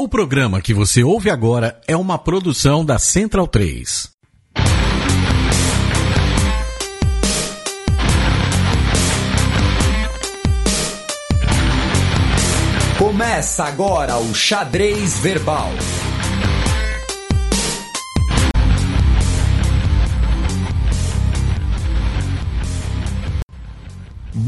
[0.00, 4.08] O programa que você ouve agora é uma produção da Central 3.
[12.96, 15.68] Começa agora o Xadrez Verbal.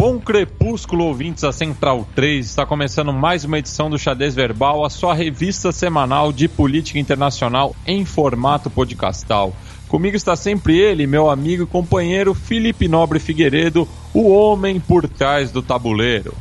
[0.03, 2.45] Bom crepúsculo, ouvintes da Central 3.
[2.45, 7.77] Está começando mais uma edição do Xadrez Verbal, a sua revista semanal de política internacional
[7.87, 9.55] em formato podcastal.
[9.87, 15.53] Comigo está sempre ele, meu amigo e companheiro Felipe Nobre Figueiredo, o homem por trás
[15.53, 16.35] do tabuleiro.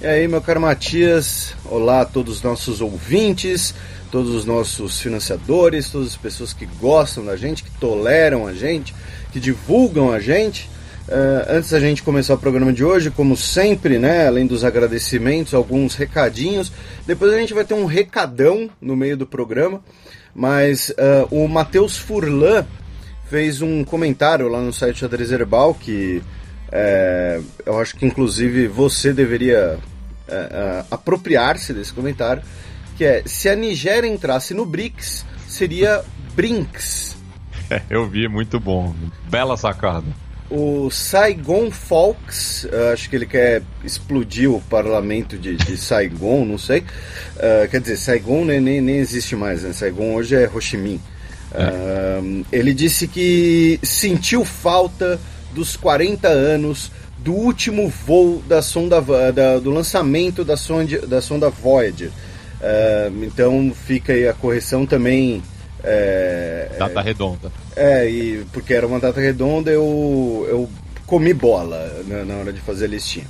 [0.00, 3.72] E aí, meu caro Matias, olá a todos os nossos ouvintes,
[4.10, 8.92] todos os nossos financiadores, todas as pessoas que gostam da gente, que toleram a gente,
[9.32, 10.68] que divulgam a gente.
[11.10, 15.54] Uh, antes da gente começar o programa de hoje, como sempre, né, além dos agradecimentos,
[15.54, 16.70] alguns recadinhos.
[17.04, 19.82] Depois a gente vai ter um recadão no meio do programa,
[20.32, 22.64] mas uh, o Matheus Furlan
[23.28, 26.22] fez um comentário lá no site Xadrez Herbal que
[26.70, 29.78] é, eu acho que inclusive você deveria
[30.28, 32.42] é, apropriar-se desse comentário,
[32.96, 36.04] que é se a Nigéria entrasse no BRICS, seria
[36.36, 37.16] BRINCS.
[37.68, 38.94] É, eu vi, muito bom.
[39.28, 40.06] Bela sacada
[40.50, 46.58] o Saigon Folks, uh, acho que ele quer explodir o parlamento de, de Saigon, não
[46.58, 46.80] sei.
[46.80, 49.72] Uh, quer dizer, Saigon nem, nem, nem, existe mais, né?
[49.72, 51.00] Saigon hoje é Ho Chi Minh.
[51.52, 55.20] Uh, ele disse que sentiu falta
[55.52, 59.00] dos 40 anos do último voo da sonda
[59.32, 62.10] da, do lançamento da sonda, da sonda Voyager.
[63.22, 65.42] então fica aí a correção também
[65.84, 67.52] é, data redonda.
[67.76, 70.70] É, e porque era uma data redonda, eu, eu
[71.06, 73.26] comi bola né, na hora de fazer a listinha.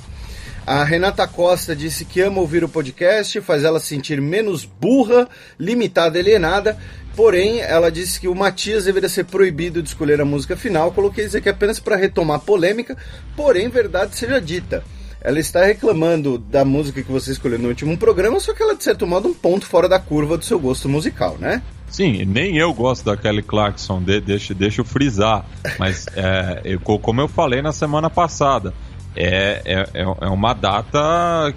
[0.65, 5.27] A Renata Costa disse que ama ouvir o podcast, faz ela sentir menos burra,
[5.59, 6.77] limitada, alienada.
[7.15, 10.91] Porém, ela disse que o Matias deveria ser proibido de escolher a música final.
[10.91, 12.95] Coloquei isso aqui apenas para retomar a polêmica,
[13.35, 14.83] porém, verdade seja dita.
[15.19, 18.83] Ela está reclamando da música que você escolheu no último programa, só que ela, de
[18.83, 21.61] certo modo, um ponto fora da curva do seu gosto musical, né?
[21.91, 25.45] Sim, nem eu gosto da Kelly Clarkson, de, deixa, deixa eu frisar.
[25.77, 28.73] Mas, é, eu, como eu falei na semana passada,
[29.13, 31.53] é, é, é, é uma data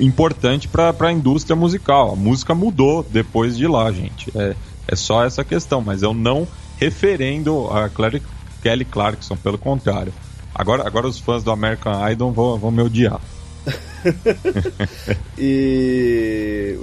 [0.00, 2.12] importante para a indústria musical.
[2.12, 4.30] A música mudou depois de lá, gente.
[4.36, 4.54] É,
[4.86, 6.46] é só essa questão, mas eu não
[6.78, 8.22] referendo a Clary,
[8.62, 10.12] Kelly Clarkson, pelo contrário.
[10.54, 13.20] Agora, agora os fãs do American Idol vão, vão me odiar.
[15.38, 16.78] e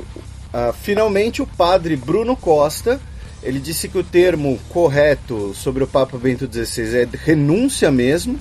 [0.53, 2.99] Uh, finalmente, o padre Bruno Costa
[3.41, 8.37] ele disse que o termo correto sobre o Papa Bento XVI é renúncia mesmo,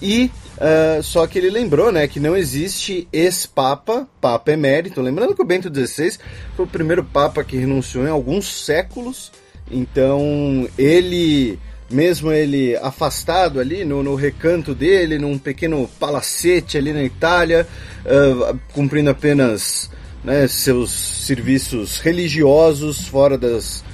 [0.00, 5.02] e uh, só que ele lembrou né, que não existe ex-papa, papa emérito.
[5.02, 6.18] Lembrando que o Bento XVI
[6.56, 9.30] foi o primeiro papa que renunciou em alguns séculos,
[9.70, 11.58] então ele,
[11.90, 17.66] mesmo ele afastado ali no, no recanto dele, num pequeno palacete ali na Itália,
[18.06, 19.90] uh, cumprindo apenas
[20.24, 23.84] né, seus serviços religiosos fora das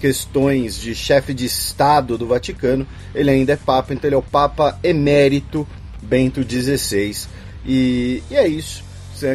[0.00, 4.22] questões de chefe de Estado do Vaticano, ele ainda é Papa, então ele é o
[4.22, 5.66] Papa emérito
[6.02, 7.26] Bento XVI.
[7.64, 8.84] E, e é isso.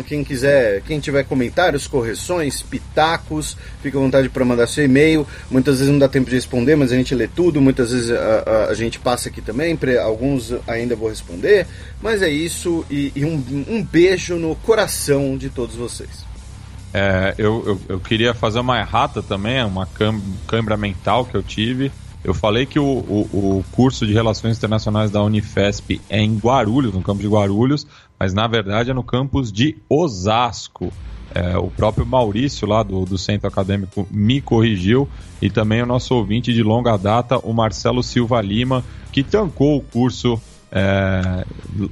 [0.05, 5.25] Quem quiser, quem tiver comentários, correções, pitacos, fica à vontade para mandar seu e-mail.
[5.49, 7.59] Muitas vezes não dá tempo de responder, mas a gente lê tudo.
[7.59, 11.65] Muitas vezes a, a, a gente passa aqui também, alguns ainda vou responder.
[12.01, 16.28] Mas é isso e, e um, um beijo no coração de todos vocês.
[16.93, 19.87] É, eu, eu, eu, queria fazer uma errata também, uma
[20.47, 21.91] câimbra mental que eu tive.
[22.23, 26.93] Eu falei que o, o, o, curso de Relações Internacionais da Unifesp é em Guarulhos,
[26.93, 27.87] no campus de Guarulhos,
[28.19, 30.91] mas na verdade é no campus de Osasco.
[31.33, 35.07] É, o próprio Maurício, lá do, do Centro Acadêmico, me corrigiu,
[35.39, 39.81] e também o nosso ouvinte de longa data, o Marcelo Silva Lima, que tancou o
[39.81, 40.41] curso
[40.71, 41.45] é,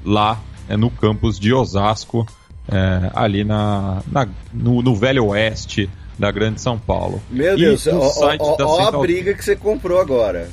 [0.04, 2.26] lá é, no campus de Osasco
[2.70, 7.22] é, ali na, na no, no, Velho Oeste da Grande São Paulo.
[7.30, 10.50] Meu e Deus, ó, a briga que você comprou agora.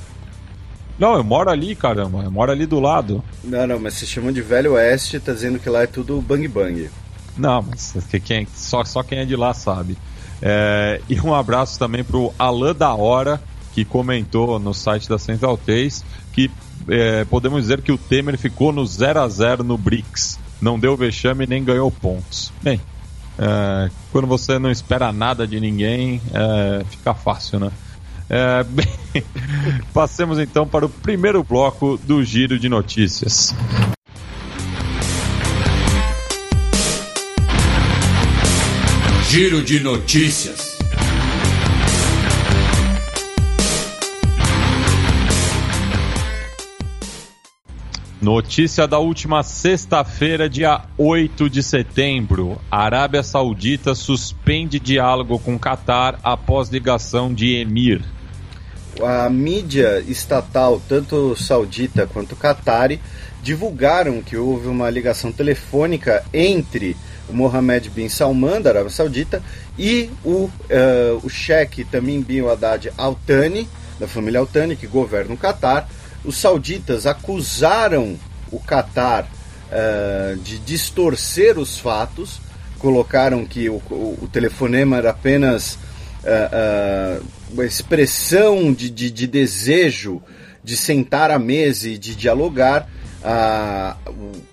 [0.98, 3.22] Não, eu moro ali, caramba, eu moro ali do lado.
[3.42, 6.46] Não, não, mas se chama de Velho Oeste, tá dizendo que lá é tudo bang
[6.46, 6.88] bang.
[7.36, 7.94] Não, mas
[8.24, 9.96] quem, só, só quem é de lá sabe.
[10.40, 13.40] É, e um abraço também pro Alain da Hora,
[13.72, 16.04] que comentou no site da Central 3
[16.34, 16.50] que
[16.88, 20.96] é, podemos dizer que o Temer ficou no 0 a 0 no BRICS não deu
[20.96, 22.50] vexame nem ganhou pontos.
[22.62, 22.80] Bem,
[23.38, 27.70] é, quando você não espera nada de ninguém, é, fica fácil, né?
[28.30, 28.88] É, bem,
[29.92, 33.54] passemos então para o primeiro bloco do Giro de Notícias.
[39.28, 40.73] Giro de notícias.
[48.24, 52.58] Notícia da última sexta-feira, dia 8 de setembro.
[52.70, 58.02] A Arábia Saudita suspende diálogo com Catar após ligação de Emir.
[59.02, 62.98] A mídia estatal, tanto saudita quanto catari,
[63.42, 66.96] divulgaram que houve uma ligação telefônica entre
[67.28, 69.42] o Mohammed bin Salman, da Arábia Saudita,
[69.78, 70.50] e o, uh,
[71.22, 73.68] o cheque Tamim bin Haddad Al Thani,
[74.00, 75.86] da família Al Thani, que governa o Catar,
[76.24, 78.18] os sauditas acusaram
[78.50, 82.40] o Catar uh, de distorcer os fatos,
[82.78, 89.26] colocaram que o, o, o telefonema era apenas uh, uh, uma expressão de, de, de,
[89.26, 90.22] desejo
[90.62, 92.88] de sentar à mesa e de dialogar.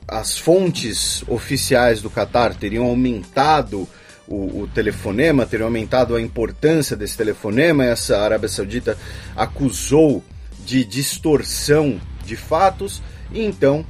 [0.08, 3.88] as fontes oficiais do Catar teriam aumentado
[4.28, 7.86] o, o, telefonema, teriam aumentado a importância desse telefonema.
[7.86, 8.98] Essa Arábia Saudita
[9.36, 10.24] acusou
[10.66, 13.86] de distorção de fatos, e então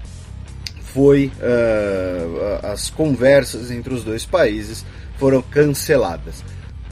[0.94, 4.86] foi uh, as conversas entre os dois países
[5.18, 6.44] foram canceladas.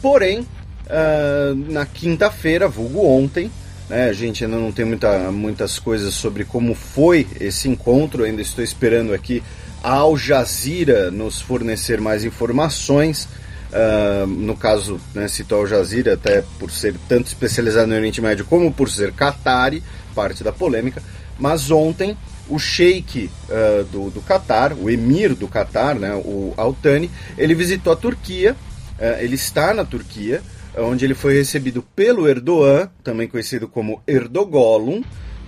[0.02, 3.52] Porém, uh, na quinta-feira, vulgo ontem,
[3.90, 8.42] né, a gente ainda não tem muita, muitas coisas sobre como foi esse encontro, ainda
[8.42, 9.44] estou esperando aqui
[9.84, 13.28] a Al Jazeera nos fornecer mais informações.
[13.69, 18.44] Uh, no caso, né, citou Al Jazeera, até por ser tanto especializado no Oriente Médio
[18.45, 19.83] como por ser Qatari,
[20.16, 21.04] parte da polêmica.
[21.38, 22.18] Mas ontem,
[22.50, 27.94] o sheik uh, do, do Qatar, o emir do Qatar, né, o Altani, ele visitou
[27.94, 28.54] a Turquia,
[28.98, 30.42] uh, ele está na Turquia,
[30.75, 35.04] onde ele foi recebido pelo Erdogan, também conhecido como Erdogolum,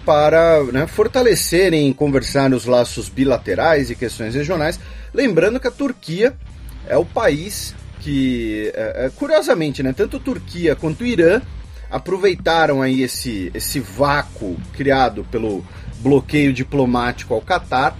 [0.06, 4.79] para né, fortalecerem conversar os laços bilaterais e questões regionais.
[5.13, 6.33] Lembrando que a Turquia
[6.88, 11.42] é o país que, é, é, curiosamente, né, tanto Turquia quanto Irã
[11.89, 15.63] aproveitaram aí esse, esse vácuo criado pelo
[16.00, 17.95] bloqueio diplomático ao Catar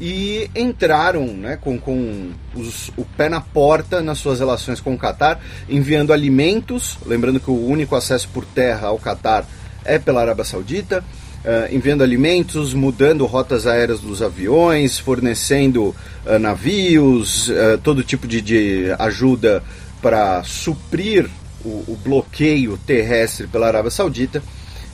[0.00, 4.98] e entraram né, com, com os, o pé na porta nas suas relações com o
[4.98, 9.44] Catar, enviando alimentos, lembrando que o único acesso por terra ao Catar
[9.84, 11.04] é pela Arábia Saudita,
[11.44, 15.94] uh, enviando alimentos, mudando rotas aéreas dos aviões, fornecendo
[16.26, 19.62] uh, navios, uh, todo tipo de, de ajuda
[20.00, 21.28] para suprir
[21.64, 24.42] o, o, bloqueio terrestre pela Arábia Saudita.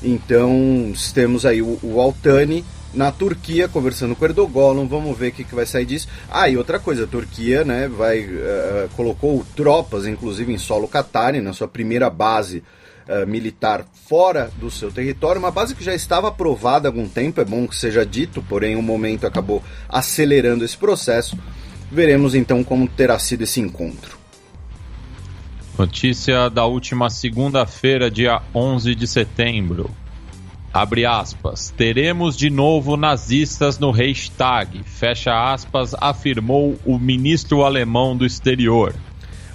[0.02, 5.44] Então temos aí o, o Altani na Turquia conversando com Erdogan, vamos ver o que,
[5.44, 6.08] que vai sair disso.
[6.30, 8.26] Ah, e outra coisa, a Turquia né, vai,
[8.96, 12.64] colocou tropas, inclusive em solo Qatari, na sua primeira base uh,
[13.26, 17.44] militar fora do seu território, uma base que já estava aprovada há algum tempo, é
[17.44, 21.38] bom que seja dito, porém o um momento acabou acelerando esse processo.
[21.90, 24.18] Veremos então como terá sido esse encontro.
[25.78, 29.90] Notícia da última segunda-feira, dia 11 de setembro.
[30.72, 31.72] Abre aspas.
[31.76, 34.82] Teremos de novo nazistas no Reichstag.
[34.84, 38.94] Fecha aspas, afirmou o ministro alemão do exterior.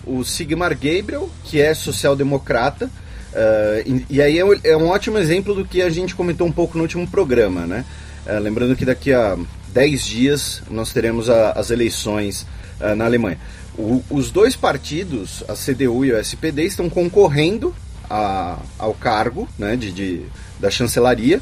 [0.06, 2.90] O Sigmar Gabriel, que é social-democrata,
[3.34, 6.52] uh, e, e, aí é, é, um ótimo exemplo do que a gente comentou um
[6.52, 7.86] pouco no último programa, né?
[8.26, 9.38] Uh, lembrando que daqui a
[9.74, 12.46] 10 dias nós teremos a, as eleições
[12.80, 13.40] uh, na Alemanha.
[13.78, 17.74] O, os dois partidos, a CDU e o SPD, estão concorrendo
[18.10, 20.26] a, ao cargo né, de, de
[20.60, 21.42] da chancelaria,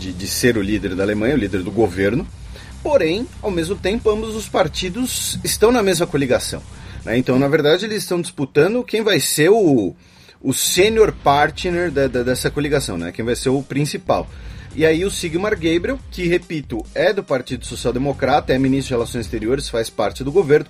[0.00, 2.26] de, de ser o líder da Alemanha, o líder do governo.
[2.82, 6.60] Porém, ao mesmo tempo, ambos os partidos estão na mesma coligação.
[7.04, 7.16] Né?
[7.16, 9.94] Então, na verdade, eles estão disputando quem vai ser o,
[10.40, 13.12] o senior partner da, da, dessa coligação, né?
[13.12, 14.28] quem vai ser o principal.
[14.74, 18.94] E aí o Sigmar Gabriel, que repito, é do Partido Social Democrata, é ministro de
[18.94, 20.66] Relações Exteriores, faz parte do governo,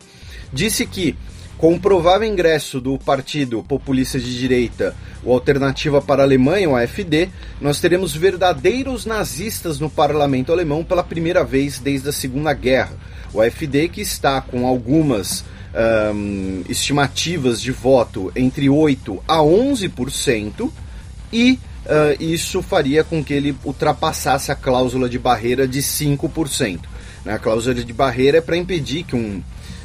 [0.53, 1.17] disse que
[1.59, 4.95] com o provável ingresso do partido populista de direita,
[5.25, 7.31] o Alternativa para a Alemanha, o AfD,
[7.61, 12.93] nós teremos verdadeiros nazistas no parlamento alemão pela primeira vez desde a Segunda Guerra.
[13.33, 15.45] O AfD que está com algumas
[16.15, 20.71] um, estimativas de voto entre 8 a 11%
[21.33, 26.81] e uh, isso faria com que ele ultrapassasse a cláusula de barreira de 5%.
[27.25, 27.35] Né?
[27.35, 29.43] A cláusula de barreira é para impedir que um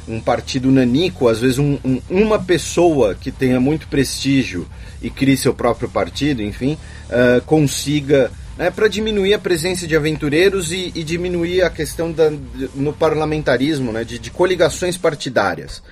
[0.08, 4.66] um partido nanico, às vezes um, um, uma pessoa que tenha muito prestígio
[5.00, 6.76] e crie seu próprio partido, enfim,
[7.08, 8.30] uh, consiga
[8.62, 12.30] né, para diminuir a presença de aventureiros e, e diminuir a questão da,
[12.76, 15.82] no parlamentarismo né, de, de coligações partidárias.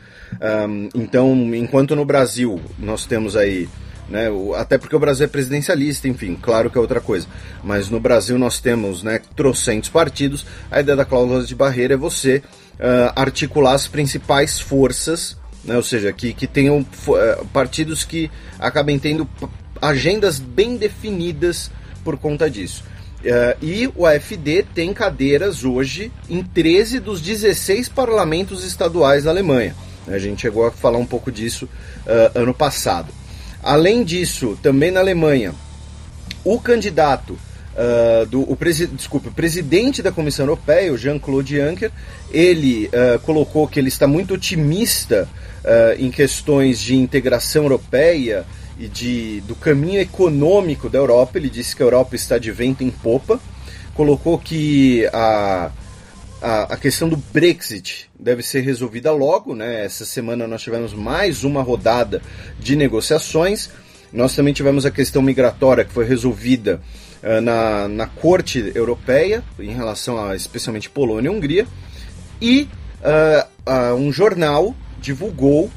[0.40, 3.68] Um, então, enquanto no Brasil nós temos aí
[4.08, 7.26] né, até porque o Brasil é presidencialista, enfim, claro que é outra coisa.
[7.64, 10.46] Mas no Brasil nós temos né, trocentos partidos.
[10.70, 15.76] A ideia da cláusula de barreira é você uh, articular as principais forças né?
[15.76, 19.28] ou seja, que, que tenham uh, partidos que acabem tendo
[19.82, 21.68] agendas bem definidas
[22.00, 22.84] por conta disso.
[23.20, 29.74] Uh, e o AFD tem cadeiras hoje em 13 dos 16 parlamentos estaduais da Alemanha.
[30.08, 33.12] A gente chegou a falar um pouco disso uh, ano passado.
[33.62, 35.54] Além disso, também na Alemanha,
[36.44, 37.38] o candidato
[37.70, 41.92] Uh, do o presi desculpe, o presidente da Comissão Europeia, o Jean-Claude Juncker,
[42.32, 45.28] ele uh, colocou que ele está muito otimista
[45.64, 48.44] uh, em questões de integração europeia
[48.80, 51.36] e de, do caminho econômico da Europa.
[51.36, 53.38] Ele disse que a Europa está de vento em popa.
[53.94, 55.70] Colocou que a,
[56.40, 59.54] a, a questão do Brexit deve ser resolvida logo.
[59.54, 59.84] Né?
[59.84, 62.22] Essa semana nós tivemos mais uma rodada
[62.58, 63.68] de negociações.
[64.10, 66.80] Nós também tivemos a questão migratória que foi resolvida
[67.22, 71.66] uh, na, na Corte Europeia, em relação a especialmente Polônia e Hungria.
[72.40, 72.66] E
[73.02, 75.70] uh, uh, um jornal divulgou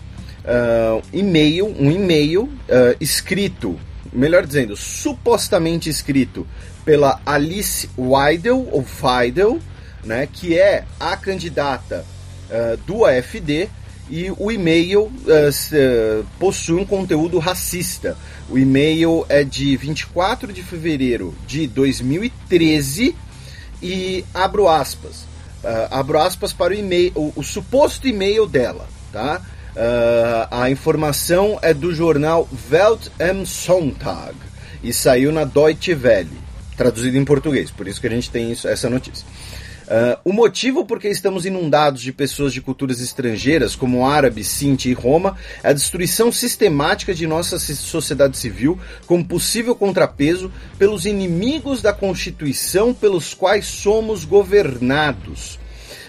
[0.44, 3.80] uh, e-mail, um e-mail uh, escrito,
[4.12, 6.48] melhor dizendo, supostamente escrito
[6.86, 9.60] pela Alice Weidel, ou Feidel,
[10.04, 12.06] né, que é a candidata
[12.50, 13.70] uh, do AFD,
[14.10, 18.18] e o e-mail uh, possui um conteúdo racista.
[18.50, 23.16] O e-mail é de 24 de fevereiro de 2013
[23.82, 25.22] e abro aspas.
[25.64, 29.42] Uh, abro aspas para o e-mail, o, o suposto e-mail dela, tá?
[29.76, 34.36] Uh, a informação é do jornal Welt am Sonntag
[34.84, 36.30] e saiu na Deutsche Welle,
[36.78, 39.26] traduzido em português, por isso que a gente tem isso, essa notícia.
[39.84, 44.90] Uh, o motivo por que estamos inundados de pessoas de culturas estrangeiras, como árabe, sinti
[44.90, 51.82] e roma, é a destruição sistemática de nossa sociedade civil como possível contrapeso pelos inimigos
[51.82, 55.60] da Constituição pelos quais somos governados.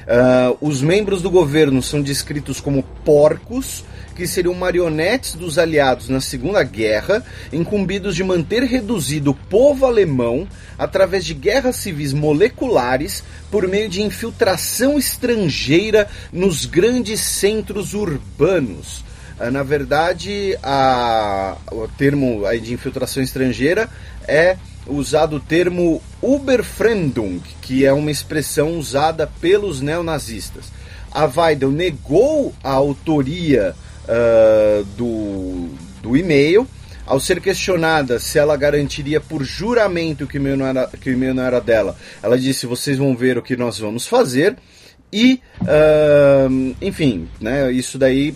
[0.04, 3.84] Uh, os membros do governo são descritos como porcos,
[4.14, 10.46] que seriam marionetes dos aliados na Segunda Guerra, incumbidos de manter reduzido o povo alemão
[10.78, 19.02] através de guerras civis moleculares por meio de infiltração estrangeira nos grandes centros urbanos.
[19.40, 23.88] Uh, na verdade, a, o termo de infiltração estrangeira
[24.28, 30.66] é usado o termo Uberfremdung, que é uma expressão usada pelos neonazistas.
[31.10, 33.74] A Weidel negou a autoria
[34.04, 35.68] uh, do,
[36.02, 36.66] do e-mail.
[37.06, 41.12] Ao ser questionada se ela garantiria por juramento que o e-mail não era, que o
[41.12, 44.56] e-mail não era dela, ela disse: Vocês vão ver o que nós vamos fazer.
[45.12, 48.34] E, uh, enfim, né, isso daí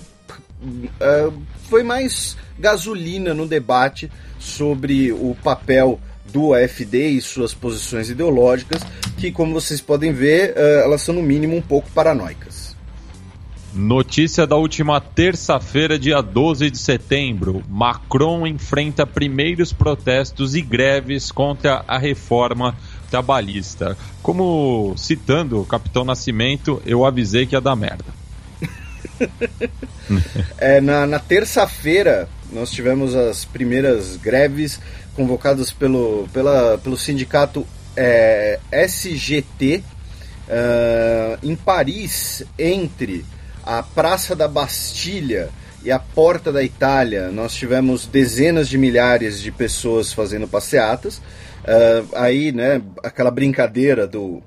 [0.63, 5.99] uh, foi mais gasolina no debate sobre o papel
[6.33, 8.83] do AFD e suas posições ideológicas,
[9.17, 12.69] que, como vocês podem ver, uh, elas são no mínimo um pouco paranoicas.
[13.75, 17.63] Notícia da última terça-feira, dia 12 de setembro.
[17.69, 22.75] Macron enfrenta primeiros protestos e greves contra a reforma
[23.11, 23.97] trabalhista.
[24.23, 28.07] Como citando o Capitão Nascimento, eu avisei que ia dar merda.
[30.59, 34.81] é, na, na terça-feira, nós tivemos as primeiras greves
[35.19, 39.83] convocadas pelo, pela, pelo sindicato é, SGT uh,
[40.49, 43.25] ah, em Paris, entre
[43.65, 45.49] a Praça da Bastilha
[45.83, 47.33] e a Porta da Itália.
[47.33, 51.17] Nós tivemos dezenas de milhares de pessoas fazendo passeatas.
[51.19, 54.41] Uh, aí, né, aquela brincadeira do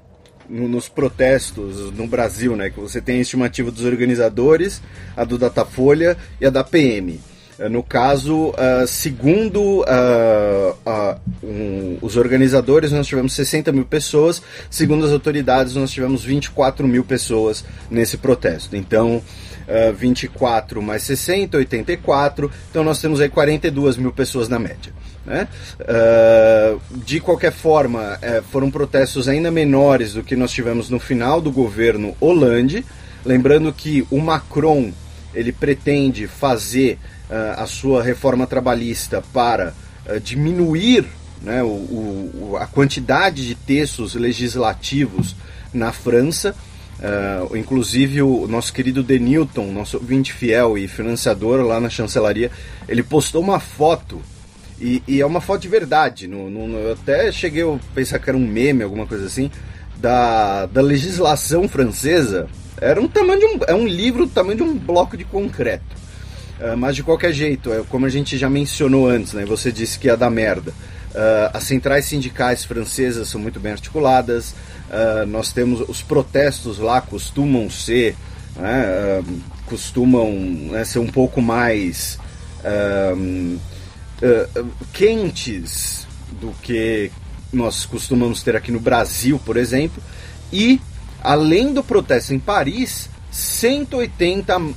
[0.48, 4.82] nos protestos no Brasil, né, que você tem a estimativa dos organizadores,
[5.16, 7.22] a do Datafolha e a da PM.
[7.62, 14.42] Eh, no caso, uh, segundo uh, uh, um, os organizadores, nós tivemos 60 mil pessoas,
[14.68, 18.76] segundo as autoridades, nós tivemos 24 mil pessoas nesse protesto.
[18.76, 19.22] Então,
[19.96, 24.92] 24 mais 60, 84, então nós temos aí 42 mil pessoas na média.
[25.26, 25.48] Né?
[27.06, 28.20] de qualquer forma,
[28.52, 32.84] foram protestos ainda menores do que nós tivemos no final do governo Hollande.
[33.24, 34.92] Lembrando que o Macron
[35.34, 37.21] ele pretende fazer uh,
[37.58, 39.74] a sua reforma trabalhista para
[40.06, 41.06] uh, diminuir
[41.42, 45.36] né, o, o, a quantidade de textos legislativos
[45.74, 46.56] na França.
[47.00, 52.52] Uh, inclusive o nosso querido Denilton, nosso ouvinte fiel e financiador lá na chancelaria,
[52.88, 54.22] ele postou uma foto
[54.80, 56.28] e, e é uma foto de verdade.
[56.28, 59.50] No, no, eu até cheguei a pensar que era um meme, alguma coisa assim,
[59.98, 62.48] da, da legislação francesa.
[62.80, 66.01] Era um tamanho de um, é um livro do tamanho de um bloco de concreto.
[66.62, 69.98] Uh, mas de qualquer jeito, é, como a gente já mencionou antes, né, você disse
[69.98, 70.72] que ia dar merda.
[71.10, 77.02] Uh, as centrais sindicais francesas são muito bem articuladas, uh, nós temos os protestos lá
[77.02, 78.16] costumam ser
[78.56, 79.24] né,
[79.66, 82.20] costumam né, ser um pouco mais
[82.64, 83.58] uh,
[84.22, 86.06] uh, quentes
[86.40, 87.12] do que
[87.52, 90.02] nós costumamos ter aqui no Brasil, por exemplo,
[90.52, 90.80] e
[91.22, 94.74] além do protesto em Paris, 180 uh,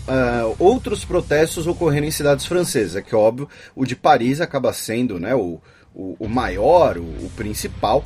[0.60, 2.96] outros protestos ocorreram em cidades francesas.
[2.96, 5.60] É que óbvio, o de Paris acaba sendo né, o,
[5.92, 8.04] o, o maior, o, o principal,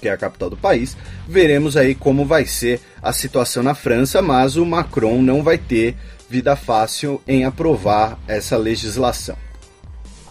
[0.00, 0.96] que é a capital do país.
[1.26, 5.96] Veremos aí como vai ser a situação na França, mas o Macron não vai ter
[6.28, 9.36] vida fácil em aprovar essa legislação.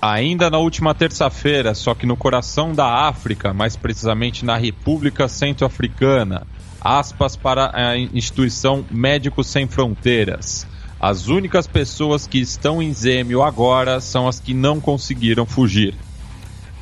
[0.02, 6.48] Ainda na última terça-feira, só que no coração da África, mais precisamente na República Centro-Africana,
[6.82, 10.66] aspas para a instituição Médicos Sem Fronteiras.
[11.00, 15.96] As únicas pessoas que estão em Zêmio agora são as que não conseguiram fugir.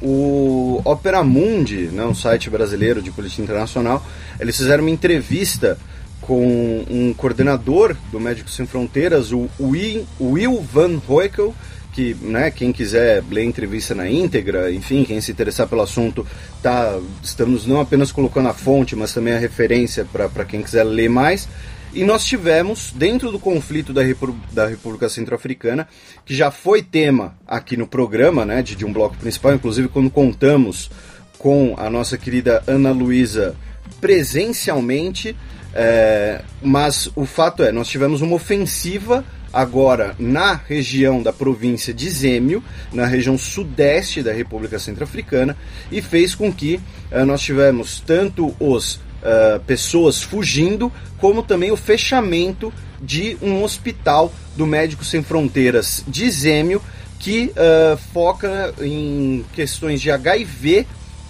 [0.01, 4.05] O Opera Mundi, né, um site brasileiro de política internacional,
[4.39, 5.77] eles fizeram uma entrevista
[6.21, 11.55] com um coordenador do Médicos Sem Fronteiras, o Will Van Hoekel,
[11.97, 16.27] que né, quem quiser ler a entrevista na íntegra, enfim, quem se interessar pelo assunto,
[16.61, 21.09] tá, estamos não apenas colocando a fonte, mas também a referência para quem quiser ler
[21.09, 21.49] mais.
[21.91, 24.03] E nós tivemos, dentro do conflito da,
[24.51, 25.87] da República Centro-Africana,
[26.23, 30.11] que já foi tema aqui no programa, né, de, de um bloco principal, inclusive quando
[30.11, 30.91] contamos
[31.39, 33.55] com a nossa querida Ana Luísa
[33.99, 35.35] presencialmente,
[35.73, 39.25] é, mas o fato é, nós tivemos uma ofensiva
[39.57, 45.57] agora na região da província de Zêmio, na região sudeste da República Centro-Africana,
[45.91, 46.79] e fez com que
[47.11, 52.71] uh, nós tivemos tanto os uh, pessoas fugindo, como também o fechamento
[53.01, 56.79] de um hospital do Médicos Sem Fronteiras de Zêmio,
[57.17, 60.85] que uh, foca em questões de HIV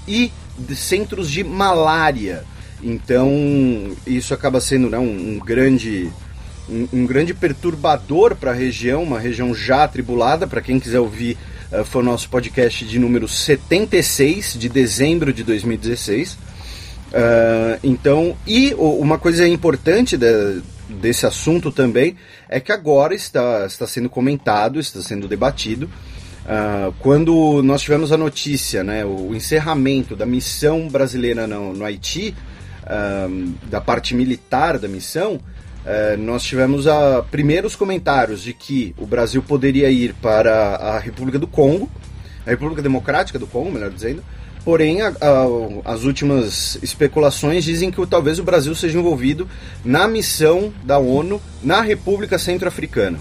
[0.05, 2.43] e de centros de malária.
[2.83, 6.11] Então, isso acaba sendo né, um, um grande
[6.69, 10.47] um, um grande perturbador para a região, uma região já atribulada.
[10.47, 11.37] Para quem quiser ouvir,
[11.71, 16.33] uh, foi o nosso podcast de número 76, de dezembro de 2016.
[16.33, 16.37] Uh,
[17.13, 22.15] eh, então, e uma coisa importante de, desse assunto também
[22.49, 25.89] é que agora está, está sendo comentado, está sendo debatido.
[26.47, 32.33] Uh, quando nós tivemos a notícia, né, o encerramento da missão brasileira no, no Haiti,
[32.83, 35.41] uh, da parte militar da missão,
[35.87, 41.39] é, nós tivemos a, primeiros comentários de que o Brasil poderia ir para a República
[41.39, 41.89] do Congo,
[42.45, 44.21] a República Democrática do Congo, melhor dizendo,
[44.65, 49.47] porém a, a, as últimas especulações dizem que talvez o Brasil seja envolvido
[49.85, 53.17] na missão da ONU na República Centro-Africana.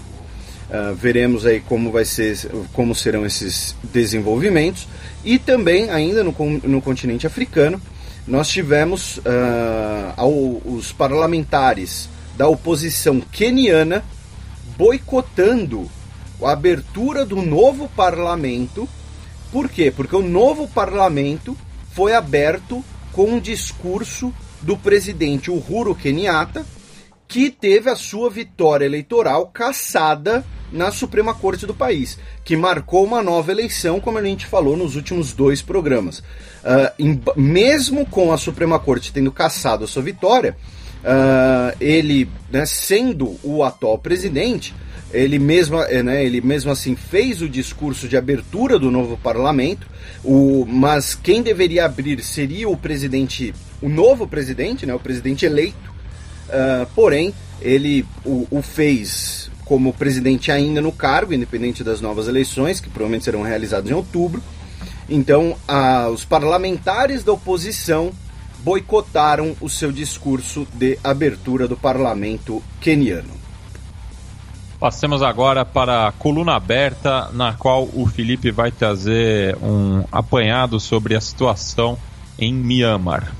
[0.69, 2.37] Uh, veremos aí como vai ser,
[2.73, 4.85] como serão esses desenvolvimentos
[5.23, 7.81] e também ainda no, no continente africano
[8.27, 10.29] nós tivemos uh, ao,
[10.65, 14.05] os parlamentares da oposição queniana
[14.77, 15.89] boicotando
[16.41, 18.87] a abertura do novo parlamento.
[19.51, 19.91] Por quê?
[19.93, 21.57] Porque o novo parlamento
[21.93, 26.63] foi aberto com um discurso do presidente Uhuru Kenyatta,
[27.27, 33.23] que teve a sua vitória eleitoral cassada na Suprema Corte do país, que marcou uma
[33.23, 36.19] nova eleição, como a gente falou nos últimos dois programas.
[36.19, 40.57] Uh, em, mesmo com a Suprema Corte tendo cassado a sua vitória,
[41.07, 44.75] uh, ele, né, sendo o atual presidente,
[45.11, 49.87] ele mesmo, eh, né, ele mesmo assim fez o discurso de abertura do novo parlamento,
[50.23, 55.93] o, mas quem deveria abrir seria o presidente, o novo presidente, né, o presidente eleito,
[56.49, 62.81] uh, porém ele o, o, fez como presidente ainda no cargo, independente das novas eleições,
[62.81, 64.43] que provavelmente serão realizadas em outubro.
[65.09, 68.11] Então, uh, os parlamentares da oposição
[68.59, 73.37] boicotaram o seu discurso de abertura do parlamento queniano.
[74.79, 81.15] Passemos agora para a coluna aberta, na qual o Felipe vai trazer um apanhado sobre
[81.15, 81.97] a situação
[82.37, 83.31] em Myanmar.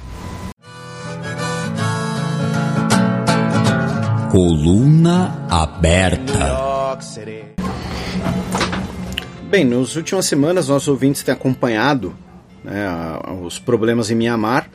[4.31, 6.67] Coluna aberta.
[9.49, 12.15] Bem, nas últimas semanas, nossos ouvintes têm acompanhado
[12.63, 12.87] né,
[13.45, 14.67] os problemas em Myanmar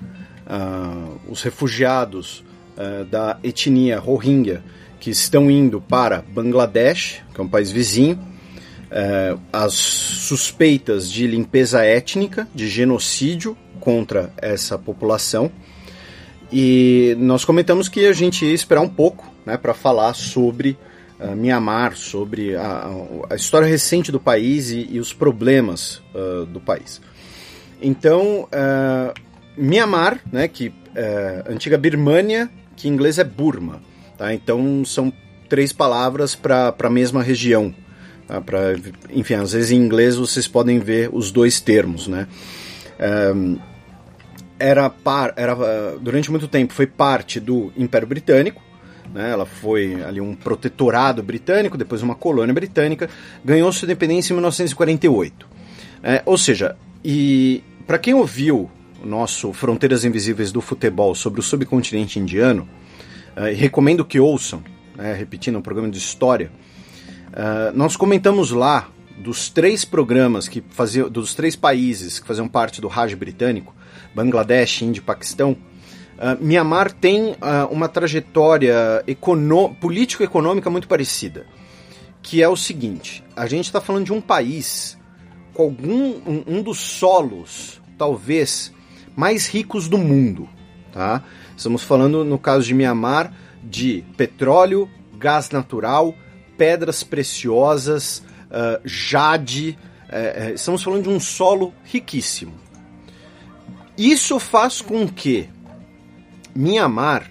[0.53, 2.45] uh, os refugiados
[2.77, 4.63] uh, da etnia Rohingya
[5.01, 11.83] que estão indo para Bangladesh, que é um país vizinho, uh, as suspeitas de limpeza
[11.85, 15.51] étnica, de genocídio contra essa população.
[16.53, 20.79] E nós comentamos que a gente ia esperar um pouco né, para falar sobre
[21.19, 22.89] uh, Myanmar, sobre a,
[23.29, 27.01] a, história recente do país e, e os problemas uh, do país.
[27.81, 33.81] Então, uh, Myanmar, né, que é antiga Birmânia, que em inglês é Burma,
[34.17, 34.33] tá?
[34.33, 35.13] Então são
[35.49, 37.75] três palavras para a mesma região.
[38.27, 38.41] Tá?
[38.41, 38.75] Pra,
[39.11, 42.27] enfim, às vezes em inglês vocês podem ver os dois termos, né?
[44.59, 45.57] Era, par, era
[46.01, 48.63] durante muito tempo foi parte do Império Britânico,
[49.13, 49.31] né?
[49.33, 53.11] ela foi ali um protetorado britânico, depois uma colônia britânica,
[53.45, 55.49] ganhou sua independência em 1948.
[56.03, 58.71] É, ou seja, e para quem ouviu
[59.03, 62.69] o nosso Fronteiras Invisíveis do Futebol sobre o subcontinente indiano,
[63.37, 64.63] uh, recomendo que ouçam,
[64.97, 66.51] né, repetindo um programa de história,
[67.29, 68.89] uh, nós comentamos lá
[69.19, 73.75] dos três programas que faziam, dos três países que faziam parte do Raj britânico,
[74.15, 77.37] Bangladesh, Índia e Paquistão, uh, Myanmar tem uh,
[77.71, 79.05] uma trajetória
[79.81, 81.47] político-econômica muito parecida,
[82.23, 84.97] que é o seguinte: a gente está falando de um país
[85.53, 88.73] com algum um, um, dos solos, talvez
[89.17, 90.49] mais ricos do mundo,
[90.93, 91.23] tá?
[91.57, 96.15] Estamos falando no caso de Myanmar de petróleo, gás natural,
[96.57, 99.79] pedras preciosas, uh, jade.
[100.09, 102.55] Uh, estamos falando de um solo riquíssimo.
[103.97, 105.49] Isso faz com que
[106.55, 107.31] Mianmar,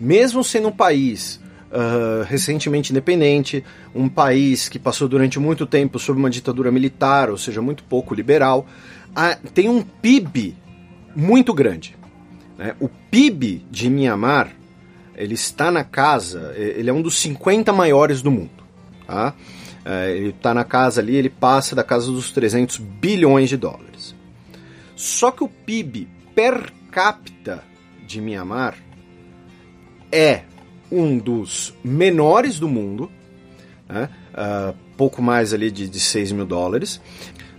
[0.00, 3.64] mesmo sendo um país uh, recentemente independente,
[3.94, 8.14] um país que passou durante muito tempo sob uma ditadura militar, ou seja, muito pouco
[8.14, 8.66] liberal,
[9.10, 10.56] uh, tem um PIB
[11.18, 11.96] muito grande.
[12.56, 12.76] Né?
[12.78, 14.54] O PIB de Mianmar
[15.16, 18.62] ele está na casa, ele é um dos 50 maiores do mundo.
[19.04, 19.34] Tá?
[19.84, 24.14] Uh, ele está na casa ali, ele passa da casa dos 300 bilhões de dólares.
[24.94, 27.64] Só que o PIB per capita
[28.06, 28.76] de Mianmar
[30.12, 30.42] é
[30.90, 33.10] um dos menores do mundo,
[33.88, 34.08] né?
[34.32, 37.00] uh, pouco mais ali de, de 6 mil dólares.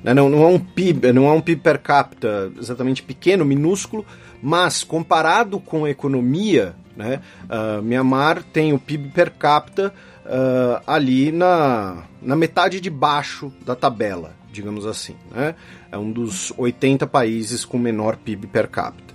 [0.03, 0.13] Né?
[0.13, 4.05] Não, não, é um PIB, não é um PIB per capita exatamente pequeno, minúsculo,
[4.41, 7.21] mas comparado com a economia, né?
[7.43, 9.93] Uh, Mianmar tem o PIB per capita
[10.25, 15.15] uh, ali na, na metade de baixo da tabela digamos assim.
[15.31, 15.55] Né?
[15.91, 19.08] É um dos 80 países com menor PIB per capita.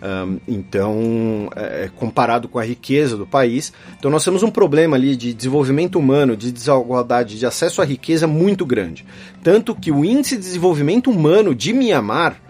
[0.00, 4.96] Um, então, é, é, comparado com a riqueza do país, então nós temos um problema
[4.96, 9.04] ali de desenvolvimento humano, de desigualdade, de acesso à riqueza muito grande.
[9.42, 12.40] Tanto que o índice de desenvolvimento humano de Mianmar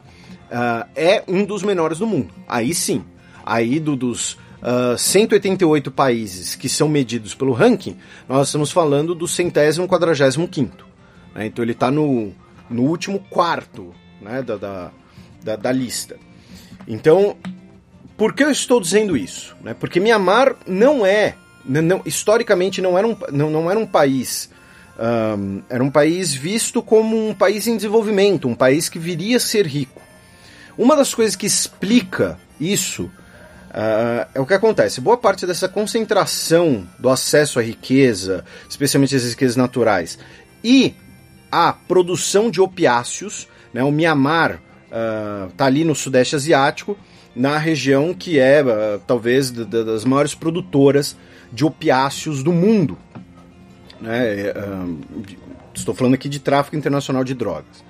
[0.51, 2.35] uh, é um dos menores do mundo.
[2.47, 3.03] Aí sim,
[3.47, 4.33] aí do, dos
[4.63, 7.97] uh, ah, 188 países que são medidos pelo ranking,
[8.29, 10.87] nós estamos falando do centésimo quadragésimo quinto.
[11.35, 11.47] Né?
[11.47, 12.33] Então ele está no,
[12.69, 14.91] no último quarto né, da, da,
[15.43, 16.17] da, da, lista.
[16.87, 17.37] Então,
[18.17, 19.57] por que eu estou dizendo isso?
[19.63, 19.75] Né?
[19.75, 24.51] Porque Mianmar não é, não, historicamente não era um, não, não era um país,
[24.99, 29.41] um, era um país visto como um país em desenvolvimento, um país que viria a
[29.41, 30.03] ser rico.
[30.77, 35.01] Uma das coisas que explica isso uh, é o que acontece.
[35.01, 40.19] Boa parte dessa concentração do acesso à riqueza, especialmente as riquezas naturais,
[40.63, 40.95] e
[41.51, 43.49] a produção de opiáceos.
[43.73, 43.83] Né?
[43.83, 44.61] O Mianmar
[44.91, 46.97] uh, ali no Sudeste Asiático,
[47.35, 51.17] na região que é uh, talvez das maiores produtoras
[51.53, 52.99] de opiáceos do mundo.
[54.01, 54.51] Né?
[54.51, 54.99] Uh,
[55.75, 57.85] estou falando aqui de tráfico internacional de drogas.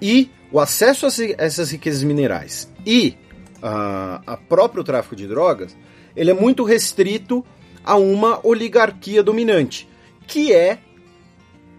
[0.00, 3.16] E o acesso a essas riquezas minerais e
[3.62, 5.76] uh, a próprio tráfico de drogas,
[6.16, 7.44] ele é muito restrito
[7.84, 9.88] a uma oligarquia dominante,
[10.26, 10.78] que é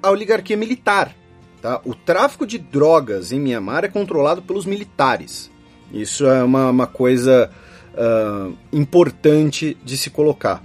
[0.02, 1.16] a oligarquia militar.
[1.62, 1.80] Tá?
[1.86, 5.52] O tráfico de drogas em Myanmar é controlado pelos militares.
[5.94, 7.52] Isso é uma, uma coisa
[7.94, 10.64] uh, importante de se colocar.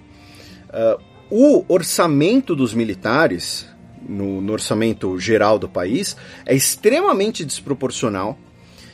[0.68, 3.66] Uh, o orçamento dos militares,
[4.08, 8.38] no, no, orçamento geral do país, é extremamente desproporcional.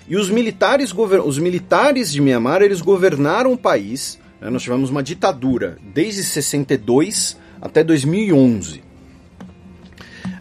[0.08, 4.18] E os militares, os militares de Myanmar eles governaram o país.
[4.40, 4.50] Né?
[4.50, 8.82] Nós tivemos uma ditadura desde 62 até 2011.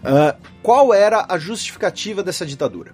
[0.02, 2.94] Uh, qual era a justificativa dessa ditadura?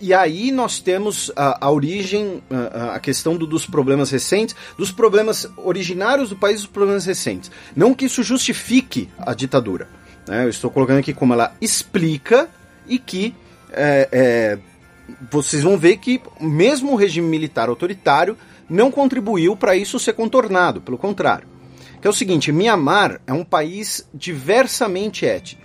[0.00, 4.90] E aí nós temos a, a origem, a, a questão do, dos problemas recentes, dos
[4.90, 7.50] problemas originários do país, dos problemas recentes.
[7.74, 9.88] Não que isso justifique a ditadura.
[10.26, 10.44] Né?
[10.44, 12.48] Eu estou colocando aqui como ela explica
[12.86, 13.34] e que
[13.72, 14.58] é, é,
[15.30, 18.36] vocês vão ver que mesmo o regime militar autoritário
[18.68, 21.48] não contribuiu para isso ser contornado, pelo contrário.
[22.00, 25.64] Que é o seguinte, Mianmar é um país diversamente étnico.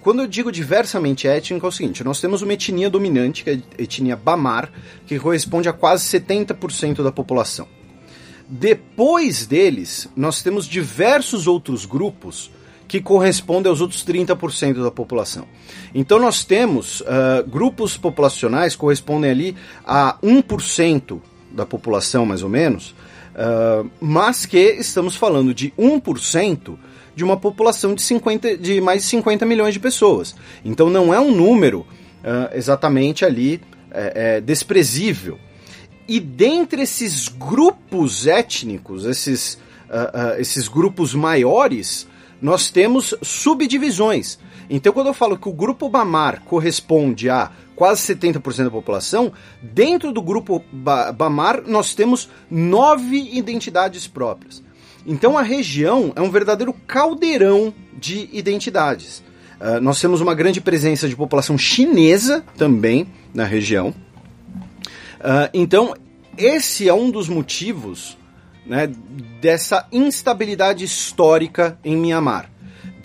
[0.00, 3.54] Quando eu digo diversamente étnico, é o seguinte: nós temos uma etnia dominante, que é
[3.54, 4.70] a etnia Bamar,
[5.06, 7.68] que corresponde a quase 70% da população.
[8.48, 12.50] Depois deles, nós temos diversos outros grupos
[12.88, 15.46] que correspondem aos outros 30% da população.
[15.94, 22.48] Então nós temos uh, grupos populacionais que correspondem ali a 1% da população, mais ou
[22.48, 22.94] menos,
[23.34, 26.78] uh, mas que estamos falando de 1%
[27.18, 30.36] de uma população de, 50, de mais de 50 milhões de pessoas.
[30.64, 35.36] Então não é um número uh, exatamente ali é, é, desprezível.
[36.06, 42.06] E dentre esses grupos étnicos, esses, uh, uh, esses grupos maiores,
[42.40, 44.38] nós temos subdivisões.
[44.70, 50.12] Então, quando eu falo que o grupo Bamar corresponde a quase 70% da população, dentro
[50.12, 54.62] do grupo ba Bamar nós temos nove identidades próprias.
[55.06, 59.22] Então, a região é um verdadeiro caldeirão de identidades.
[59.60, 63.88] Uh, nós temos uma grande presença de população chinesa também na região.
[63.88, 65.94] Uh, então,
[66.36, 68.16] esse é um dos motivos
[68.64, 68.88] né,
[69.40, 72.50] dessa instabilidade histórica em Mianmar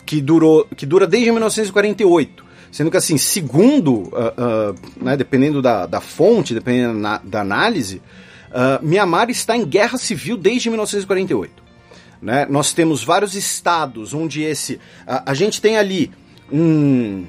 [0.05, 2.43] que durou, que dura desde 1948.
[2.71, 8.01] Sendo que, assim, segundo, uh, uh, né, dependendo da, da fonte, dependendo na, da análise,
[8.49, 11.62] uh, Mianmar está em guerra civil desde 1948.
[12.23, 12.47] Né?
[12.49, 14.79] Nós temos vários estados onde esse.
[15.05, 16.09] a gente tem ali
[16.51, 17.25] um,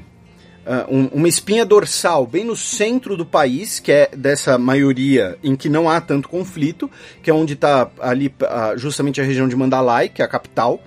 [0.89, 5.69] um, uma espinha dorsal bem no centro do país, que é dessa maioria em que
[5.69, 6.89] não há tanto conflito,
[7.23, 8.33] que é onde está ali
[8.77, 10.81] justamente a região de Mandalay, que é a capital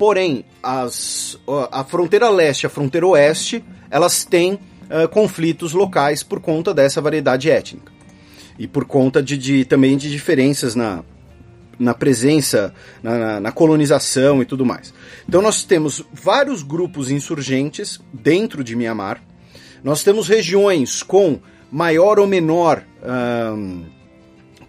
[0.00, 1.38] Porém, as,
[1.70, 7.02] a fronteira leste e a fronteira oeste, elas têm uh, conflitos locais por conta dessa
[7.02, 7.92] variedade étnica.
[8.58, 11.04] E por conta de, de também de diferenças na,
[11.80, 14.92] na presença, na, na, colonização e tudo mais.
[15.26, 19.22] Então nós temos vários grupos insurgentes dentro de Mianmar.
[19.82, 21.40] Nós temos regiões com
[21.72, 22.84] maior ou menor
[23.56, 23.84] um,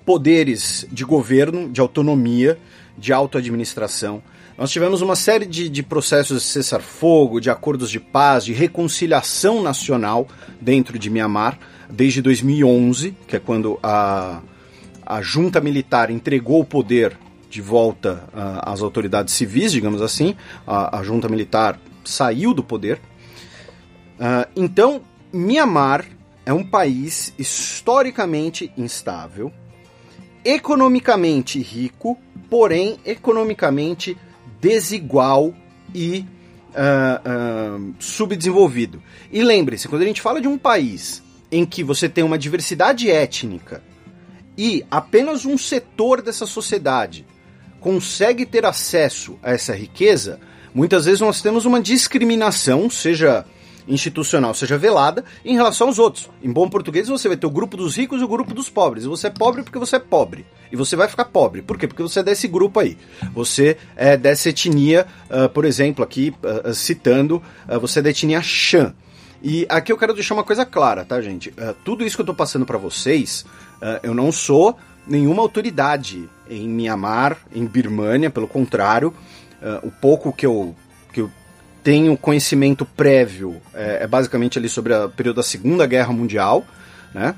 [0.05, 2.57] poderes de governo, de autonomia,
[2.97, 4.23] de autoadministração.
[4.57, 9.61] Nós tivemos uma série de, de processos de cessar-fogo, de acordos de paz, de reconciliação
[9.61, 10.27] nacional
[10.61, 14.41] dentro de Mianmar, desde 2011, que é quando a,
[15.11, 17.17] a junta militar entregou o poder
[17.49, 20.37] de volta uh, às autoridades civis, digamos assim.
[20.65, 22.97] A, a junta militar saiu do poder.
[24.17, 25.01] Uh, então,
[25.33, 26.05] Mianmar
[26.45, 29.51] é um país historicamente instável,
[30.45, 32.17] economicamente rico,
[32.49, 34.17] porém economicamente
[34.61, 35.53] desigual
[35.93, 36.25] e
[36.69, 39.03] uh, subdesenvolvido.
[39.29, 41.21] E lembre-se, quando a gente fala de um país
[41.51, 43.83] em que você tem uma diversidade étnica
[44.57, 47.25] e apenas um setor dessa sociedade
[47.79, 50.39] consegue ter acesso a essa riqueza,
[50.73, 53.45] muitas vezes nós temos uma discriminação, seja
[53.87, 56.29] institucional seja velada em relação aos outros.
[56.41, 59.03] Em bom português, você vai ter o grupo dos ricos e o grupo dos pobres.
[59.03, 60.45] E você é pobre porque você é pobre.
[60.71, 61.61] E você vai ficar pobre.
[61.61, 61.87] Por quê?
[61.87, 62.97] Porque você é desse grupo aí.
[63.33, 68.41] Você é dessa etnia, uh, por exemplo, aqui uh, citando, uh, você é da etnia
[68.41, 68.93] Shan.
[69.41, 71.53] E aqui eu quero deixar uma coisa clara, tá, gente?
[71.83, 73.43] tudo isso que eu tô passando para vocês,
[74.03, 74.77] eu não sou
[75.07, 79.11] nenhuma autoridade em Mianmar, em Birmânia, pelo contrário.
[79.81, 80.75] o pouco que eu,
[81.11, 81.31] que eu
[81.83, 86.65] tenho conhecimento prévio, é, é basicamente ali sobre o período da Segunda Guerra Mundial,
[87.13, 87.35] né?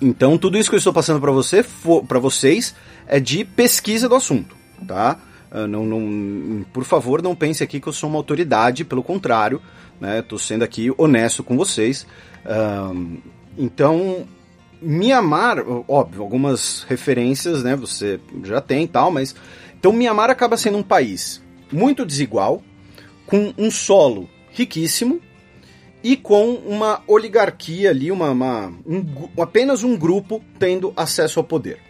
[0.00, 1.64] Então, tudo isso que eu estou passando para você,
[2.06, 2.74] para vocês,
[3.06, 4.54] é de pesquisa do assunto,
[4.86, 5.18] tá?
[5.50, 9.62] Uh, não, não, por favor, não pense aqui que eu sou uma autoridade, pelo contrário,
[10.00, 10.20] né?
[10.20, 12.06] Estou sendo aqui honesto com vocês.
[12.44, 13.18] Uh,
[13.58, 14.26] então,
[14.80, 17.74] Mianmar, óbvio, algumas referências, né?
[17.76, 19.34] Você já tem e tal, mas
[19.78, 22.62] então Mianmar acaba sendo um país muito desigual,
[23.26, 25.20] com um solo riquíssimo
[26.02, 29.04] e com uma oligarquia ali, uma, uma um,
[29.40, 31.80] apenas um grupo tendo acesso ao poder.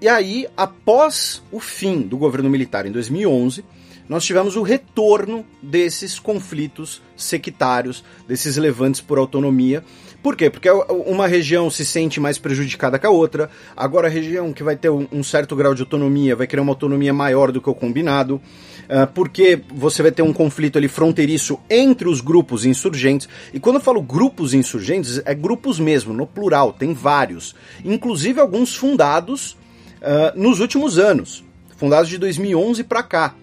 [0.00, 3.64] E aí, após o fim do governo militar em 2011,
[4.08, 9.82] nós tivemos o retorno desses conflitos sectários, desses levantes por autonomia.
[10.22, 10.48] Por quê?
[10.48, 14.74] Porque uma região se sente mais prejudicada que a outra, agora a região que vai
[14.74, 18.40] ter um certo grau de autonomia vai querer uma autonomia maior do que o combinado.
[18.84, 23.28] Uh, porque você vai ter um conflito ali fronteiriço entre os grupos insurgentes.
[23.52, 27.54] E quando eu falo grupos insurgentes, é grupos mesmo, no plural, tem vários.
[27.84, 31.42] Inclusive alguns fundados uh, nos últimos anos,
[31.76, 33.34] fundados de 2011 para cá.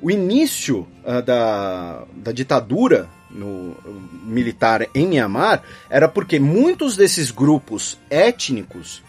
[0.00, 3.76] O início uh, da, da ditadura no,
[4.24, 9.02] militar em Myanmar era porque muitos desses grupos étnicos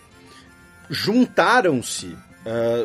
[0.89, 2.15] juntaram-se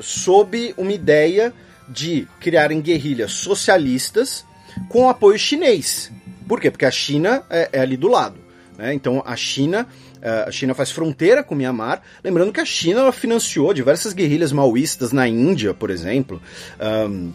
[0.02, 1.54] sob uma ideia
[1.88, 4.44] de criarem guerrilhas socialistas
[4.88, 6.10] com apoio chinês.
[6.48, 6.68] Por quê?
[6.68, 8.36] Porque a China é, é ali do lado.
[8.76, 8.92] Né?
[8.92, 9.86] Então a China
[10.22, 12.00] é, a China faz fronteira com Myanmar.
[12.22, 16.40] Lembrando que a China financiou diversas guerrilhas maoístas na Índia, por exemplo.
[16.80, 17.32] Um,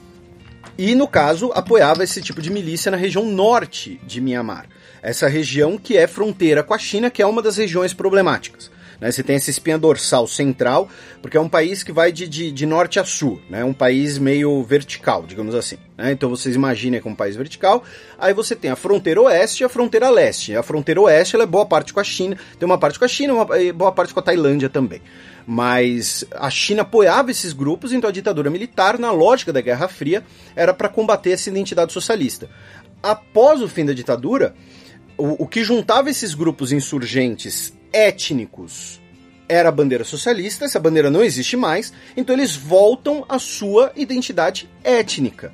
[0.77, 4.67] e, no caso, apoiava esse tipo de milícia na região norte de Myanmar.
[5.01, 8.69] Essa região que é fronteira com a China, que é uma das regiões problemáticas.
[8.99, 9.11] Né?
[9.11, 10.89] Você tem essa espinha dorsal central,
[11.21, 13.63] porque é um país que vai de, de, de norte a sul, né?
[13.63, 15.77] um país meio vertical, digamos assim.
[15.97, 16.11] Né?
[16.11, 17.83] Então vocês imaginem que é um país vertical.
[18.17, 20.55] Aí você tem a fronteira oeste e a fronteira leste.
[20.55, 23.07] A fronteira oeste ela é boa parte com a China, tem uma parte com a
[23.07, 25.01] China e boa parte com a Tailândia também.
[25.45, 30.21] Mas a China apoiava esses grupos, então a ditadura militar, na lógica da Guerra Fria,
[30.53, 32.49] era para combater essa identidade socialista.
[33.01, 34.53] Após o fim da ditadura,
[35.17, 39.01] o, o que juntava esses grupos insurgentes étnicos
[39.49, 44.69] era a bandeira socialista, essa bandeira não existe mais, então eles voltam à sua identidade
[44.83, 45.53] étnica.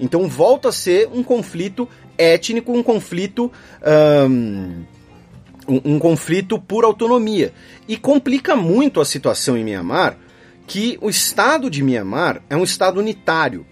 [0.00, 3.52] Então volta a ser um conflito étnico, um conflito.
[4.28, 4.84] Um,
[5.66, 7.52] um, conflito por autonomia.
[7.88, 10.18] E complica muito a situação em Mianmar
[10.66, 13.66] que o Estado de Mianmar é um Estado unitário.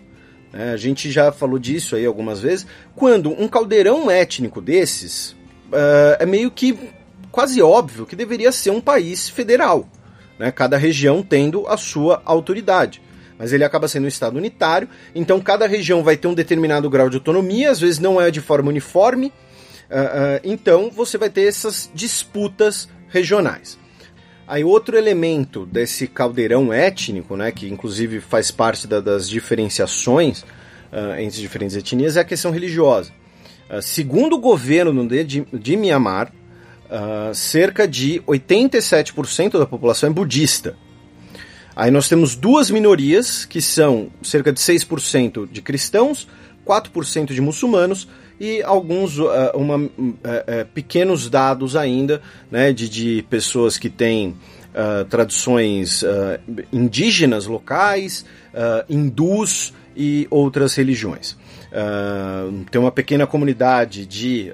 [0.53, 2.67] É, a gente já falou disso aí algumas vezes.
[2.95, 5.33] Quando um caldeirão étnico desses
[5.71, 6.79] uh, é meio que
[7.33, 9.89] quase óbvio que deveria ser um país federal,
[10.39, 10.53] né?
[10.53, 13.03] cada região tendo a sua autoridade.
[13.39, 17.09] Mas ele acaba sendo um Estado unitário, então cada região vai ter um determinado grau
[17.09, 21.49] de autonomia, às vezes não é de forma uniforme, uh, uh, então você vai ter
[21.49, 23.79] essas disputas regionais.
[24.47, 30.43] Aí outro elemento desse caldeirão étnico, né, que inclusive faz parte da, das diferenciações
[30.93, 33.11] uh, entre diferentes etnias, é a questão religiosa.
[33.71, 36.33] Uh, segundo o governo de, de, de Myanmar,
[36.93, 40.77] uh, cerca de 87% da população é budista.
[41.75, 46.29] Aí nós temos duas minorias, que são cerca de 6% de cristãos,
[46.67, 48.07] 4% de muçulmanos
[48.39, 54.37] e alguns uh, uma, uh, uh, pequenos dados ainda né, de, de pessoas que têm
[55.11, 56.03] tradições
[56.73, 58.25] indígenas locais,
[58.89, 61.37] hindus e outras religiões.
[62.71, 64.53] Tem uma pequena comunidade de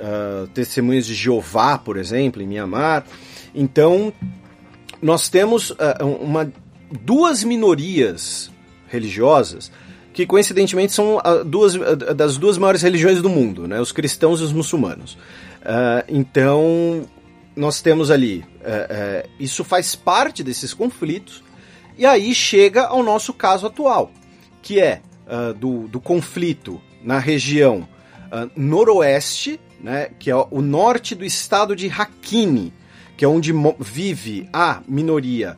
[0.55, 3.05] testemunhas de Jeová, por exemplo, em Mianmar.
[3.55, 4.13] Então,
[5.03, 5.75] nós temos
[6.23, 6.53] uma,
[7.05, 8.51] duas minorias
[8.89, 9.71] religiosas
[10.19, 11.75] que coincidentemente são duas,
[12.17, 13.81] das duas maiores religiões do mundo, né?
[13.81, 15.15] os cristãos e os muçulmanos.
[15.63, 17.07] Uh, então,
[17.55, 21.45] nós temos ali, uh, uh, isso faz parte desses conflitos,
[21.97, 24.11] e aí chega ao nosso caso atual,
[24.63, 25.03] que é
[25.59, 27.89] do, do conflito na região
[28.55, 32.73] noroeste, né, que é o norte do estado de Rakhine,
[33.17, 35.57] que é onde vive a minoria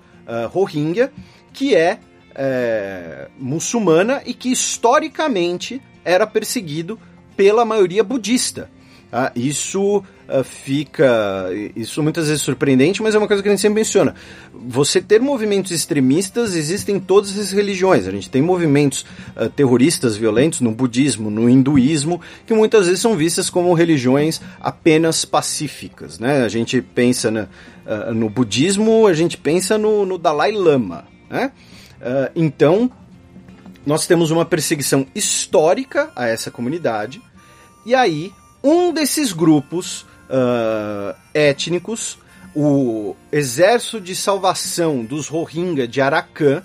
[0.52, 1.12] Rohingya,
[1.52, 1.98] que é
[2.34, 6.98] é, muçulmana e que historicamente era perseguido
[7.36, 8.70] pela maioria budista.
[9.12, 11.48] Ah, isso uh, fica.
[11.74, 14.14] Isso muitas vezes surpreendente, mas é uma coisa que a gente sempre menciona.
[14.52, 18.06] Você ter movimentos extremistas existem em todas as religiões.
[18.06, 19.04] A gente tem movimentos
[19.36, 25.24] uh, terroristas violentos no budismo, no hinduísmo, que muitas vezes são vistas como religiões apenas
[25.24, 26.18] pacíficas.
[26.18, 26.44] Né?
[26.44, 31.04] A gente pensa na, uh, no budismo, a gente pensa no, no Dalai Lama.
[31.28, 31.52] Né?
[32.34, 32.90] Então,
[33.84, 37.20] nós temos uma perseguição histórica a essa comunidade,
[37.84, 42.18] e aí um desses grupos uh, étnicos,
[42.54, 46.62] o Exército de Salvação dos Rohingya de Arakan,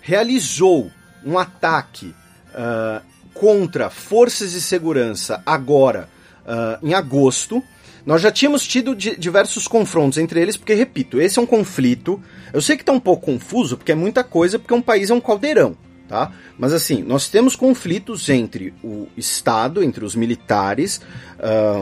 [0.00, 0.90] realizou
[1.24, 2.14] um ataque
[2.50, 6.08] uh, contra forças de segurança agora
[6.82, 7.64] em agosto
[8.06, 12.22] nós já tínhamos tido diversos confrontos entre eles, porque, repito, esse é um conflito.
[12.52, 15.14] Eu sei que está um pouco confuso, porque é muita coisa, porque um país é
[15.14, 15.74] um caldeirão,
[16.06, 16.30] tá?
[16.58, 21.00] Mas assim, nós temos conflitos entre o Estado, entre os militares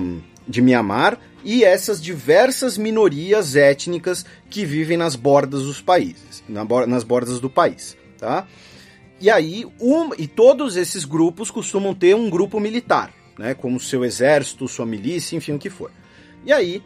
[0.00, 6.64] um, de Mianmar e essas diversas minorias étnicas que vivem nas bordas dos países, na,
[6.86, 8.46] nas bordas do país, tá?
[9.20, 14.04] E aí, um, e todos esses grupos costumam ter um grupo militar, né, como seu
[14.04, 15.90] exército, sua milícia, enfim, o que for.
[16.44, 16.82] E aí,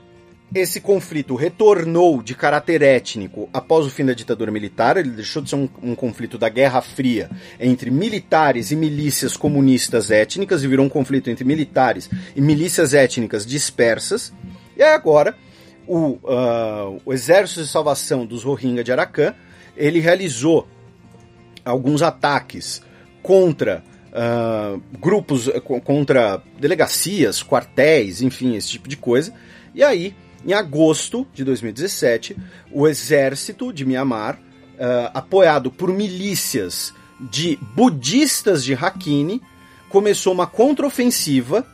[0.55, 5.51] esse conflito retornou de caráter étnico após o fim da ditadura militar, ele deixou de
[5.51, 10.87] ser um, um, conflito da Guerra Fria entre militares e milícias comunistas étnicas e virou
[10.87, 14.33] um conflito entre militares e milícias étnicas dispersas.
[14.77, 15.35] E agora,
[15.87, 19.35] o, uh, o Exército de Salvação dos Rohingya de Arakan,
[19.77, 20.67] ele realizou
[21.65, 22.81] alguns ataques
[23.21, 23.83] contra
[24.13, 25.51] uh, grupos,
[25.85, 29.35] contra delegacias, quartéis, enfim, esse tipo de coisa,
[29.75, 30.15] e aí,
[30.47, 32.37] em agosto de 2017,
[32.71, 39.43] o exército de Myanmar, uh, apoiado por milícias de budistas de Rakhine,
[39.89, 41.67] começou uma contraofensiva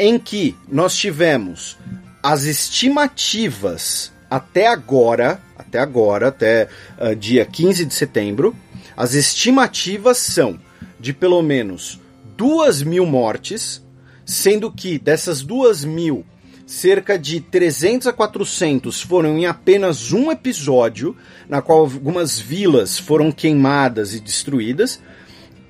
[0.00, 1.78] em que nós tivemos
[2.20, 8.54] as estimativas até agora, até agora, até uh, dia 15 de setembro,
[8.96, 10.58] as estimativas são
[10.98, 12.00] de pelo menos
[12.36, 13.80] duas mil mortes,
[14.24, 16.26] sendo que dessas duas mil
[16.68, 21.16] cerca de 300 a 400 foram em apenas um episódio,
[21.48, 25.00] na qual algumas vilas foram queimadas e destruídas,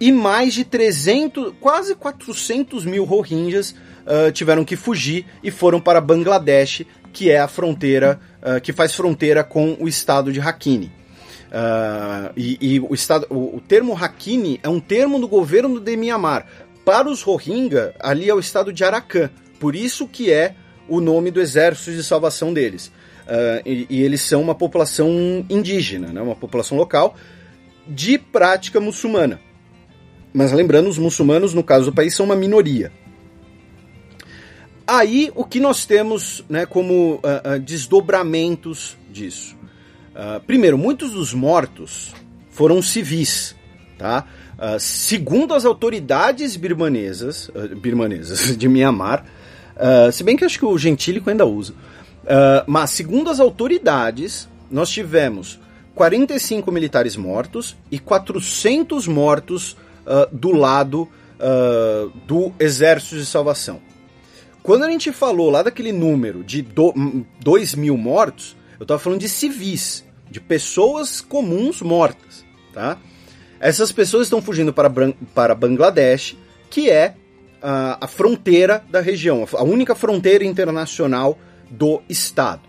[0.00, 6.00] e mais de 300, quase 400 mil Rohingyas uh, tiveram que fugir e foram para
[6.00, 10.90] Bangladesh, que é a fronteira, uh, que faz fronteira com o estado de Rakhine.
[11.46, 15.96] Uh, e, e, o, estado, o, o termo Rakhine é um termo do governo de
[15.96, 16.44] Myanmar.
[16.84, 19.30] Para os Rohingya, ali é o estado de Arakan.
[19.60, 20.54] Por isso que é
[20.88, 22.90] o nome do exército de salvação deles.
[23.28, 27.14] Uh, e, e, eles são uma população indígena, né, uma população local
[27.86, 29.38] de prática muçulmana.
[30.32, 32.90] Mas lembrando, os muçulmanos, no caso do país, são uma minoria.
[34.86, 39.56] Aí o que nós temos né, como uh, uh, desdobramentos disso?
[40.48, 42.12] Primeiro, muitos dos mortos
[42.50, 43.54] foram civis,
[43.96, 44.26] tá?
[44.80, 47.48] segundo as autoridades birmanesas,
[47.80, 49.24] birmanesas de Myanmar,
[50.12, 51.74] se bem que acho que o gentílico ainda usa,
[52.66, 55.58] mas segundo as autoridades, nós tivemos
[55.94, 59.76] 45 militares mortos e 400 mortos
[60.32, 61.08] do lado
[62.26, 63.80] do Exército de Salvação.
[64.62, 66.66] Quando a gente falou lá daquele número de
[67.40, 72.98] 2 mil mortos, eu estava falando de civis, de pessoas comuns mortas, tá?
[73.58, 74.90] Essas pessoas estão fugindo para,
[75.34, 76.36] para Bangladesh,
[76.70, 77.14] que é
[77.62, 81.38] a, a fronteira da região, a única fronteira internacional
[81.70, 82.62] do estado.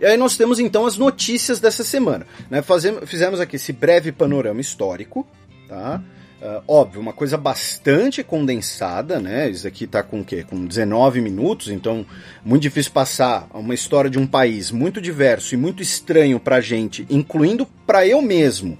[0.00, 2.26] E aí nós temos então as notícias dessa semana.
[2.50, 2.62] Né?
[2.62, 5.26] Fazemos, fizemos aqui esse breve panorama histórico,
[5.68, 6.02] tá?
[6.42, 9.48] Uh, óbvio, uma coisa bastante condensada, né?
[9.48, 10.44] Isso aqui tá com o quê?
[10.44, 12.04] Com 19 minutos, então
[12.44, 17.06] muito difícil passar uma história de um país muito diverso e muito estranho pra gente,
[17.08, 18.78] incluindo pra eu mesmo,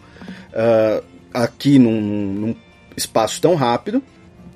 [0.52, 1.02] uh,
[1.32, 2.56] aqui num, num,
[2.94, 4.02] espaço tão rápido.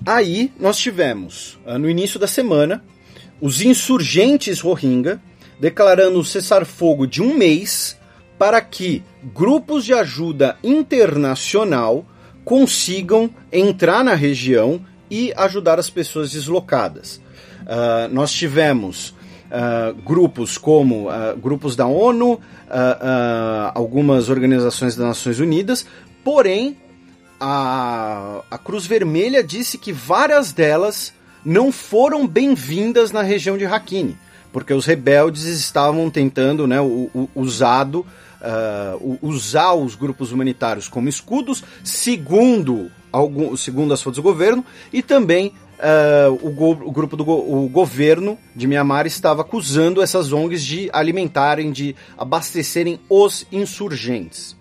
[0.07, 2.83] Aí nós tivemos, uh, no início da semana,
[3.41, 5.21] os insurgentes Rohingya
[5.61, 7.97] declarando cessar-fogo de um mês
[8.39, 9.03] para que
[9.35, 12.07] grupos de ajuda internacional
[12.45, 14.81] consigam entrar na região
[15.11, 17.21] e ajudar as pessoas deslocadas.
[17.63, 22.41] Uh, nós tivemos uh, grupos como uh, grupos da ONU,
[23.75, 25.87] algumas organizações das Nações Unidas,
[26.23, 26.77] porém
[27.41, 31.13] a, a Cruz Vermelha disse que várias delas
[31.45, 34.17] não foram bem-vindas na região de Rakhine,
[34.53, 38.05] porque os rebeldes estavam tentando, né, o, o usado
[38.41, 45.03] uh, usar os grupos humanitários como escudos, segundo, algum, segundo as fontes do governo, e
[45.03, 50.33] também uh, o, go, o, grupo do go, o governo de Mianmar estava acusando essas
[50.33, 54.58] ONGs de alimentarem, de abastecerem os insurgentes.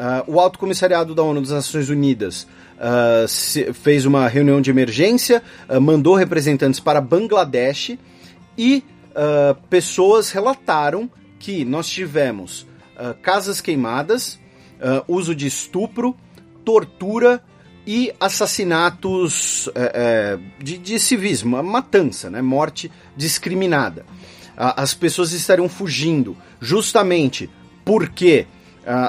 [0.00, 2.46] Uh, o Alto Comissariado da ONU das Nações Unidas
[2.80, 7.98] Uh, se, fez uma reunião de emergência, uh, mandou representantes para Bangladesh
[8.56, 8.82] e
[9.68, 12.66] pessoas relataram que nós tivemos
[13.22, 14.38] casas queimadas,
[15.08, 16.16] uso de estupro,
[16.64, 17.42] tortura
[17.86, 22.40] e assassinatos uh, de, de civis, uma matança, né?
[22.40, 24.06] morte discriminada.
[24.56, 27.50] as pessoas estariam fugindo justamente
[27.84, 28.46] porque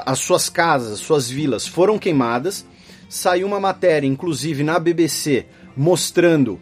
[0.06, 2.64] as suas casas, suas vilas foram queimadas.
[3.08, 6.60] Saiu uma matéria, inclusive na BBC, mostrando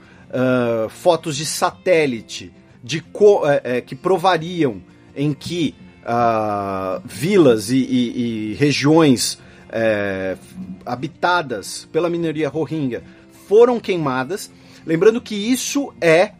[0.90, 2.52] fotos de satélite
[2.82, 4.82] de eh, eh, que provariam
[5.14, 9.38] em que uh, vilas e, e, e regiões
[9.72, 10.36] é,
[10.84, 13.04] habitadas pela minoria Rohingya
[13.46, 14.50] foram queimadas.
[14.84, 16.32] Lembrando que isso é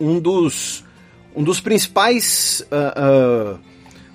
[0.00, 0.84] um dos,
[1.34, 2.66] um dos principais.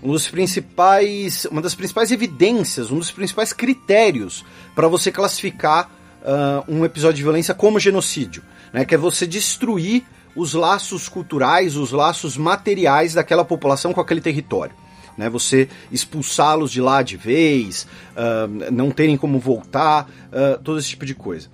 [0.04, 4.43] Um dos principais, uma das principais evidências, um dos principais critérios
[4.74, 5.91] para você classificar
[6.22, 8.43] uh, um episódio de violência como genocídio,
[8.74, 8.84] né?
[8.84, 10.04] Que é você destruir
[10.36, 14.76] os laços culturais, os laços materiais daquela população com aquele território.
[15.18, 17.86] Né, você expulsá-los de lá de vez,
[18.16, 21.49] uh, não terem como voltar, uh, todo esse tipo de coisa.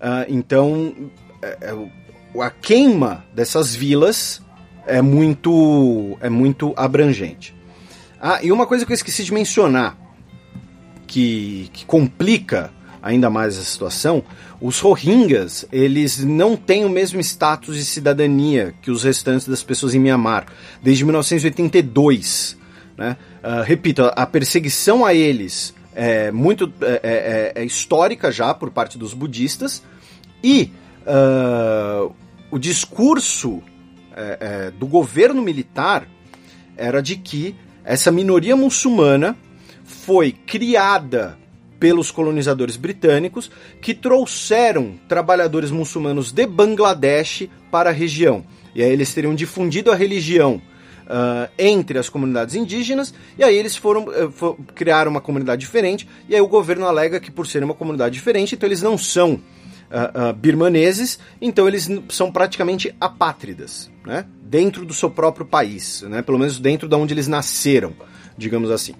[0.00, 1.10] Uh, então,
[1.42, 4.40] é, é, a queima dessas vilas
[4.86, 7.54] é muito, é muito abrangente.
[8.26, 9.98] Ah, e uma coisa que eu esqueci de mencionar,
[11.06, 12.72] que, que complica
[13.02, 14.24] ainda mais a situação,
[14.58, 19.94] os Rohingyas, eles não têm o mesmo status de cidadania que os restantes das pessoas
[19.94, 20.46] em Myanmar,
[20.82, 22.56] desde 1982.
[22.96, 23.18] Né?
[23.42, 28.96] Uh, repito, a perseguição a eles é muito é, é, é, histórica já por parte
[28.96, 29.82] dos budistas
[30.42, 30.72] e
[31.06, 32.10] uh,
[32.50, 33.62] o discurso
[34.16, 36.08] é, é, do governo militar
[36.74, 37.54] era de que
[37.84, 39.36] essa minoria muçulmana
[39.84, 41.38] foi criada
[41.78, 48.44] pelos colonizadores britânicos que trouxeram trabalhadores muçulmanos de Bangladesh para a região.
[48.74, 50.62] E aí eles teriam difundido a religião
[51.04, 56.08] uh, entre as comunidades indígenas, e aí eles foram uh, for, criar uma comunidade diferente,
[56.28, 59.40] e aí o governo alega que por serem uma comunidade diferente, então eles não são
[59.94, 64.26] uh, birmaneses, então eles são praticamente apátridas, né?
[64.42, 66.22] Dentro do seu próprio país, né?
[66.22, 67.92] Pelo menos dentro de onde eles nasceram,
[68.36, 68.94] digamos assim.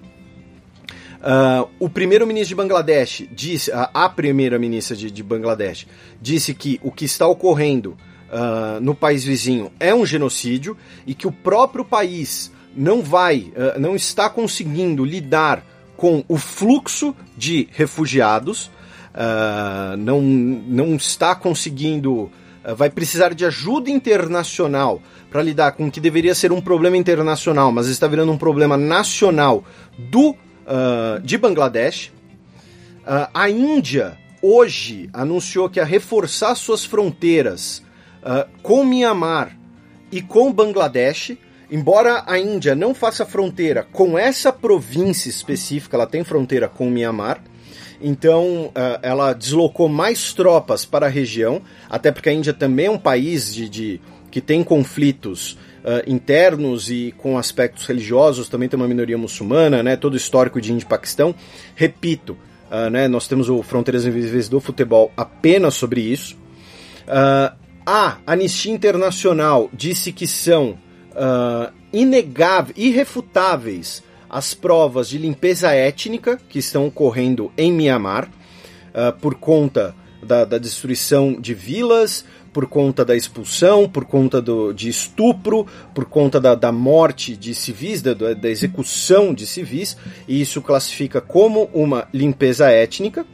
[1.25, 5.87] Uh, o primeiro-ministro de Bangladesh disse, uh, a primeira-ministra de, de, Bangladesh
[6.21, 7.97] disse que o que está ocorrendo
[8.29, 10.77] uh, no país vizinho é um genocídio
[11.07, 15.65] e que o próprio país não vai, não está conseguindo lidar
[15.97, 18.69] com o fluxo de refugiados,
[19.99, 22.31] não, não está conseguindo,
[22.77, 25.01] vai precisar de ajuda internacional
[25.31, 28.77] para lidar com o que deveria ser um problema internacional, mas está virando um problema
[28.77, 29.65] nacional
[29.99, 32.13] do uh, de Bangladesh.
[33.07, 37.83] Uh, a Índia hoje anunciou que ia reforçar suas fronteiras
[38.23, 39.57] uh, com Myanmar
[40.11, 41.37] e com Bangladesh.
[41.71, 47.43] Embora a Índia não faça fronteira com essa província específica, ela tem fronteira com Myanmar.
[48.01, 48.71] Então,
[49.03, 53.55] ela deslocou mais tropas para a região, até porque a Índia também é um país
[53.55, 54.01] de, de
[54.35, 59.95] que tem conflitos uh, internos e com aspectos religiosos, também tem uma minoria muçulmana, né,
[59.95, 61.33] todo o histórico de Índia e Paquistão.
[61.77, 62.37] Repito,
[62.69, 66.35] uh, né, nós temos o Fronteiras Invisíveis do Futebol apenas sobre isso.
[67.07, 67.55] Uh,
[67.87, 70.79] a Anistia Internacional disse que são
[71.93, 74.03] inegáveis, irrefutáveis
[74.35, 80.59] as provas de limpeza étnica que estão ocorrendo em Mianmar uh, por conta da, da,
[80.59, 85.65] destruição de vilas, por conta da expulsão, por conta do, de estupro,
[85.95, 91.21] por conta da, da morte de civis, da, da execução de civis, e isso classifica
[91.21, 93.25] como uma limpeza étnica.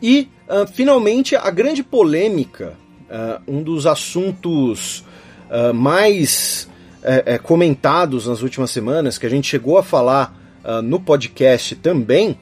[0.00, 2.72] E, uh, finalmente, a grande polêmica,
[3.10, 5.04] uh, um dos assuntos
[5.50, 6.67] uh, mais
[7.02, 10.36] uh, comentados nas últimas semanas, que a gente chegou a falar
[10.82, 12.36] no podcast também,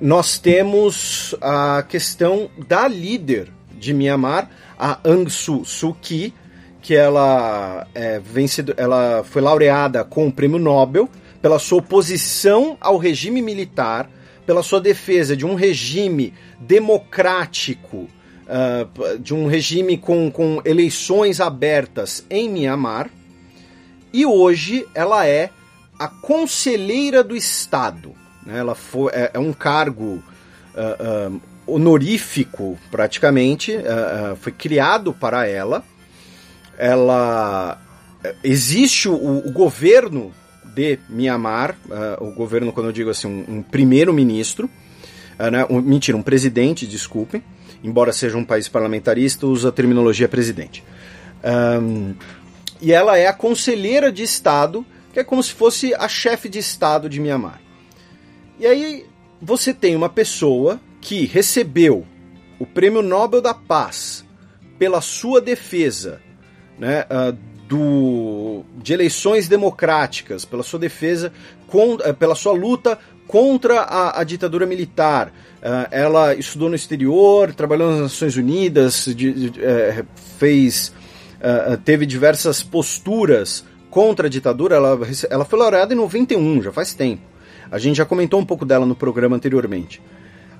[0.00, 6.34] nós temos a questão da líder de Myanmar, a Aung Suu Kyi,
[6.86, 11.08] que ela, é, vencedor, ela foi laureada com o prêmio Nobel
[11.42, 14.08] pela sua oposição ao regime militar,
[14.46, 18.08] pela sua defesa de um regime democrático,
[18.46, 23.10] uh, de um regime com, com eleições abertas em Myanmar.
[24.12, 25.50] E hoje ela é
[25.98, 28.14] a conselheira do Estado.
[28.44, 28.58] Né?
[28.58, 30.22] Ela foi, é, é um cargo
[30.74, 35.84] uh, honorífico, praticamente, uh, foi criado para ela.
[36.78, 37.80] Ela
[38.44, 40.32] existe o, o governo
[40.74, 44.68] de Myanmar, uh, o governo, quando eu digo assim, um, um primeiro-ministro,
[45.38, 47.42] né, um, mentira, um presidente, desculpem,
[47.84, 50.82] embora seja um país parlamentarista, usa a terminologia presidente.
[51.44, 52.14] Um,
[52.80, 56.58] e ela é a conselheira de Estado, que é como se fosse a chefe de
[56.58, 57.60] Estado de Myanmar.
[58.58, 59.06] E aí
[59.40, 62.06] você tem uma pessoa que recebeu
[62.58, 64.24] o Prêmio Nobel da Paz
[64.78, 66.20] pela sua defesa
[66.78, 67.36] né, uh,
[67.68, 71.32] do, de eleições democráticas, pela sua defesa,
[71.66, 75.28] com, uh, pela sua luta contra a, a ditadura militar.
[75.58, 80.04] Uh, ela estudou no exterior, trabalhou nas Nações Unidas, de, de, eh,
[81.46, 84.76] fez, teve diversas posturas contra a ditadura.
[84.76, 84.98] Ela,
[85.30, 87.22] ela foi laureada em 91, já faz tempo.
[87.70, 90.00] A gente já comentou um pouco dela no programa anteriormente.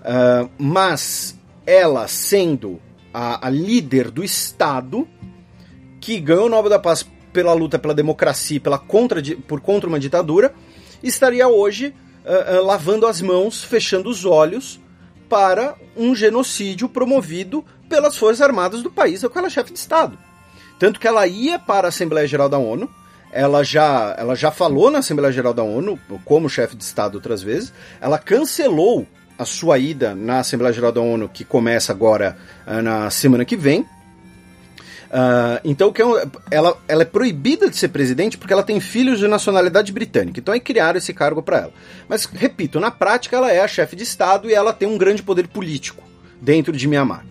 [0.01, 2.81] Uh, mas ela sendo
[3.13, 5.07] a, a, líder do Estado
[6.01, 9.99] que ganhou o Nobel da Paz pela luta pela democracia, pela contra, por contra uma
[9.99, 10.55] ditadura,
[11.03, 11.93] estaria hoje
[12.25, 14.81] uh, uh, lavando as mãos, fechando os olhos
[15.29, 19.79] para um genocídio promovido pelas Forças Armadas do país, a qual ela é chefe de
[19.79, 20.17] Estado.
[20.79, 22.89] Tanto que ela ia para a Assembleia Geral da ONU,
[23.33, 27.43] ela já, ela já falou na Assembleia Geral da ONU, como chefe de Estado outras
[27.43, 29.07] vezes, ela cancelou
[29.39, 33.57] a sua ida na Assembleia Geral da ONU, que começa agora uh, na semana que
[33.57, 33.81] vem.
[33.81, 39.29] Uh, então, é ela, ela é proibida de ser presidente porque ela tem filhos de
[39.29, 40.41] nacionalidade britânica.
[40.41, 41.73] Então, aí criaram esse cargo para ela.
[42.09, 45.23] Mas, repito, na prática, ela é a chefe de Estado e ela tem um grande
[45.23, 46.03] poder político
[46.41, 47.25] dentro de Mianmar.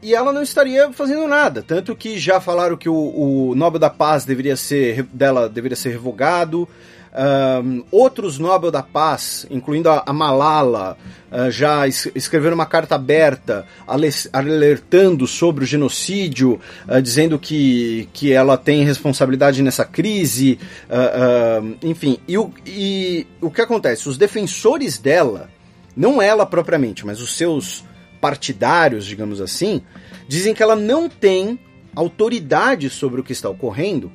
[0.00, 3.90] E ela não estaria fazendo nada, tanto que já falaram que o, o Nobel da
[3.90, 6.68] Paz deveria ser dela deveria ser revogado.
[7.64, 10.96] Um, outros Nobel da Paz, incluindo a, a Malala,
[11.32, 13.66] uh, já es escreveram uma carta aberta
[14.32, 20.60] alertando sobre o genocídio, uh, dizendo que, que ela tem responsabilidade nessa crise.
[20.88, 24.08] Uh, enfim, e o, e o que acontece?
[24.08, 25.48] Os defensores dela,
[25.96, 27.84] não ela propriamente, mas os seus
[28.20, 29.82] partidários, digamos assim,
[30.26, 31.58] dizem que ela não tem
[31.94, 34.12] autoridade sobre o que está ocorrendo,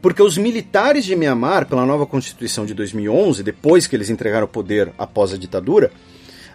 [0.00, 4.48] porque os militares de Mianmar, pela nova Constituição de 2011, depois que eles entregaram o
[4.48, 5.90] poder após a ditadura,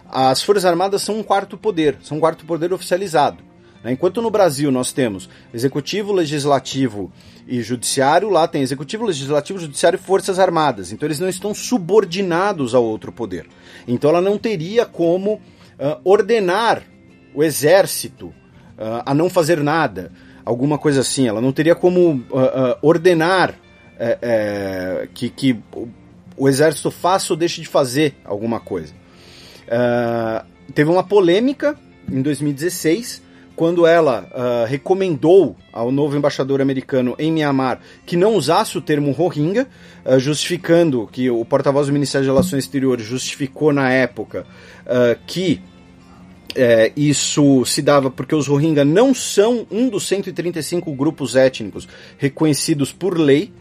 [0.08, 3.42] as Forças Armadas são um quarto poder, são um quarto poder oficializado.
[3.82, 3.92] Né?
[3.92, 7.12] Enquanto no Brasil nós temos executivo, legislativo
[7.46, 10.92] e judiciário, lá tem executivo, legislativo, judiciário e forças armadas.
[10.92, 13.46] Então eles não estão subordinados ao outro poder.
[13.86, 15.40] Então ela não teria como uh,
[16.04, 16.82] ordenar
[17.34, 20.12] o exército uh, a não fazer nada,
[20.44, 21.28] alguma coisa assim.
[21.28, 23.54] Ela não teria como uh, ordenar
[23.98, 25.58] é, é, que, que
[26.36, 28.92] o exército faça ou deixe de fazer alguma coisa.
[30.74, 31.78] teve uma polêmica
[32.10, 33.22] em 2016
[33.54, 39.12] quando ela uh, recomendou ao novo embaixador americano em Myanmar que não usasse o termo
[39.12, 39.66] Rohingya,
[40.04, 44.46] uh, justificando que o porta-voz do Ministério de Relações Exteriores justificou na época
[44.84, 45.60] uh, que
[46.54, 51.88] é, isso se dava porque os Rohingya não são um dos 135 grupos étnicos
[52.18, 53.52] reconhecidos por lei.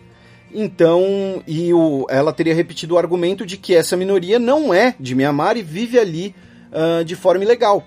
[0.54, 5.16] Então, e o, ela teria repetido o argumento de que essa minoria não é de
[5.16, 6.36] Myanmar e vive ali
[7.06, 7.86] de forma ilegal.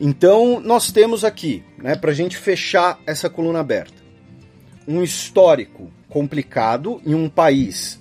[0.00, 4.02] Então, nós temos aqui, né, para a gente fechar essa coluna aberta,
[4.88, 7.99] um histórico complicado em um país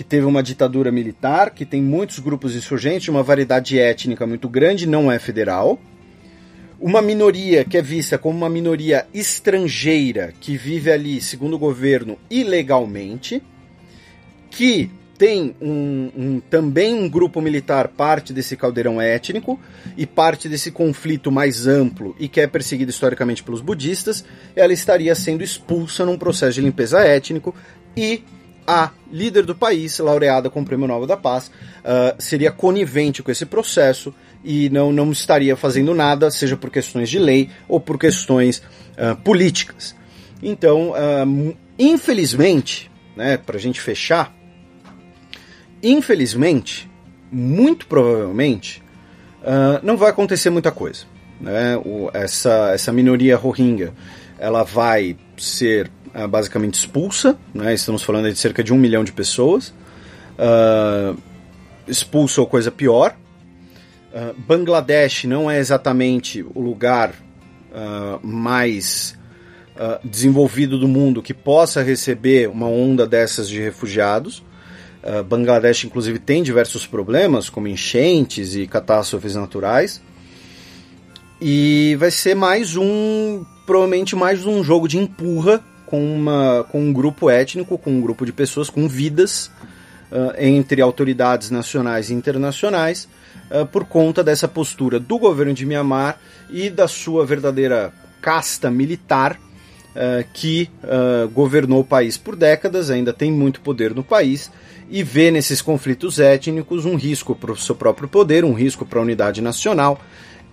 [0.00, 4.86] que teve uma ditadura militar, que tem muitos grupos insurgentes, uma variedade étnica muito grande,
[4.86, 5.78] não é federal.
[6.80, 12.16] Uma minoria que é vista como uma minoria estrangeira que vive ali, segundo o governo,
[12.30, 13.42] ilegalmente,
[14.50, 19.60] que tem um, um, também um grupo militar parte desse caldeirão étnico
[19.98, 24.24] e parte desse conflito mais amplo e que é perseguido historicamente pelos budistas,
[24.56, 27.54] ela estaria sendo expulsa num processo de limpeza étnico
[27.94, 28.24] e
[28.66, 33.30] a líder do país, laureada com o Prêmio Nobel da Paz, uh, seria conivente com
[33.30, 37.98] esse processo e não, não estaria fazendo nada, seja por questões de lei ou por
[37.98, 39.94] questões uh, políticas.
[40.42, 44.34] Então, uh, infelizmente, né, para a gente fechar,
[45.82, 46.90] Infelizmente,
[47.32, 48.82] muito provavelmente,
[49.82, 51.04] não vai acontecer muita coisa.
[51.40, 51.76] Né?
[51.78, 53.94] O, essa, essa minoria Rohingya
[54.38, 57.74] ela vai ser uh, basicamente expulsa, né?
[57.74, 59.74] estamos falando de cerca de um milhão de pessoas,
[60.38, 61.16] uh,
[61.86, 63.16] expulsa ou coisa pior.
[64.12, 67.14] Uh, Bangladesh não é exatamente o lugar
[68.20, 69.16] mais
[70.02, 74.42] desenvolvido do mundo que possa receber uma onda dessas de refugiados.
[75.02, 80.02] Uh, Bangladesh, inclusive, tem diversos problemas, como enchentes e catástrofes naturais.
[81.40, 86.92] E vai ser mais um, provavelmente mais um jogo de empurra com, uma, com um
[86.92, 89.46] grupo étnico, com um grupo de pessoas com vidas
[90.10, 93.08] uh, entre autoridades nacionais e internacionais,
[93.48, 96.18] uh, por conta dessa postura do governo de Myanmar
[96.50, 99.38] e da sua verdadeira casta militar
[100.34, 100.70] que
[101.32, 104.50] governou o país por décadas, ainda tem muito poder no país
[104.88, 109.00] e vê nesses conflitos étnicos um risco para o seu próprio poder, um risco para
[109.00, 110.00] a unidade nacional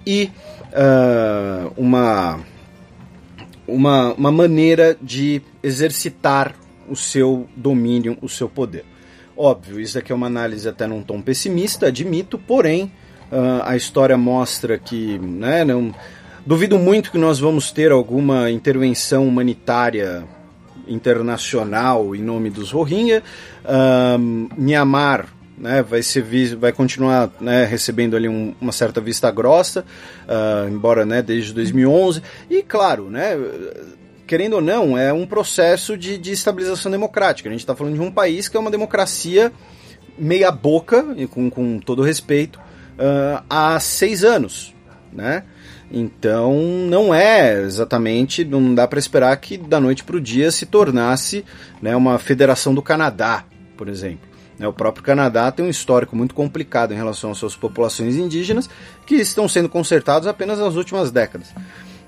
[0.07, 0.31] e
[0.73, 2.39] uh, uma,
[3.67, 6.55] uma, uma maneira de exercitar
[6.89, 8.85] o seu domínio, o seu poder.
[9.35, 12.91] Óbvio, isso aqui é uma análise até num tom pessimista, admito, porém
[13.31, 15.93] uh, a história mostra que né, não,
[16.45, 20.23] duvido muito que nós vamos ter alguma intervenção humanitária
[20.87, 23.21] internacional em nome dos Rohingya.
[24.17, 25.27] Um, Myanmar
[25.57, 26.23] né, vai, ser,
[26.55, 29.83] vai continuar né, recebendo ali um, uma certa vista grossa,
[30.27, 32.21] uh, embora né, desde 2011.
[32.49, 33.35] E claro, né,
[34.27, 37.49] querendo ou não, é um processo de, de estabilização democrática.
[37.49, 39.51] A gente está falando de um país que é uma democracia
[40.17, 44.75] meia boca, e com, com todo respeito, uh, há seis anos.
[45.11, 45.43] Né?
[45.91, 46.53] Então
[46.87, 51.45] não é exatamente, não dá para esperar que da noite para o dia se tornasse
[51.81, 53.45] né, uma federação do Canadá,
[53.75, 54.36] por exemplo.
[54.57, 58.69] Né, o próprio Canadá tem um histórico muito complicado em relação às suas populações indígenas
[59.05, 61.53] que estão sendo consertados apenas nas últimas décadas.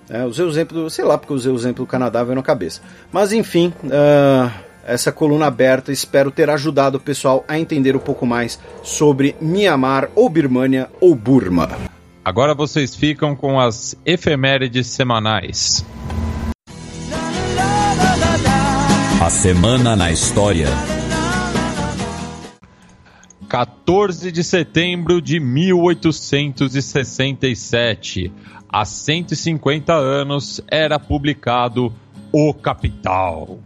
[0.10, 2.82] É, usei o exemplo, sei lá porque usei o exemplo do Canadá, veio na cabeça.
[3.12, 4.52] Mas enfim, uh,
[4.86, 10.10] essa coluna aberta espero ter ajudado o pessoal a entender um pouco mais sobre Myanmar
[10.16, 11.70] ou Birmania ou Burma.
[12.26, 15.86] Agora vocês ficam com as efemérides semanais.
[19.22, 20.99] A semana na história.
[23.50, 28.32] 14 de setembro de 1867,
[28.70, 31.91] há 150 anos, era publicado
[32.32, 33.58] O Capital.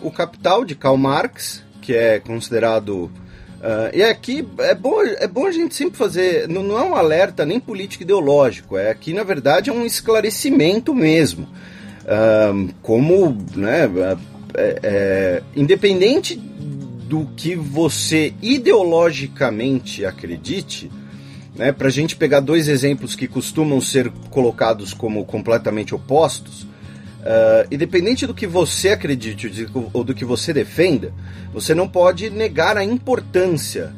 [0.00, 3.10] O Capital de Karl Marx, que é considerado
[3.62, 6.48] Uh, e aqui é bom, é bom a gente sempre fazer.
[6.48, 10.92] Não, não é um alerta nem político ideológico, é aqui na verdade é um esclarecimento
[10.92, 11.46] mesmo.
[12.82, 13.88] como, né,
[14.56, 16.42] é, é, independente
[17.12, 20.90] do que você ideologicamente acredite,
[21.54, 27.68] né, para a gente pegar dois exemplos que costumam ser colocados como completamente opostos, uh,
[27.70, 31.12] independente do que você acredite ou do que você defenda,
[31.52, 33.92] você não pode negar a importância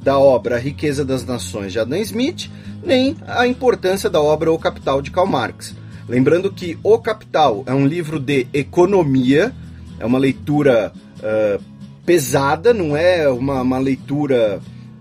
[0.00, 2.48] da obra A Riqueza das Nações de Adam Smith,
[2.84, 5.74] nem a importância da obra O Capital de Karl Marx.
[6.08, 9.52] Lembrando que O Capital é um livro de economia,
[9.98, 14.60] é uma leitura uh, pesada, não é uma, uma leitura.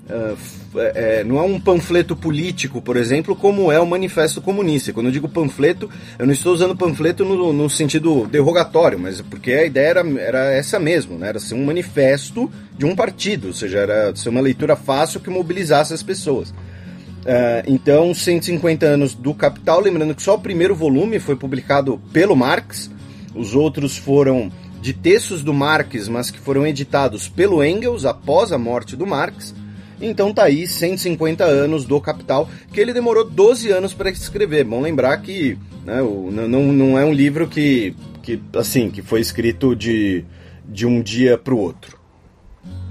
[0.09, 0.37] Uh,
[0.75, 4.93] é, não é um panfleto político, por exemplo, como é o Manifesto Comunista.
[4.93, 9.51] Quando eu digo panfleto, eu não estou usando panfleto no, no sentido derrogatório, mas porque
[9.51, 11.29] a ideia era, era essa mesmo, né?
[11.29, 15.29] era ser um manifesto de um partido, ou seja, era ser uma leitura fácil que
[15.29, 16.49] mobilizasse as pessoas.
[16.49, 22.35] Uh, então, 150 anos do Capital, lembrando que só o primeiro volume foi publicado pelo
[22.35, 22.89] Marx,
[23.35, 28.57] os outros foram de textos do Marx, mas que foram editados pelo Engels após a
[28.57, 29.53] morte do Marx.
[30.01, 34.63] Então tá aí 150 anos do Capital, que ele demorou 12 anos para escrever.
[34.63, 39.75] Bom lembrar que né, não, não é um livro que, que assim que foi escrito
[39.75, 40.23] de,
[40.65, 41.99] de um dia para o outro.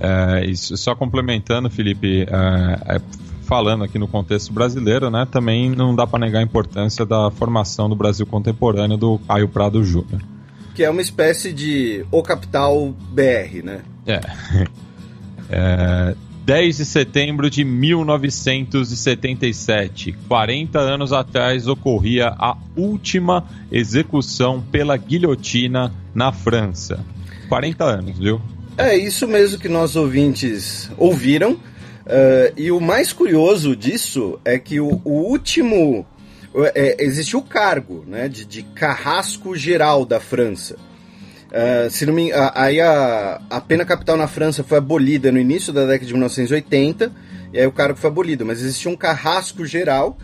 [0.01, 3.01] É, isso, só complementando, Felipe, é, é,
[3.43, 7.89] falando aqui no contexto brasileiro, né, também não dá para negar a importância da formação
[7.89, 10.21] do Brasil contemporâneo do Caio Prado Júnior
[10.79, 13.81] que é uma espécie de O Capital BR, né?
[14.07, 14.21] É.
[15.51, 16.15] é
[16.45, 26.31] 10 de setembro de 1977, 40 anos atrás, ocorria a última execução pela guilhotina na
[26.31, 27.05] França.
[27.49, 28.41] 40 anos, viu?
[28.77, 31.55] É isso mesmo que nós ouvintes ouviram.
[31.55, 36.07] Uh, e o mais curioso disso é que o, o último
[36.75, 40.77] é, existiu o cargo né, de, de carrasco geral da França.
[41.49, 45.73] Uh, se não me, aí a, a pena capital na França foi abolida no início
[45.73, 47.11] da década de 1980,
[47.55, 50.19] e aí o cargo foi abolido, mas existia um carrasco geral,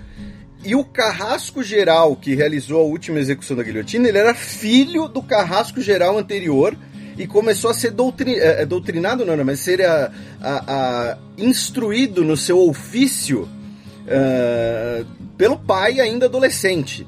[0.63, 5.23] e o carrasco geral que realizou a última execução da guilhotina, ele era filho do
[5.23, 6.77] carrasco geral anterior,
[7.17, 7.95] e começou a ser
[8.27, 10.11] é, é, doutrinado, não, não, mas ser a,
[10.43, 13.49] a, a instruído no seu ofício
[14.05, 17.07] uh, pelo pai ainda adolescente.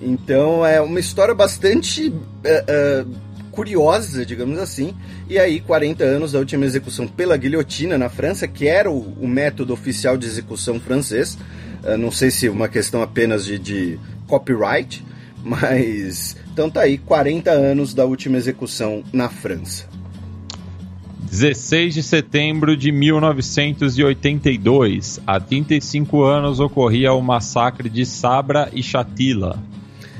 [0.00, 3.10] Então é uma história bastante uh, uh,
[3.50, 4.94] curiosa, digamos assim.
[5.28, 9.28] E aí, 40 anos da última execução pela guilhotina na França, que era o, o
[9.28, 11.36] método oficial de execução francês.
[11.84, 15.04] Uh, não sei se uma questão apenas de, de copyright,
[15.44, 16.36] mas.
[16.52, 19.89] Então tá aí, 40 anos da última execução na França.
[21.30, 29.62] 16 de setembro de 1982, há 35 anos ocorria o massacre de Sabra e Shatila.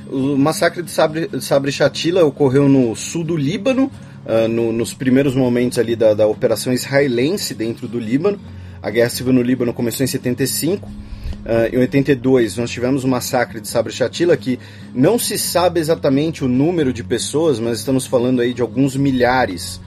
[0.08, 3.90] O massacre de Sabra, Sabra e Shatila ocorreu no sul do Líbano,
[4.24, 8.38] uh, no, nos primeiros momentos ali da, da operação israelense dentro do Líbano.
[8.80, 10.86] A guerra civil no Líbano começou em 75.
[10.86, 14.60] Uh, em 82 nós tivemos o massacre de Sabra Shatila, que
[14.94, 19.80] não se sabe exatamente o número de pessoas, mas estamos falando aí de alguns milhares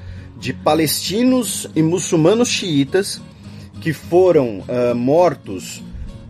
[0.44, 3.22] de palestinos e muçulmanos xiitas
[3.80, 5.82] que foram uh, mortos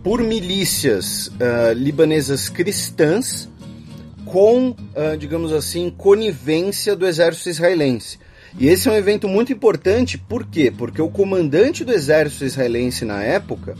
[0.04, 3.48] por milícias uh, libanesas cristãs
[4.24, 8.20] com, uh, digamos assim, conivência do exército israelense.
[8.56, 10.70] E esse é um evento muito importante, por quê?
[10.70, 13.76] Porque o comandante do exército israelense na época,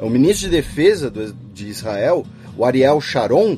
[0.00, 2.26] o ministro de defesa do, de Israel,
[2.56, 3.56] o Ariel Sharon,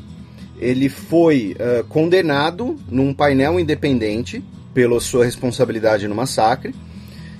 [0.59, 1.57] ele foi
[1.89, 6.75] condenado num painel independente pela sua responsabilidade no massacre.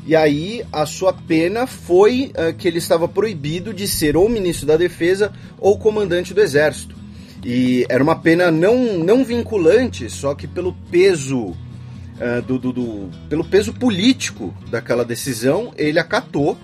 [0.07, 4.66] E aí a sua pena foi uh, que ele estava proibido de ser ou ministro
[4.66, 6.97] da defesa ou comandante do exército.
[7.45, 13.11] E era uma pena não, não vinculante, só que pelo peso uh, do, do, do,
[13.28, 16.57] pelo peso político daquela decisão, ele acatou,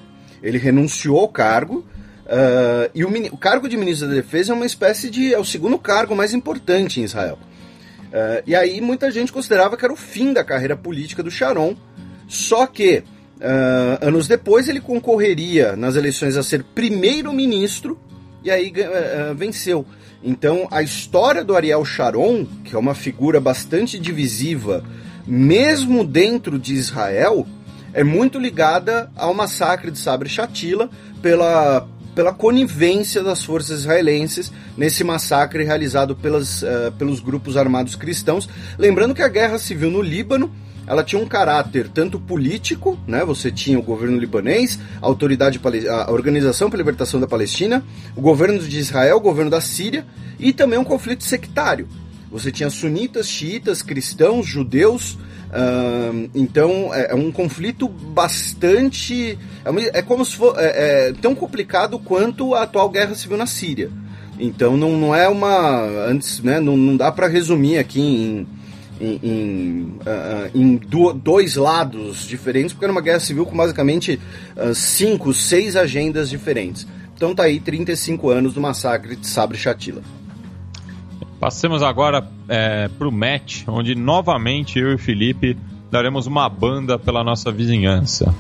[0.43, 1.85] ele renunciou ao cargo.
[2.27, 5.33] Uh, e o, o cargo de ministro da defesa é uma espécie de.
[5.33, 7.39] é o segundo cargo mais importante em Israel.
[8.17, 11.77] Uh, e aí muita gente considerava que era o fim da carreira política do Sharon.
[12.27, 13.05] Só que,
[13.37, 18.01] uh, anos depois, ele concorreria nas eleições a ser primeiro-ministro
[18.43, 19.85] e aí uh, venceu.
[20.25, 24.83] Então, a história do Ariel Sharon, que é uma figura bastante divisiva,
[25.27, 27.47] mesmo dentro de Israel,
[27.93, 30.89] é muito ligada ao massacre de Sabre Shatila
[31.21, 31.87] pela
[32.17, 38.49] pela conivência das forças israelenses nesse massacre realizado pelas, uh, pelos grupos armados cristãos.
[38.79, 40.51] Lembrando que a guerra civil no Líbano
[40.87, 43.25] ela tinha um caráter tanto político, né?
[43.25, 45.61] Você tinha o governo libanês, a autoridade
[45.91, 50.07] a Organização para a Libertação da Palestina, o governo de Israel, o governo da Síria
[50.39, 51.89] e também um conflito sectário.
[52.31, 55.19] você tinha sunitas, xiitas, cristãos, judeus.
[56.35, 59.39] Então é, é, um conflito bastante.
[59.65, 60.59] É, uma, é como se fosse.
[60.61, 63.91] É, é, tão complicado quanto a atual guerra civil na Síria.
[64.39, 65.81] Então não, não é uma.
[66.07, 68.47] Antes, né, não, não dá para resumir aqui em,
[69.01, 74.21] em, em, uh, em do, dois lados diferentes, porque era uma guerra civil com basicamente
[74.57, 76.87] uh, cinco, seis agendas diferentes.
[77.17, 80.03] Então tá aí 35 anos do massacre de Sabre Chatila.
[81.39, 85.57] Passemos agora é, para o match, onde novamente eu e o Felipe
[85.91, 88.35] daremos uma banda pela nossa vizinhança.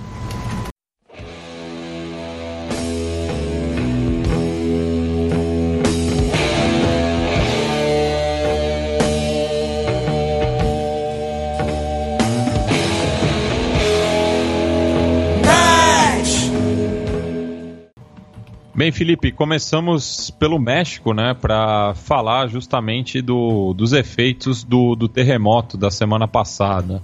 [18.76, 25.78] Bem, Felipe, começamos pelo México, né, para falar justamente do, dos efeitos do, do terremoto
[25.78, 27.02] da semana passada.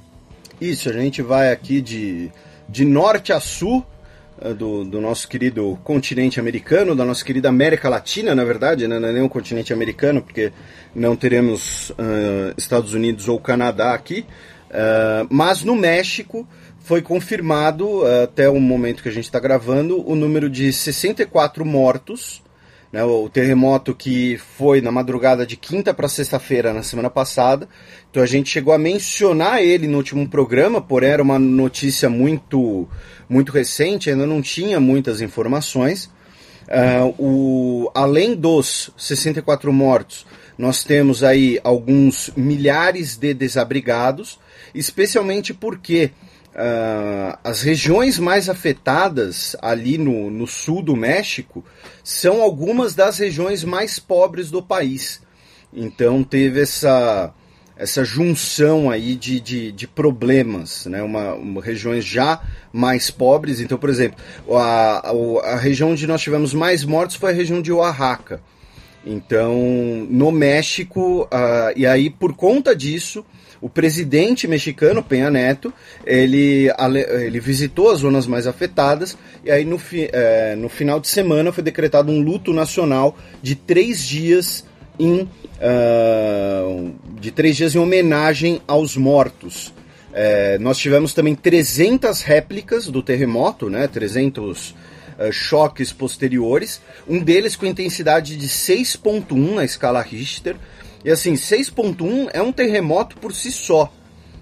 [0.61, 2.31] Isso, a gente vai aqui de,
[2.69, 3.83] de norte a sul
[4.39, 8.99] eh, do, do, nosso querido continente americano, da nossa querida América Latina, na verdade, né?
[8.99, 10.53] não é nem um continente americano, porque
[10.95, 14.27] não teremos uh, Estados Unidos ou Canadá aqui,
[14.69, 16.47] uh, mas no México
[16.85, 21.65] foi confirmado, uh, até o momento que a gente está gravando, o número de 64
[21.65, 22.43] mortos.
[22.93, 27.67] Né, o terremoto que foi na madrugada de quinta para sexta-feira, na semana passada.
[28.11, 32.87] Então a gente chegou a mencionar ele no último programa, porém era uma notícia muito,
[33.31, 36.11] muito recente, ainda não tinha muitas informações.
[36.69, 40.27] Uh, o, além dos 64 mortos,
[40.59, 44.39] nós temos aí alguns milhares de desabrigados,
[44.75, 46.11] especialmente porque
[46.55, 51.65] Uh, as regiões mais afetadas ali no, no sul do México
[52.05, 55.23] são algumas das regiões mais pobres do país.
[55.73, 57.33] Então teve essa,
[57.75, 61.03] essa junção aí de, de, de problemas, né?
[61.03, 63.59] Uma, uma, regiões já mais pobres.
[63.59, 64.19] Então, por exemplo,
[64.55, 68.43] a, a, a região onde nós tivemos mais mortos foi a região de Oaxaca.
[69.05, 69.57] Então,
[70.09, 73.25] no México, uh, e aí por conta disso,
[73.63, 75.73] o presidente mexicano, Penha Neto,
[76.05, 76.69] ele,
[77.25, 81.53] ele visitou as zonas mais afetadas e aí no, fi, é, no final de semana
[81.53, 84.67] foi decretado um luto nacional de três dias
[84.99, 89.73] em, uh, de três dias em homenagem aos mortos.
[90.13, 94.75] É, nós tivemos também 300 réplicas do terremoto, né, 300 uh,
[95.33, 100.57] choques posteriores, um deles com intensidade de 6.1 na escala Richter,
[101.05, 103.93] e assim, 6.1 é um terremoto por si só.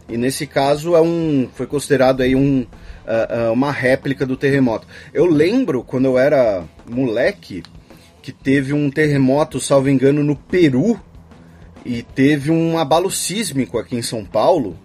[0.08, 4.86] E nesse caso é um, foi considerado aí um, uh, uh, uma réplica do terremoto.
[5.14, 7.62] Eu lembro quando eu era moleque
[8.20, 11.00] que teve um terremoto, salvo engano, no Peru
[11.84, 14.76] e teve um abalo sísmico aqui em São Paulo.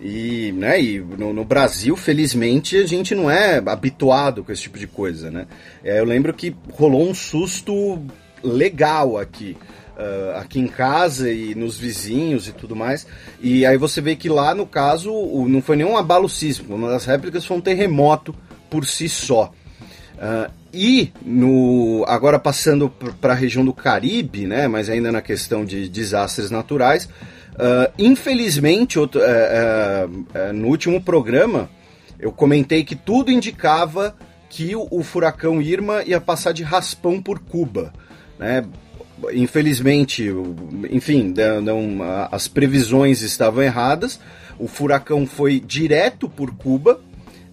[0.00, 4.78] E, né, e no, no, Brasil, felizmente, a gente não é habituado com esse tipo
[4.78, 5.48] de coisa, né?
[5.82, 8.00] É, eu lembro que rolou um susto
[8.40, 9.56] legal aqui
[9.98, 13.06] uh, aqui em casa e nos vizinhos e tudo mais.
[13.40, 16.88] E aí você vê que lá, no caso, o, não foi nenhum abalo sísmico, uma
[16.88, 18.34] das réplicas foi um terremoto
[18.70, 19.52] por si só.
[20.14, 22.90] Uh, e no agora passando
[23.20, 28.98] para a região do Caribe, né, mas ainda na questão de desastres naturais, uh, infelizmente
[28.98, 31.70] outro, uh, no último programa
[32.18, 34.14] eu comentei que tudo indicava
[34.50, 37.92] que o, o, furacão Irma ia passar de raspão por Cuba,
[38.38, 38.64] né?
[39.32, 40.28] Infelizmente,
[40.90, 41.98] enfim, não,
[42.30, 44.20] as previsões estavam erradas.
[44.58, 47.00] O furacão foi direto por Cuba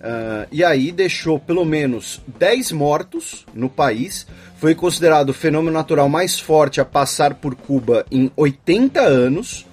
[0.05, 4.25] uh, e aí deixou pelo menos 10 mortos no país.
[4.57, 9.67] Foi considerado o fenômeno natural mais forte a passar por Cuba em 80 anos.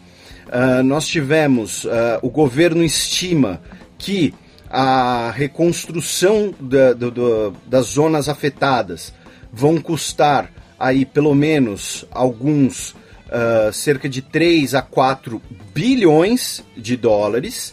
[0.49, 3.61] Uh, nós tivemos, uh, o governo estima
[3.97, 4.35] que
[4.69, 9.13] a reconstrução da, do, do, das zonas afetadas
[9.53, 10.51] vão custar
[10.83, 15.41] aí pelo menos alguns uh, cerca de 3 a 4
[15.73, 17.73] bilhões de dólares.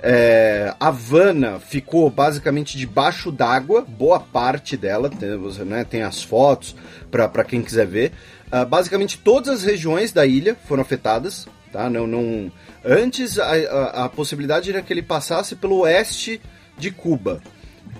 [0.00, 5.30] É, Havana ficou basicamente debaixo d'água, boa parte dela, tem,
[5.64, 6.76] né, tem as fotos
[7.10, 8.12] para quem quiser ver.
[8.46, 11.48] Uh, basicamente todas as regiões da ilha foram afetadas.
[11.72, 11.90] Tá?
[11.90, 12.52] Não, não...
[12.84, 16.40] Antes a, a, a possibilidade era que ele passasse pelo oeste
[16.78, 17.42] de Cuba.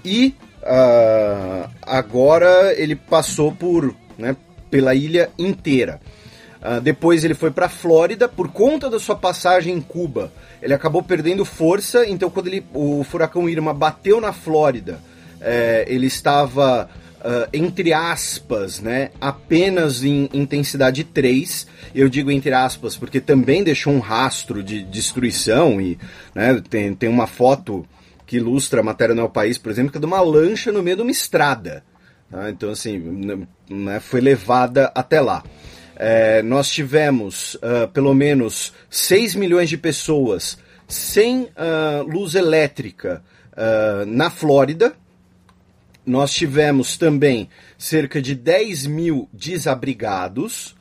[0.04, 4.36] E uh, agora ele passou por né,
[4.70, 6.00] pela ilha inteira.
[6.60, 10.32] Uh, depois ele foi para a Flórida por conta da sua passagem em Cuba.
[10.60, 14.98] Ele acabou perdendo força, então quando ele, o furacão Irma bateu na Flórida,
[15.40, 16.88] é, ele estava
[17.26, 21.66] uh, entre aspas, né, apenas em intensidade 3.
[21.94, 25.98] Eu digo entre aspas porque também deixou um rastro de destruição e
[26.34, 27.86] né, tem, tem uma foto
[28.26, 30.96] que ilustra a matéria no País, por exemplo, que é de uma lancha no meio
[30.96, 31.84] de uma estrada.
[32.30, 32.50] Tá?
[32.50, 35.42] Então, assim, né, foi levada até lá.
[35.98, 44.04] É, nós tivemos uh, pelo menos 6 milhões de pessoas sem uh, luz elétrica uh,
[44.04, 44.92] na Flórida.
[46.04, 47.48] Nós tivemos também
[47.78, 50.76] cerca de 10 mil desabrigados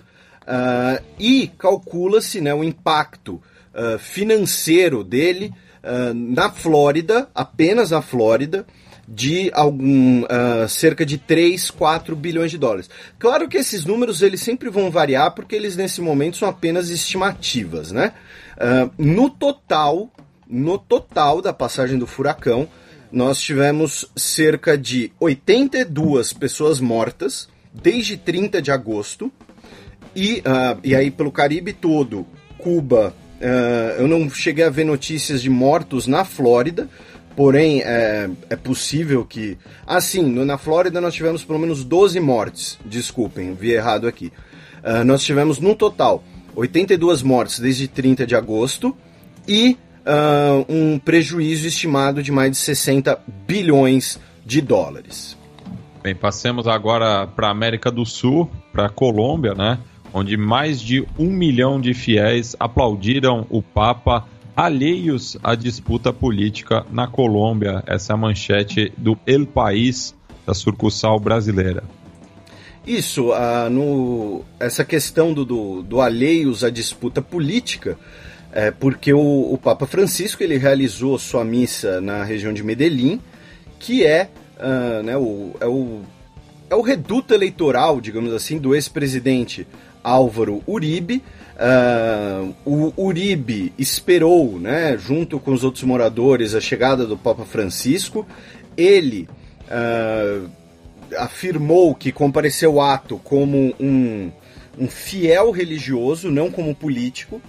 [1.17, 3.41] e calcula-se né, o impacto
[3.97, 5.51] financeiro dele
[6.13, 8.67] na Flórida, apenas na Flórida,
[9.07, 12.89] de algum uh, cerca de 3, 4 bilhões de dólares.
[13.19, 17.91] Claro que esses números eles sempre vão variar porque eles nesse momento são apenas estimativas,
[17.91, 18.13] né?
[18.57, 20.09] Uh, no total,
[20.49, 22.67] no total da passagem do furacão,
[23.11, 29.31] nós tivemos cerca de 82 pessoas mortas desde 30 de agosto
[30.15, 32.25] e, uh, e aí pelo Caribe todo,
[32.57, 33.13] Cuba,
[33.99, 36.89] eu não cheguei a ver notícias de mortos na Flórida,
[37.35, 39.57] Porém, é, é possível que.
[39.85, 42.79] Assim, na Flórida nós tivemos pelo menos 12 mortes.
[42.85, 44.31] Desculpem, vi errado aqui.
[44.83, 46.23] Uh, nós tivemos no total
[46.55, 48.95] 82 mortes desde 30 de agosto
[49.47, 55.37] e uh, um prejuízo estimado de mais de 60 bilhões de dólares.
[56.01, 59.79] Bem, passemos agora para a América do Sul, para a Colômbia, né?
[60.13, 64.25] Onde mais de um milhão de fiéis aplaudiram o Papa
[64.55, 67.83] alheios à disputa política na Colômbia.
[67.85, 71.83] Essa é a manchete do El País, da sucursal brasileira.
[72.87, 77.97] Isso, ah, no, essa questão do, do, do, alheios à disputa política,
[78.51, 83.19] é porque o, o, Papa Francisco ele realizou sua missa na região de Medellín,
[83.79, 84.29] que é,
[84.59, 86.01] ah, né, o, é, o,
[86.69, 89.65] é o reduto eleitoral, digamos assim, do ex-presidente
[90.03, 91.23] Álvaro Uribe,
[91.55, 98.27] Uh, o Uribe esperou, né, junto com os outros moradores, a chegada do Papa Francisco.
[98.75, 99.27] Ele
[99.63, 100.49] uh,
[101.17, 104.29] afirmou que compareceu ao ato como um,
[104.77, 107.41] um fiel religioso, não como político.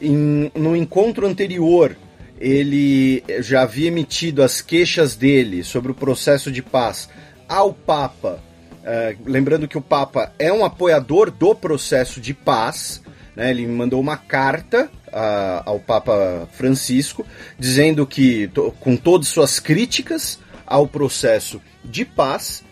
[0.00, 1.94] Em, no encontro anterior,
[2.40, 7.10] ele já havia emitido as queixas dele sobre o processo de paz
[7.46, 8.42] ao Papa.
[8.80, 13.02] Uh, lembrando que o Papa é um apoiador do processo de paz,
[13.40, 17.24] né, ele mandou uma carta a, ao Papa Francisco
[17.58, 22.62] dizendo que, to, com todas suas críticas ao processo de paz,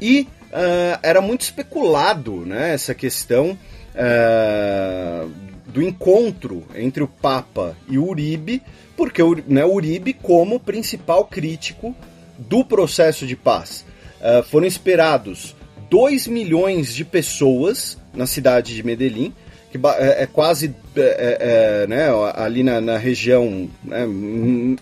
[0.00, 3.50] e uh, era muito especulado né, essa questão
[3.94, 5.30] uh,
[5.66, 8.62] do encontro entre o Papa e o Uribe,
[8.96, 11.94] porque o né, Uribe, como principal crítico
[12.38, 13.84] do processo de paz,
[14.22, 15.54] uh, foram esperados
[15.90, 19.34] 2 milhões de pessoas na cidade de Medellín
[19.74, 21.38] que é, é quase é, é,
[21.82, 22.06] é, né,
[22.36, 24.06] ali na, na região, né,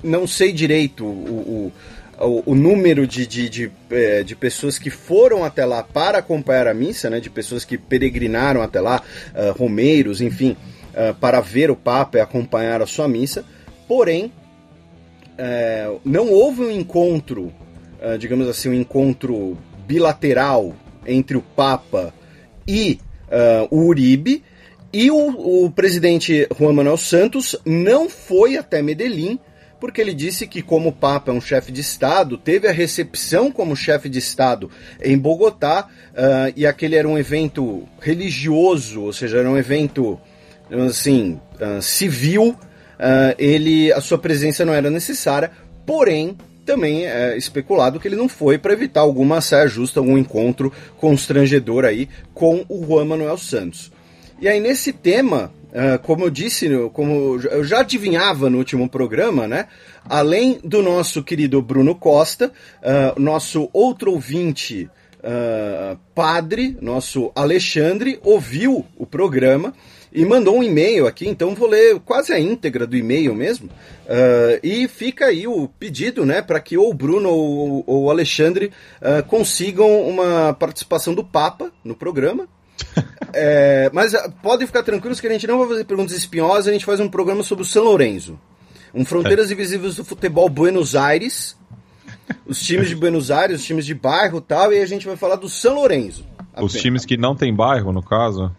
[0.05, 1.73] não sei direito o,
[2.21, 6.67] o, o número de, de, de, é, de, pessoas que foram até lá para acompanhar
[6.67, 9.01] a missa, né, de pessoas que peregrinaram até lá,
[9.35, 10.59] uh, romeiros, enfim,
[10.91, 13.47] uh, para ver o Papa e acompanhar a sua missa,
[13.89, 17.51] porém, uh, não houve um encontro,
[18.19, 20.75] digamos assim, um encontro bilateral
[21.07, 22.13] entre o Papa
[22.67, 22.99] e
[23.71, 24.43] o Uribe,
[24.93, 29.39] e o, o presidente Juan Manuel Santos não foi até Medellín,
[29.81, 33.51] porque ele disse que, como o Papa é um chefe de Estado, teve a recepção
[33.51, 34.71] como chefe de Estado
[35.03, 40.21] em Bogotá, uh, e aquele era um evento religioso, ou seja, era um evento,
[40.89, 45.51] assim, uh, civil, uh, ele, a sua presença não era necessária,
[45.85, 50.73] porém, também é especulado que ele não foi para evitar alguma saia justa, algum encontro
[50.99, 53.91] constrangedor aí com o Juan Manuel Santos.
[54.43, 59.47] E aí, nesse tema, uh, como eu disse, como eu já adivinhava no último programa,
[59.47, 59.69] né?
[60.05, 62.51] Além do nosso querido Bruno Costa,
[62.83, 69.73] uh, nosso outro ouvinte, uh, padre, nosso Alexandre, ouviu o programa
[70.13, 73.69] e mandou um e-mail aqui, então vou ler quase a íntegra do e-mail mesmo.
[73.69, 78.11] Uh, e fica aí o pedido, né, para que ou o Bruno ou, ou o
[78.11, 82.49] Alexandre uh, consigam uma participação do Papa no programa,
[83.33, 86.73] é, mas ah, podem ficar tranquilos que a gente não vai fazer perguntas espinhosas, a
[86.73, 88.39] gente faz um programa sobre o São Lourenço.
[88.95, 89.55] Um Fronteiras é.
[89.55, 91.57] Invisíveis do Futebol Buenos Aires.
[92.47, 95.17] Os times de Buenos Aires, os times de bairro e tal, e a gente vai
[95.17, 96.25] falar do São Lourenço.
[96.61, 98.55] Os times que não tem bairro, no caso?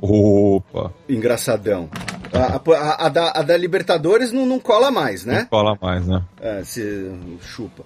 [0.00, 0.92] Opa!
[1.08, 1.88] Engraçadão.
[2.32, 5.40] A, a, a, da, a da, Libertadores não, não, cola mais, né?
[5.40, 6.22] Não cola mais, né?
[6.40, 7.10] É, se
[7.40, 7.84] chupa.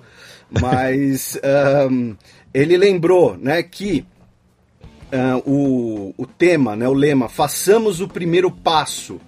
[0.60, 1.38] Mas.
[1.90, 2.16] um,
[2.52, 4.04] ele lembrou né, que
[5.12, 9.20] uh, o, o tema, né, o lema Façamos o Primeiro Passo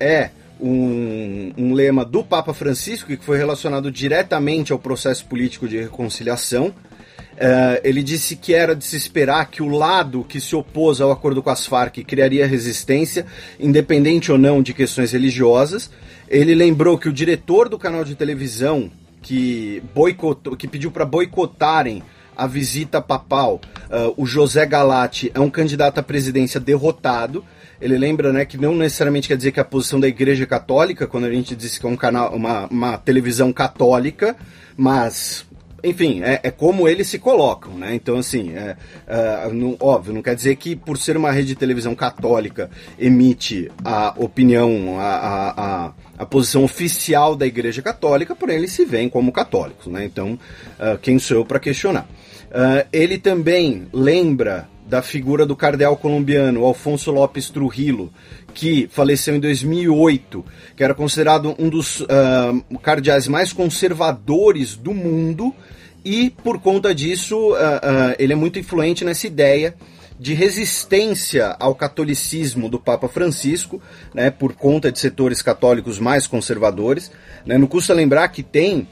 [0.00, 5.78] é um, um, lema do Papa Francisco que foi relacionado diretamente ao processo político de
[5.78, 6.68] reconciliação.
[6.68, 11.12] Uh, ele disse que era de se esperar que o lado que se opôs ao
[11.12, 13.24] acordo com as Farc criaria resistência,
[13.60, 15.88] independente ou não de questões religiosas.
[16.28, 18.90] Ele lembrou que o diretor do canal de televisão
[19.22, 22.02] que boicotou, que pediu para boicotarem
[22.38, 23.60] a visita papal,
[23.90, 27.44] uh, o José Galati é um candidato à presidência derrotado.
[27.80, 31.24] Ele lembra né, que não necessariamente quer dizer que a posição da Igreja Católica, quando
[31.24, 34.36] a gente diz que é um canal, uma, uma televisão católica,
[34.76, 35.44] mas
[35.82, 37.94] enfim, é, é, como eles se colocam, né?
[37.94, 38.76] Então, assim, é,
[39.06, 42.68] é, não, óbvio, não quer dizer que por ser uma rede de televisão católica
[42.98, 45.50] emite a opinião, a, a,
[45.86, 50.04] a, a posição oficial da Igreja Católica, porém eles se veem como católicos, né?
[50.04, 52.08] Então, uh, quem sou eu para questionar?
[52.50, 58.10] Uh, ele também lembra da figura do cardeal colombiano Alfonso Lopes Trujillo,
[58.54, 60.44] que faleceu em 2008,
[60.74, 65.54] que era considerado um dos uh, cardeais mais conservadores do mundo,
[66.02, 69.74] e por conta disso uh, uh, ele é muito influente nessa ideia
[70.18, 73.80] de resistência ao catolicismo do Papa Francisco,
[74.14, 77.12] né, por conta de setores católicos mais conservadores.
[77.44, 78.88] Né, não custa lembrar que tem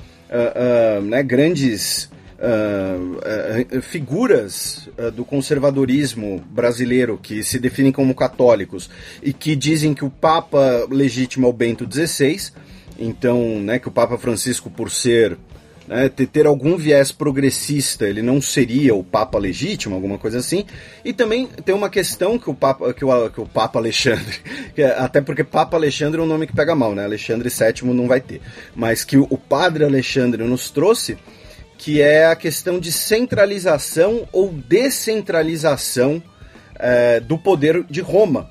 [1.02, 2.08] né, grandes
[2.38, 8.90] uh, figuras uh, do conservadorismo brasileiro que se definem como católicos
[9.22, 12.52] e que dizem que o Papa legítimo é o Bento XVI,
[12.98, 15.36] então, né, que o Papa Francisco, por ser
[15.86, 20.64] né, ter, ter, algum viés progressista, ele não seria o Papa legítimo, alguma coisa assim.
[21.04, 24.36] E também tem uma questão que o Papa, que o, que o Papa Alexandre,
[24.76, 27.04] é, até porque Papa Alexandre é um nome que pega mal, né?
[27.04, 28.40] Alexandre VII não vai ter.
[28.74, 31.16] Mas que o, o Padre Alexandre nos trouxe
[31.78, 36.22] que é a questão de centralização ou descentralização
[36.78, 38.50] é, do poder de Roma.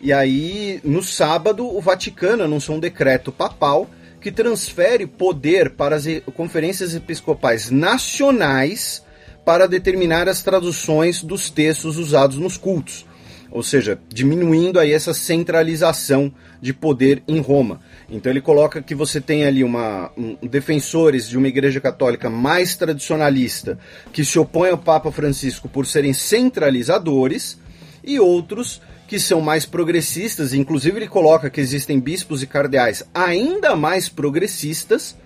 [0.00, 3.88] E aí, no sábado, o Vaticano anunciou um decreto papal
[4.20, 6.04] que transfere poder para as
[6.34, 9.02] conferências episcopais nacionais
[9.44, 13.06] para determinar as traduções dos textos usados nos cultos
[13.54, 17.80] ou seja, diminuindo aí essa centralização de poder em Roma.
[18.14, 22.76] Então ele coloca que você tem ali uma um, defensores de uma igreja católica mais
[22.76, 23.76] tradicionalista
[24.12, 27.58] que se opõe ao Papa Francisco por serem centralizadores
[28.04, 33.74] e outros que são mais progressistas, inclusive ele coloca que existem bispos e cardeais ainda
[33.74, 35.16] mais progressistas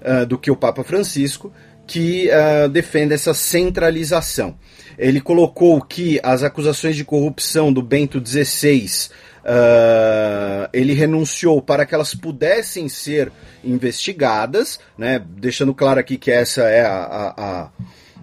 [0.00, 1.52] uh, do que o Papa Francisco,
[1.86, 4.56] que uh, defende essa centralização.
[4.96, 9.10] Ele colocou que as acusações de corrupção do Bento XVI
[9.44, 13.30] uh, ele renunciou para que elas pudessem ser
[13.62, 17.70] investigadas, né, deixando claro aqui que essa é a,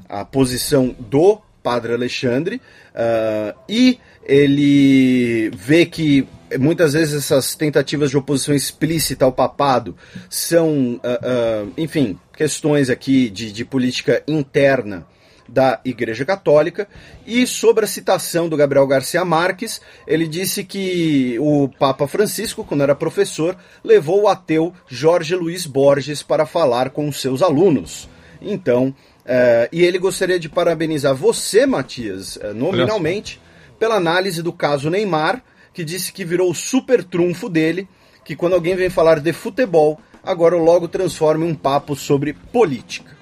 [0.10, 2.62] a, a posição do padre Alexandre,
[2.96, 6.28] uh, e ele vê que
[6.60, 9.96] muitas vezes essas tentativas de oposição explícita ao papado
[10.30, 15.06] são, uh, enfim, questões aqui de, de política interna
[15.52, 16.88] da Igreja Católica.
[17.28, 22.82] E sobre a citação do Gabriel Garcia Marques, ele disse que o Papa Francisco, quando
[22.82, 28.10] era professor, levou o ateu Jorge Luiz Borges para falar com seus alunos.
[28.42, 28.96] Então,
[29.26, 33.40] é, e ele gostaria de parabenizar você, Matias, é, nominalmente,
[33.78, 35.44] pela análise do caso Neymar,
[35.74, 37.88] que disse que virou o super trunfo dele,
[38.24, 43.21] que quando alguém vem falar de futebol, agora logo transforma em um papo sobre política.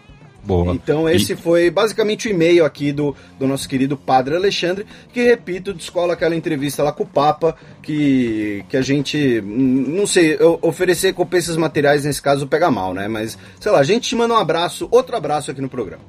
[0.49, 0.73] Boa.
[0.73, 1.35] Então esse e...
[1.35, 6.35] foi basicamente o e-mail aqui do, do nosso querido Padre Alexandre, que, repito, descola aquela
[6.35, 12.19] entrevista lá com o Papa, que, que a gente, não sei, oferecer compensas materiais nesse
[12.19, 13.07] caso pega mal, né?
[13.07, 16.01] Mas, sei lá, a gente te manda um abraço, outro abraço aqui no programa.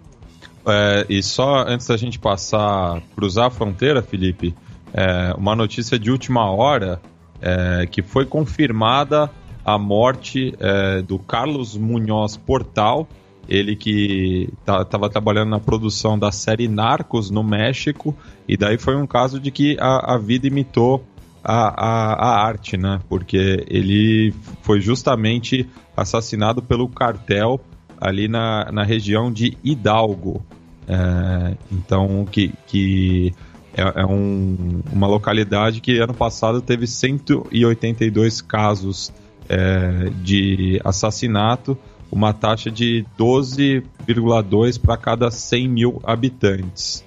[0.66, 4.54] É, e só antes da gente passar, cruzar a fronteira, Felipe,
[4.94, 6.98] é, uma notícia de última hora
[7.42, 9.30] é, que foi confirmada
[9.62, 13.06] a morte é, do Carlos Munhoz Portal,
[13.50, 18.16] ele que estava trabalhando na produção da série Narcos no México,
[18.48, 21.04] e daí foi um caso de que a, a vida imitou
[21.42, 23.00] a, a, a, arte, né?
[23.08, 24.32] Porque ele
[24.62, 27.60] foi justamente assassinado pelo cartel
[28.00, 30.44] ali na, na região de Hidalgo.
[30.86, 33.34] É, então, que, que
[33.74, 39.12] é, é um, uma localidade que ano passado teve 182 casos
[39.48, 41.76] é, de assassinato
[42.10, 47.04] uma taxa de 12,2 para cada 100 mil habitantes.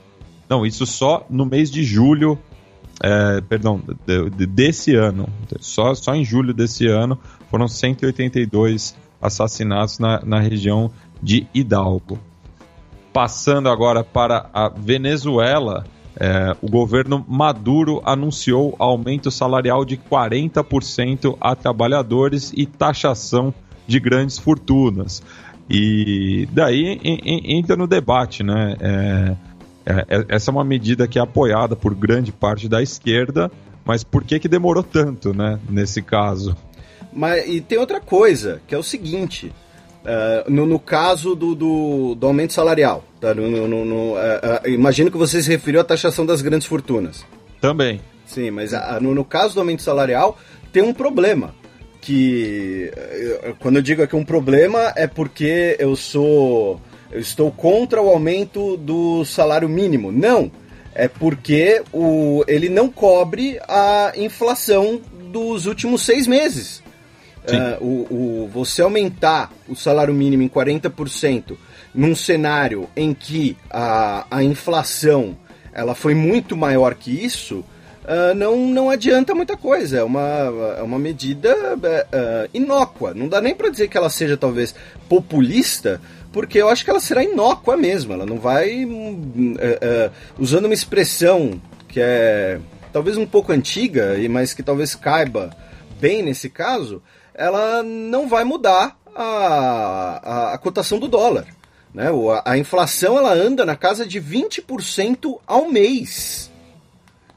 [0.49, 2.37] Não, isso só no mês de julho,
[3.01, 5.27] é, perdão, de, de, desse ano.
[5.59, 7.17] Só, só em julho desse ano
[7.49, 12.19] foram 182 assassinatos na, na região de Hidalgo.
[13.13, 15.85] passando agora para a Venezuela,
[16.19, 23.53] é, o governo Maduro anunciou aumento salarial de 40% a trabalhadores e taxação
[23.87, 25.21] de grandes fortunas.
[25.69, 28.75] E daí entra no debate, né?
[28.79, 29.35] É,
[29.85, 33.51] é, é, essa é uma medida que é apoiada por grande parte da esquerda,
[33.85, 35.59] mas por que, que demorou tanto, né?
[35.69, 36.55] Nesse caso.
[37.11, 39.53] Mas, e tem outra coisa, que é o seguinte:
[40.03, 43.33] uh, no, no, caso do, do, do, aumento salarial, tá?
[43.33, 47.25] no, no, no uh, uh, imagino que você se referiu à taxação das grandes fortunas.
[47.61, 48.01] Também.
[48.25, 50.37] Sim, mas no, no caso do aumento salarial,
[50.71, 51.53] tem um problema
[52.03, 52.91] que
[53.59, 58.75] quando eu digo aqui um problema é porque eu sou eu estou contra o aumento
[58.75, 60.11] do salário mínimo.
[60.11, 60.51] Não,
[60.93, 64.99] é porque o, ele não cobre a inflação
[65.31, 66.81] dos últimos seis meses.
[67.43, 71.57] Uh, o, o, você aumentar o salário mínimo em 40%
[71.93, 75.37] num cenário em que a, a inflação
[75.73, 77.63] ela foi muito maior que isso,
[78.03, 79.99] uh, não, não adianta muita coisa.
[79.99, 80.21] É uma,
[80.77, 83.13] é uma medida uh, inócua.
[83.13, 84.73] Não dá nem para dizer que ela seja talvez
[85.09, 86.01] populista,
[86.31, 88.13] porque eu acho que ela será inócua mesmo.
[88.13, 88.85] Ela não vai.
[88.85, 92.59] Uh, usando uma expressão que é
[92.91, 95.49] talvez um pouco antiga, mas que talvez caiba
[95.99, 97.01] bem nesse caso,
[97.33, 101.47] ela não vai mudar a, a, a cotação do dólar.
[101.93, 102.09] Né?
[102.09, 106.51] A, a inflação ela anda na casa de 20% ao mês.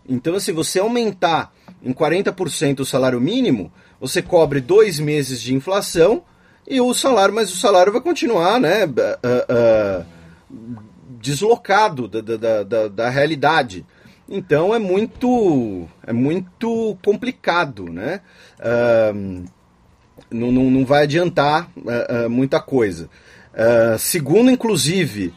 [0.08, 1.52] Então, se você aumentar
[1.82, 6.22] em 40% o salário mínimo, você cobre dois meses de inflação
[6.68, 8.84] e o salário, mas o salário vai continuar, né?
[8.84, 10.06] Uh, uh,
[11.20, 13.84] deslocado da, da, da, da, realidade.
[14.28, 18.20] Então é muito é muito complicado, né?
[18.58, 19.44] Uh,
[20.30, 21.70] não, não, não vai adiantar
[22.28, 23.08] muita coisa.
[23.96, 25.32] segundo, inclusive,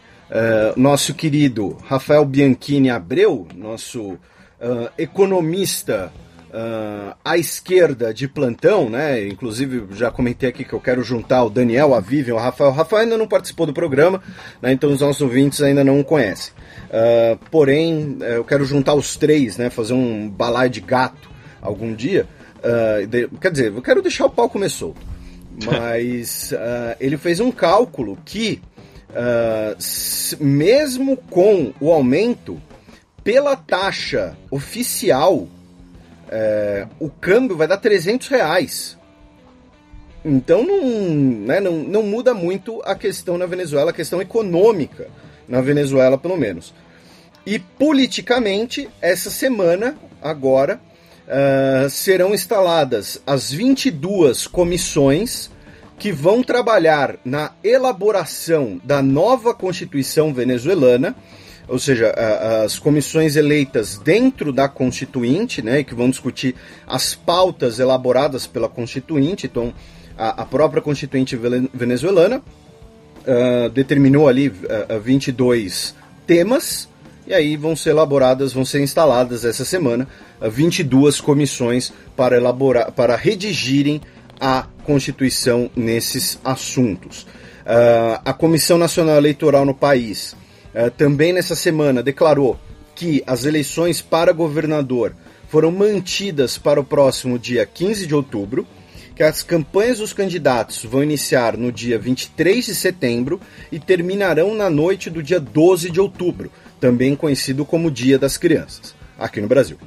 [0.75, 4.17] nosso querido Rafael Bianchini Abreu, nosso
[4.61, 6.11] uh, economista
[6.49, 9.27] uh, à esquerda de plantão, né?
[9.27, 12.71] Inclusive já comentei aqui que eu quero juntar o Daniel, a Vivian, o Rafael.
[12.71, 14.21] O Rafael ainda não participou do programa,
[14.61, 14.71] né?
[14.71, 16.53] Então os nossos ouvintes ainda não o conhecem.
[16.89, 19.69] Uh, porém, eh, eu quero juntar os três, né?
[19.69, 21.29] Fazer um balai de gato
[21.61, 22.27] algum dia.
[22.57, 24.99] Uh, de, quer dizer, eu quero deixar o pau comer solto.
[25.65, 28.61] Mas uh, ele fez um cálculo que,
[30.39, 32.61] mesmo com o aumento
[33.29, 35.47] pela taxa oficial,
[36.31, 38.97] é, o câmbio vai dar 300 reais.
[40.25, 40.83] Então não,
[41.45, 45.09] né, não, não muda muito a questão na Venezuela, a questão econômica
[45.47, 46.73] na Venezuela, pelo menos.
[47.45, 50.81] E politicamente, essa semana, agora,
[51.27, 55.51] uh, serão instaladas as 22 comissões
[55.99, 61.15] que vão trabalhar na elaboração da nova Constituição venezuelana
[61.69, 62.11] ou seja,
[62.65, 66.55] as comissões eleitas dentro da Constituinte, né, que vão discutir
[66.87, 69.73] as pautas elaboradas pela Constituinte, então
[70.19, 71.39] a, própria Constituinte
[71.73, 75.95] venezuelana uh, determinou ali uh, 22
[76.27, 76.89] temas,
[77.25, 80.07] e aí vão ser elaboradas, vão ser instaladas essa semana
[80.41, 84.01] uh, 22 comissões para elaborar, para redigirem
[84.41, 87.23] a Constituição nesses assuntos.
[87.61, 90.35] Uh, a Comissão Nacional Eleitoral no país
[90.73, 92.59] uh, também nessa semana declarou
[92.95, 95.13] que as eleições para governador
[95.47, 98.67] foram mantidas para o próximo dia 15 de outubro,
[99.15, 103.39] que as campanhas dos candidatos vão iniciar no dia 23 de setembro
[103.71, 108.95] e terminarão na noite do dia 12 de outubro, também conhecido como Dia das Crianças,
[109.17, 109.77] aqui no Brasil.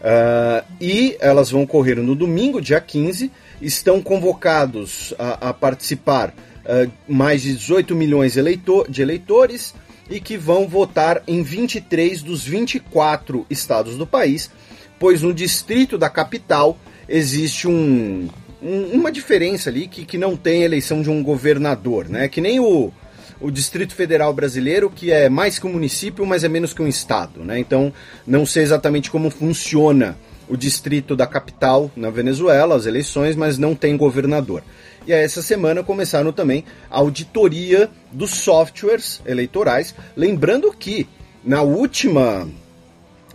[0.00, 3.30] Uh, e elas vão ocorrer no domingo, dia 15.
[3.60, 9.74] Estão convocados a, a participar uh, mais de 18 milhões eleitor, de eleitores,
[10.08, 14.50] e que vão votar em 23 dos 24 estados do país,
[14.98, 16.78] pois no distrito da capital
[17.08, 18.28] existe um,
[18.62, 22.28] um, uma diferença ali que, que não tem eleição de um governador, né?
[22.28, 22.92] Que nem o,
[23.40, 26.88] o Distrito Federal brasileiro, que é mais que um município, mas é menos que um
[26.88, 27.58] estado, né?
[27.58, 27.92] Então,
[28.26, 30.16] não sei exatamente como funciona
[30.48, 34.62] o distrito da capital na Venezuela, as eleições, mas não tem governador.
[35.06, 39.94] E essa semana começaram também a auditoria dos softwares eleitorais.
[40.16, 41.06] Lembrando que
[41.44, 42.48] na última,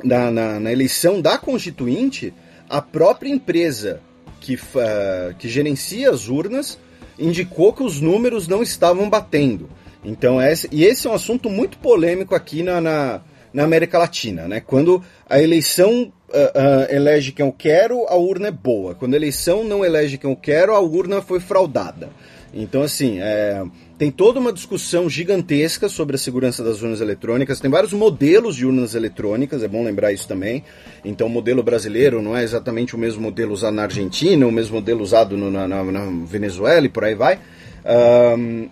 [0.04, 2.34] na, na, na eleição da Constituinte,
[2.70, 4.02] a própria empresa
[4.42, 6.78] que, uh, que gerencia as urnas
[7.18, 9.70] indicou que os números não estavam batendo.
[10.04, 13.22] Então, esse, e esse é um assunto muito polêmico aqui na, na,
[13.54, 14.60] na América Latina, né?
[14.60, 18.96] Quando a eleição uh, uh, elege quem eu quero, a urna é boa.
[18.96, 22.10] Quando a eleição não elege quem eu quero, a urna foi fraudada.
[22.54, 23.64] Então, assim, é,
[23.98, 27.62] tem toda uma discussão gigantesca sobre a segurança das urnas eletrônicas.
[27.62, 30.64] Tem vários modelos de urnas eletrônicas, é bom lembrar isso também.
[31.06, 34.76] Então, o modelo brasileiro não é exatamente o mesmo modelo usado na Argentina, o mesmo
[34.76, 37.40] modelo usado no, na, na, na, Venezuela e por aí vai.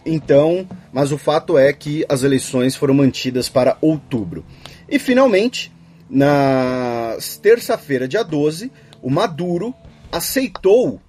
[0.05, 4.43] Então, mas o fato é que as eleições foram mantidas para outubro.
[4.89, 5.71] E finalmente,
[6.09, 8.71] na terça-feira, dia 12,
[9.01, 9.73] o Maduro
[10.11, 11.01] aceitou uh,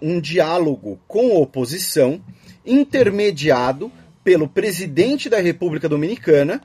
[0.00, 2.20] um diálogo com a oposição,
[2.64, 3.90] intermediado
[4.22, 6.60] pelo presidente da República Dominicana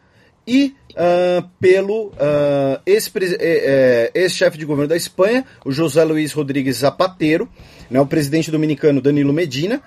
[0.46, 6.78] e uh, pelo uh, ex-chefe eh, ex de governo da Espanha, o José Luiz Rodrigues
[6.78, 7.50] Zapatero,
[7.90, 9.82] né, o presidente dominicano Danilo Medina,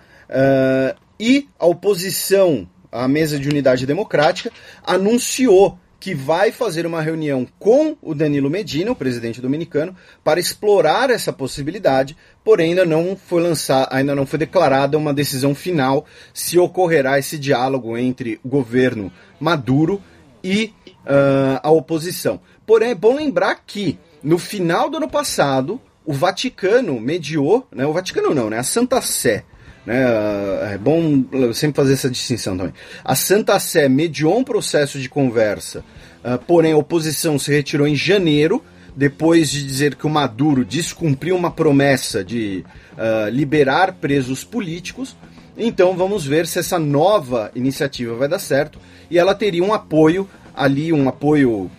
[1.20, 4.50] e a oposição à mesa de unidade democrática
[4.82, 11.10] anunciou que vai fazer uma reunião com o Danilo Medina, o presidente dominicano, para explorar
[11.10, 16.58] essa possibilidade, porém ainda não foi lançada, ainda não foi declarada uma decisão final se
[16.58, 19.10] ocorrerá esse diálogo entre o governo
[19.40, 20.02] Maduro
[20.42, 22.40] e uh, a oposição.
[22.66, 27.92] Porém, é bom lembrar que no final do ano passado, o Vaticano mediou, né, o
[27.92, 29.44] Vaticano não, né, a Santa Sé,
[29.86, 32.74] né, é bom sempre fazer essa distinção também.
[33.04, 35.84] A Santa Sé mediou um processo de conversa,
[36.24, 38.62] uh, porém a oposição se retirou em janeiro,
[38.96, 45.16] depois de dizer que o Maduro descumpriu uma promessa de uh, liberar presos políticos.
[45.56, 48.78] Então vamos ver se essa nova iniciativa vai dar certo
[49.10, 51.70] e ela teria um apoio ali, um apoio uh,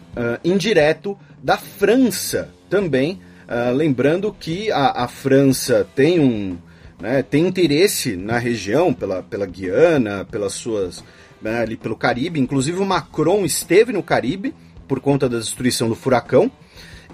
[0.43, 3.19] indireto da França também.
[3.47, 6.57] Uh, lembrando que a, a França tem um,
[6.99, 11.03] né, tem interesse na região, pela, pela Guiana, pelas suas.
[11.39, 12.39] Né, ali pelo Caribe.
[12.39, 14.55] Inclusive o Macron esteve no Caribe
[14.87, 16.51] por conta da destruição do furacão.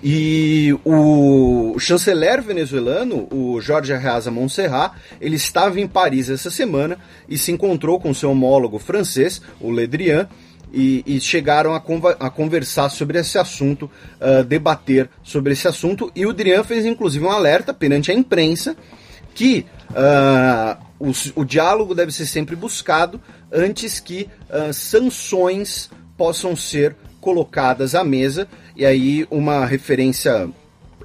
[0.02, 6.98] E o chanceler venezuelano, o Jorge Arreaza Montserrat, ele estava em Paris essa semana
[7.28, 10.28] e se encontrou com seu homólogo francês, o Le Drian,
[10.74, 13.90] e, e chegaram a, conva, a, conversar sobre esse assunto,
[14.20, 16.12] uh, debater sobre esse assunto.
[16.14, 18.76] E o Drian fez inclusive um alerta perante a imprensa
[19.34, 23.20] que uh, o, o, diálogo deve ser sempre buscado
[23.52, 30.50] antes que uh, sanções possam ser colocadas à mesa, e aí uma referência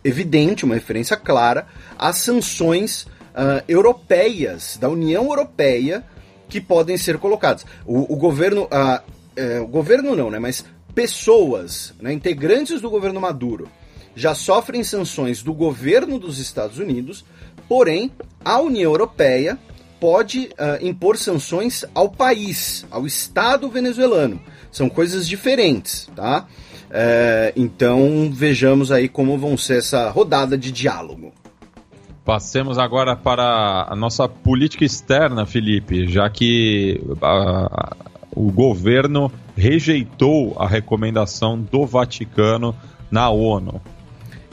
[0.05, 1.67] evidente, uma referência clara
[1.99, 6.05] às sanções uh, europeias, da União Europeia,
[6.49, 7.65] que podem ser colocadas.
[7.87, 10.65] O, o governo, uh, o governo não, né, mas
[10.95, 13.69] pessoas, né, integrantes do governo Maduro,
[14.15, 17.25] já sofrem sanções do governo dos Estados Unidos
[17.69, 18.11] Porém,
[18.45, 19.59] a União Europeia
[20.01, 24.41] pode uh, impor sanções ao país, ao Estado venezuelano.
[24.71, 26.47] São coisas diferentes, tá?
[26.91, 31.33] É, então vejamos aí como vão ser essa rodada de diálogo.
[32.25, 37.97] Passemos agora para a nossa política externa, Felipe, já que uh,
[38.35, 42.75] o governo rejeitou a recomendação do Vaticano
[43.11, 43.81] na ONU.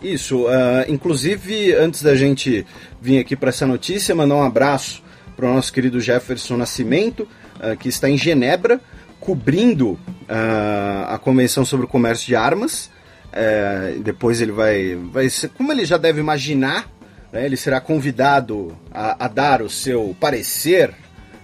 [0.01, 2.65] Isso, uh, inclusive antes da gente
[3.05, 5.03] vir aqui para essa notícia, mandar um abraço
[5.37, 7.27] para o nosso querido Jefferson Nascimento,
[7.59, 8.81] uh, que está em Genebra,
[9.19, 12.89] cobrindo uh, a Convenção sobre o Comércio de Armas.
[13.27, 16.89] Uh, depois ele vai, vai ser, como ele já deve imaginar,
[17.31, 20.91] né, ele será convidado a, a, dar o seu parecer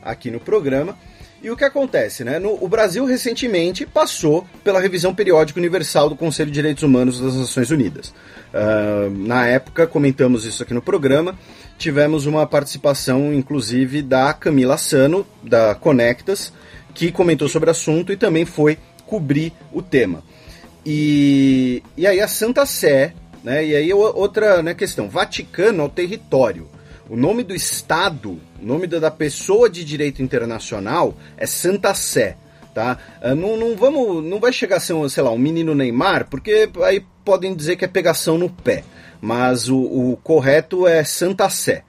[0.02, 0.98] aqui no programa.
[1.44, 2.38] E o que acontece, né?
[2.38, 7.36] No, o Brasil recentemente passou pela revisão periódica universal do Conselho de Direitos Humanos das
[7.36, 8.14] Nações Unidas.
[8.54, 11.36] Uh, na época, comentamos isso aqui no programa,
[11.80, 16.54] tivemos uma participação, inclusive, da Camila Sano, da Conectas,
[16.94, 18.78] que comentou sobre o assunto e também foi
[19.08, 20.24] cobrir o tema.
[20.86, 23.14] E, e aí a Santa Sé,
[23.44, 26.68] né, e aí outra né, questão, Vaticano ao território.
[27.12, 32.38] O nome do Estado, o nome da pessoa de direito internacional é Santa Sé
[32.74, 32.98] tá?
[33.22, 36.30] Ah, não, não vamos, não vai chegar a ser, um, sei lá, um menino Neymar,
[36.30, 38.86] porque aí podem dizer que é pegação no pé,
[39.20, 41.84] mas o, o correto é Santa Sé.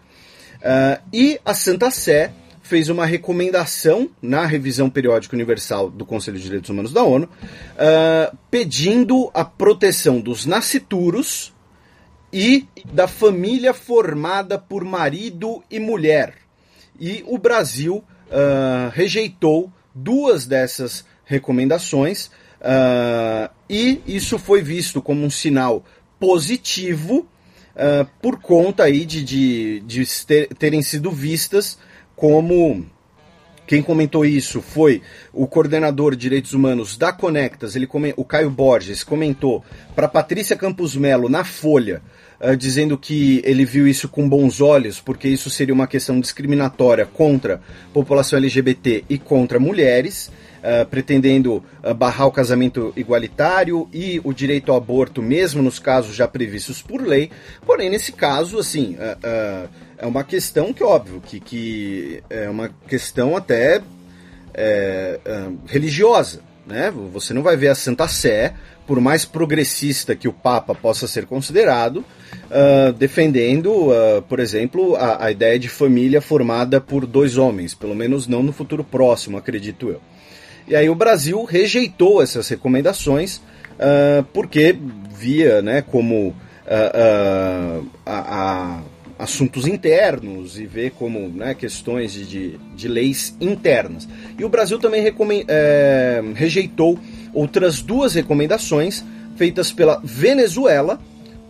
[0.57, 6.43] Uh, e a Santa Sé fez uma recomendação na revisão periódica universal do Conselho de
[6.43, 11.52] Direitos Humanos da ONU, uh, pedindo a proteção dos nascituros
[12.33, 16.35] e da família formada por marido e mulher.
[16.99, 25.31] E o Brasil uh, rejeitou duas dessas recomendações uh, e isso foi visto como um
[25.31, 25.85] sinal
[26.19, 27.27] positivo
[27.75, 31.79] uh, por conta aí de, de, de ter, terem sido vistas
[32.17, 32.87] como
[33.67, 35.03] quem comentou isso foi
[35.33, 39.65] o coordenador de direitos humanos da Conectas, ele o Caio Borges comentou
[39.95, 42.03] para Patrícia Campos Melo na Folha
[42.43, 47.07] uh, dizendo que ele viu isso com bons olhos, porque isso seria uma questão discriminatória
[47.07, 47.61] contra
[47.93, 50.31] população LGBT e contra mulheres.
[50.63, 56.15] Uh, pretendendo uh, barrar o casamento igualitário e o direito ao aborto, mesmo nos casos
[56.15, 57.33] já previstos por lei.
[57.67, 63.37] Porém, nesse caso, assim, uh, é uma questão que, óbvio, que, que é uma questão
[63.37, 63.83] até
[64.55, 65.19] é,
[65.67, 66.43] religiosa.
[66.67, 66.93] Né?
[67.13, 68.55] Você não vai ver a Santa Sé,
[68.87, 72.05] por mais progressista que o Papa possa ser considerado,
[72.99, 73.91] defendendo,
[74.29, 78.53] por exemplo, a, a ideia de família formada por dois homens, pelo menos não no
[78.53, 80.01] futuro próximo, acredito eu.
[80.67, 84.77] E aí o Brasil rejeitou essas recomendações uh, porque
[85.11, 86.35] via né, como uh,
[87.85, 88.81] uh, a, a,
[89.19, 94.09] assuntos internos e vê como né, questões de, de, de, leis internas.
[94.39, 95.05] E o Brasil também
[95.49, 96.99] é, rejeitou
[97.33, 99.05] outras duas recomendações
[99.37, 101.01] feitas pela Venezuela,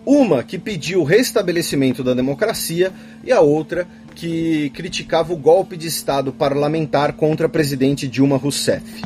[0.05, 2.93] uma que pediu o restabelecimento da democracia
[3.25, 9.03] e a outra que criticava o golpe de Estado parlamentar contra a presidente Dilma Rousseff.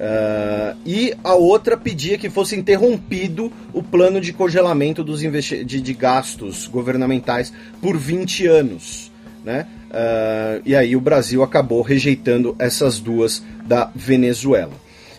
[0.00, 5.92] Uh, e a outra pedia que fosse interrompido o plano de congelamento dos de, de,
[5.92, 7.52] gastos governamentais
[7.82, 9.12] por 20 anos.
[9.44, 9.66] Né?
[9.90, 14.72] Uh, e aí o Brasil acabou rejeitando essas duas da Venezuela.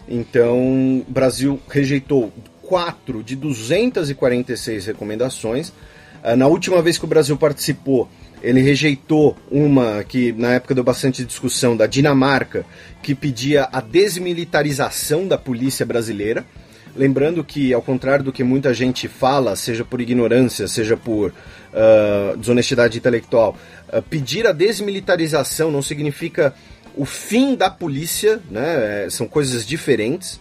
[0.09, 2.33] Então, o Brasil rejeitou
[2.63, 5.69] 4 de 246 recomendações.
[6.23, 8.09] Uh, na última vez que o Brasil participou,
[8.41, 12.65] ele rejeitou uma que na época deu bastante discussão da Dinamarca,
[13.01, 16.45] que pedia a desmilitarização da polícia brasileira.
[16.95, 22.38] Lembrando que, ao contrário do que muita gente fala, seja por ignorância, seja por uh,
[22.38, 23.55] desonestidade intelectual,
[23.88, 26.53] uh, pedir a desmilitarização não significa
[26.95, 29.05] o fim da polícia, né?
[29.05, 30.39] É, são coisas diferentes.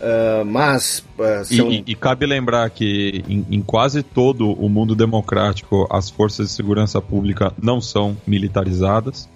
[0.00, 1.04] Uh, mas.
[1.18, 1.70] Uh, são...
[1.70, 6.54] e, e, cabe lembrar que em, em, quase todo o mundo democrático as forças de
[6.54, 9.28] segurança pública não são militarizadas.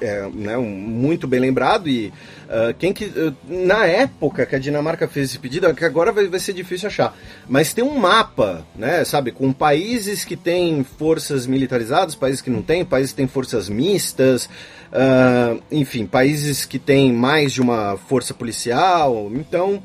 [0.00, 2.08] É, né, muito bem lembrado e
[2.48, 3.12] uh, quem que
[3.46, 7.16] na época que a Dinamarca fez esse pedido que agora vai, vai, ser difícil achar
[7.48, 12.60] mas tem um mapa né sabe com países que têm forças militarizadas países que não
[12.60, 14.48] têm países que têm forças mistas
[14.94, 19.28] Uh, enfim, países que têm mais de uma força policial.
[19.34, 19.82] Então,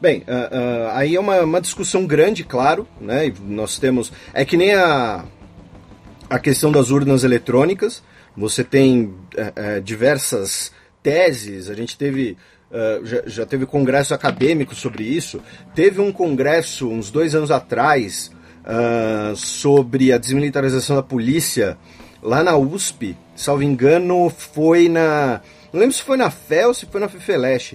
[0.00, 3.32] bem, uh, uh, aí é uma, uma, discussão grande, claro, né?
[3.44, 4.12] Nós temos.
[4.32, 5.24] É que nem a,
[6.30, 8.04] a questão das urnas eletrônicas.
[8.36, 10.72] Você tem eh, diversas
[11.02, 12.36] teses, a gente teve.
[12.70, 15.42] Uh, já, já, teve congresso acadêmico sobre isso.
[15.74, 18.30] Teve um congresso uns dois anos atrás
[18.62, 21.76] uh, sobre a desmilitarização da polícia
[22.22, 25.42] lá na USP, salvo engano, foi na.
[25.70, 27.74] Não lembro se foi na FEL ou se foi na FEFELESH,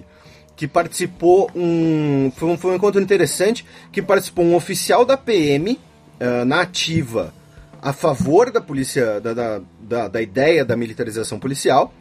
[0.55, 2.31] que participou um.
[2.35, 5.79] Foi um, foi um encontro interessante que participou um oficial da PM uh,
[6.19, 7.33] eh, na ativa
[7.81, 11.93] a favor da polícia, da, da, da, da ideia da militarização policial,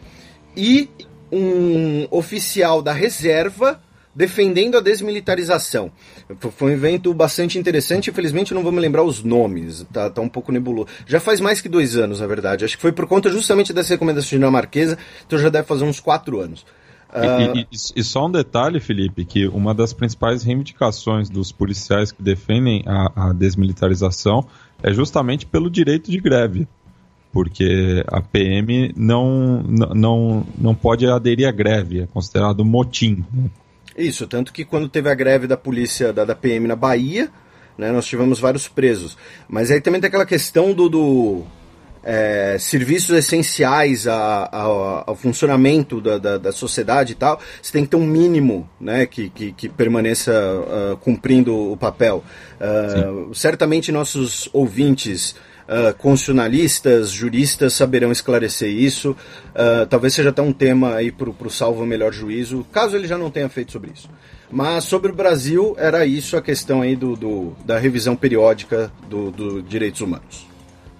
[0.56, 0.88] e
[1.30, 3.80] um oficial da reserva
[4.16, 5.92] defendendo a desmilitarização.
[6.38, 10.28] Foi um evento bastante interessante, infelizmente não vou me lembrar os nomes, tá, tá um
[10.28, 10.88] pouco nebuloso.
[11.06, 12.64] Já faz mais que dois anos, na verdade.
[12.64, 14.96] Acho que foi por conta justamente dessa recomendação dinamarquesa,
[15.26, 16.64] então já deve fazer uns quatro anos.
[17.10, 17.56] Uh...
[17.56, 22.22] E, e, e, só um detalhe, Felipe, que uma das principais reivindicações dos policiais que
[22.22, 24.46] defendem a, a desmilitarização
[24.82, 26.66] é justamente pelo direito de greve
[27.36, 33.26] porque a PM não, não, não pode aderir à greve, é considerado motim.
[33.30, 33.50] Né?
[33.94, 37.30] Isso, tanto que quando teve a greve da polícia, da, da PM na Bahia,
[37.76, 39.18] né, nós tivemos vários presos.
[39.46, 41.42] Mas aí também tem aquela questão do, do
[42.02, 44.62] é, serviços essenciais a, a,
[45.06, 49.04] ao funcionamento da, da, da, sociedade e tal, você tem que ter um mínimo né,
[49.04, 52.24] que, que, que permaneça uh, cumprindo o papel.
[52.58, 55.36] Uh, certamente nossos ouvintes
[55.68, 59.10] uh, constitucionalistas, juristas saberão esclarecer isso.
[59.10, 63.18] Uh, talvez seja até um tema aí para o salvo melhor juízo, caso ele já
[63.18, 64.08] não tenha feito sobre isso.
[64.50, 69.32] Mas sobre o Brasil, era isso a questão aí do, do da revisão periódica dos
[69.34, 70.46] do direitos humanos.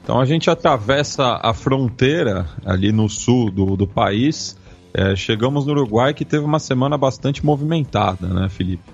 [0.03, 4.57] Então a gente atravessa a fronteira ali no sul do, do país.
[4.95, 8.85] É, chegamos no Uruguai que teve uma semana bastante movimentada, né, Felipe?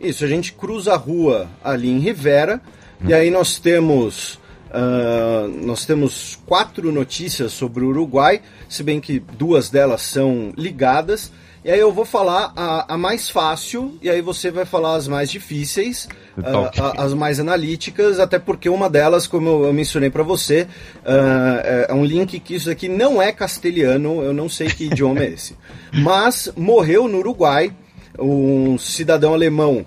[0.00, 2.60] Isso, a gente cruza a rua ali em Rivera,
[3.00, 3.08] hum.
[3.08, 4.40] e aí nós temos
[4.72, 8.40] Uh, nós temos quatro notícias sobre o Uruguai,
[8.70, 11.30] se bem que duas delas são ligadas.
[11.62, 15.06] E aí eu vou falar a, a mais fácil, e aí você vai falar as
[15.06, 16.08] mais difíceis,
[16.38, 20.66] uh, a, as mais analíticas, até porque uma delas, como eu, eu mencionei para você,
[21.04, 24.84] uh, é, é um link que isso aqui não é castelhano, eu não sei que
[24.86, 25.54] idioma é esse.
[25.92, 27.72] Mas morreu no Uruguai
[28.18, 29.86] um cidadão alemão,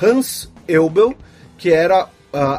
[0.00, 1.14] Hans Eubel,
[1.58, 2.08] que era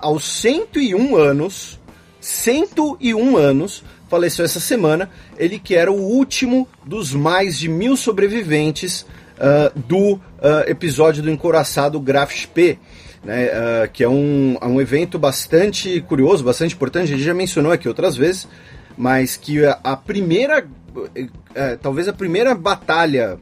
[0.02, 1.80] aos 101 anos,
[2.20, 5.10] 101 anos, faleceu essa semana.
[5.38, 9.06] Ele que era o último dos mais de mil sobreviventes
[9.38, 10.20] uh, do uh,
[10.68, 12.80] episódio do encoraçado Graf Spee.
[13.24, 17.34] Né, uh, que é um, é um evento bastante curioso, bastante importante, a gente já
[17.34, 18.48] mencionou aqui outras vezes,
[18.96, 23.40] mas que a, a primeira, uh, talvez a primeira batalha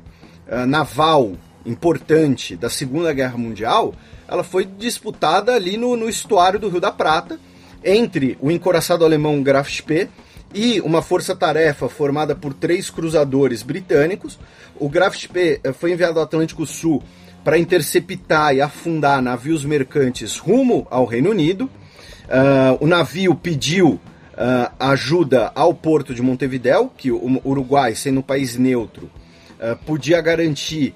[0.48, 1.34] uh, naval
[1.66, 3.94] importante da Segunda Guerra Mundial,
[4.34, 7.40] ela foi disputada ali no, no estuário do Rio da Prata,
[7.86, 10.10] entre o encoraçado alemão Graf Spee
[10.56, 14.40] e uma força-tarefa formada por três cruzadores britânicos.
[14.80, 17.04] O Graf Spee eh, foi enviado ao Atlântico Sul
[17.44, 21.66] para interceptar e afundar navios mercantes rumo ao Reino Unido.
[21.66, 28.24] Uh, o navio pediu uh, ajuda ao porto de Montevideo, que o Uruguai, sendo um
[28.24, 29.12] país neutro,
[29.60, 30.96] uh, podia garantir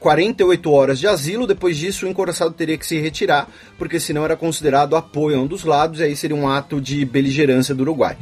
[0.00, 1.46] 48 horas de asilo.
[1.46, 3.48] Depois disso, o encoraçado teria que se retirar,
[3.78, 7.04] porque senão era considerado apoio a um dos lados, e aí seria um ato de
[7.04, 8.16] beligerância do Uruguai.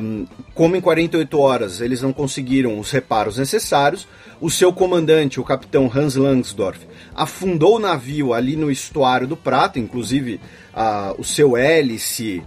[0.00, 4.06] Um, como em 48 horas eles não conseguiram os reparos necessários,
[4.40, 9.78] o seu comandante, o capitão Hans Langsdorff, afundou o navio ali no estuário do Prata,
[9.78, 10.40] inclusive
[10.74, 12.42] uh, o seu hélice,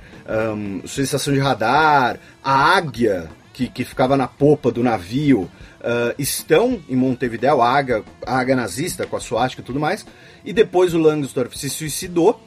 [0.55, 5.49] um, sua estação de radar, a águia que, que ficava na popa do navio,
[5.79, 10.05] uh, estão em Montevideo, a águia, a águia nazista com a suástica e tudo mais,
[10.43, 12.39] e depois o Langsdorff se suicidou,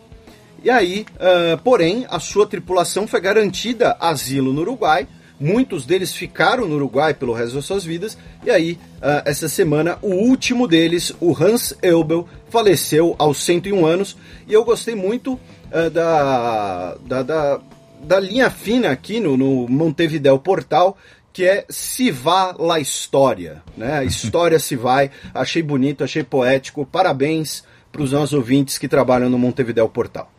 [0.64, 5.08] e aí, uh, porém, a sua tripulação foi garantida asilo no Uruguai.
[5.40, 8.16] Muitos deles ficaram no Uruguai pelo resto das suas vidas.
[8.46, 14.16] E aí, uh, essa semana, o último deles, o Hans Elbel, faleceu aos 101 anos.
[14.46, 17.60] E eu gostei muito uh, da, da, da,
[18.00, 20.96] da, linha fina aqui no, no Montevideo Portal,
[21.32, 23.62] que é Se Vá La História.
[23.76, 23.98] Né?
[23.98, 25.10] A história se vai.
[25.32, 26.84] Achei bonito, achei poético.
[26.84, 30.30] Parabéns para os nossos ouvintes que trabalham no Montevideo Portal.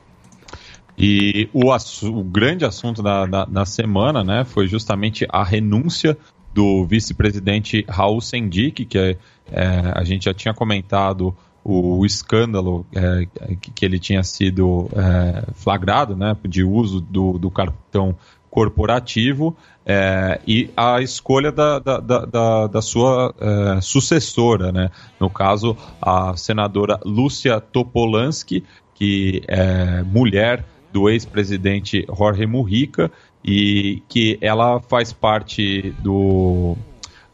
[0.98, 6.18] E o, o grande assunto da, da, da, semana né, foi justamente a renúncia
[6.54, 9.18] do vice-presidente Raul Sendic, que é,
[9.52, 13.26] é, a gente já tinha comentado o, o escândalo é,
[13.58, 18.16] que ele tinha sido é, flagrado né, de uso do, do cartão
[18.54, 24.92] corporativo é, e a escolha da, da, da, da sua é, sucessora, né?
[25.20, 28.64] no caso a senadora Lúcia Topolansky,
[28.94, 33.12] que é mulher do ex-presidente Jorge Mujica
[33.44, 36.78] e que ela faz parte do,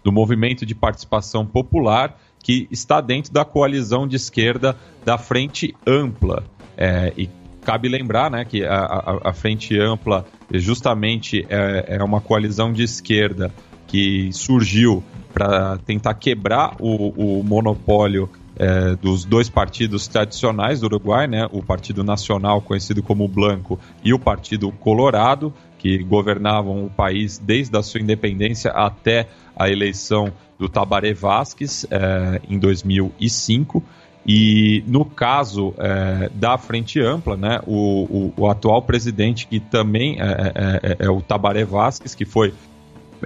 [0.02, 4.74] do movimento de participação popular que está dentro da coalizão de esquerda
[5.04, 6.46] da Frente Ampla.
[6.78, 7.30] É, e
[7.70, 12.82] cabe lembrar né, que a, a, a Frente Ampla justamente é, é, uma coalizão de
[12.82, 13.54] esquerda
[13.86, 17.10] que surgiu para tentar quebrar o,
[17.40, 18.28] o monopólio
[18.58, 24.16] é, dos dois partidos tradicionais do Uruguai, né, o Partido Nacional, conhecido como Blanco, e
[24.16, 30.68] o Partido Colorado, que governavam o país desde a sua independência até a eleição do
[30.68, 33.84] Tabaré Vázquez é, em 2005.
[34.32, 40.22] E no caso é, da Frente Ampla, né, o, o, o, atual presidente, que também
[40.22, 42.54] é, é, é, é o Tabaré Vázquez, que foi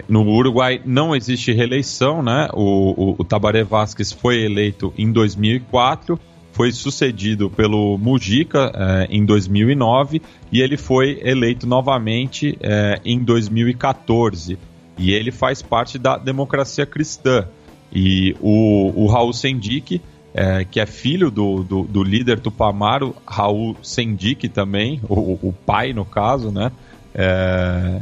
[0.07, 2.47] no Uruguai não existe reeleição, né?
[2.53, 6.17] O, o, o Tabaré Vázquez foi eleito em 2004,
[6.53, 10.21] foi sucedido pelo Mujica eh, em 2009
[10.51, 14.57] e ele foi eleito novamente eh, em 2014.
[14.97, 17.45] E ele faz parte da democracia cristã.
[17.91, 20.01] E o, o Raul Sendic,
[20.33, 25.93] eh, que é filho do, do, do, líder Tupamaro, Raul Sendic também, o, o pai
[25.93, 26.71] no caso, né?
[27.13, 28.01] É,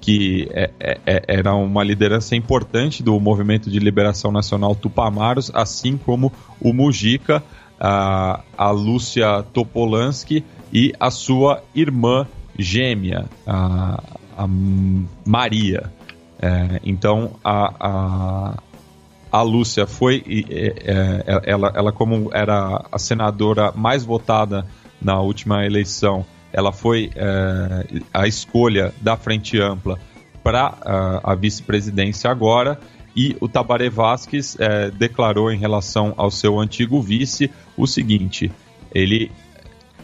[0.00, 5.96] que é, é, é, era uma liderança importante do movimento de liberação nacional Tupamaros, assim
[5.96, 7.42] como o Mujica,
[7.80, 12.26] a, a Lúcia Topolansky e a sua irmã
[12.58, 14.02] gêmea, a,
[14.36, 14.46] a
[15.26, 15.92] Maria.
[16.40, 18.54] É, então, a,
[19.32, 24.66] a Lúcia foi, é, é, ela, ela como era a senadora mais votada
[25.00, 29.98] na última eleição, ela foi é, a escolha da Frente Ampla
[30.44, 32.78] para a, vice-presidência agora.
[33.16, 38.52] E o Tabaré Vasquez é, declarou em relação ao seu antigo vice o seguinte:
[38.94, 39.30] ele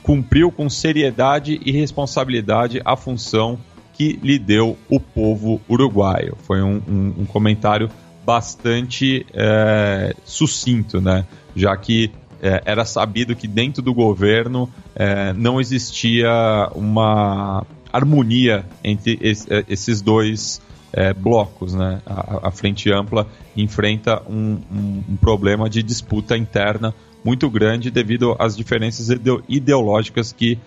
[0.02, 3.58] cumpriu com seriedade e responsabilidade a função
[3.92, 6.36] que lhe deu o povo uruguaio.
[6.44, 7.90] Foi um, um, um comentário
[8.28, 11.24] bastante é, sucinto, né?
[11.56, 12.10] Já que
[12.42, 16.28] é, era sabido que dentro do governo é, não existia
[16.74, 20.60] uma harmonia entre é, esses dois
[20.92, 21.72] é, blocos.
[21.72, 22.02] Né?
[22.04, 23.26] A, a, Frente Ampla
[23.56, 26.94] enfrenta um, um, um, problema de disputa interna
[27.24, 29.08] muito grande devido às diferenças
[29.48, 30.58] ideológicas que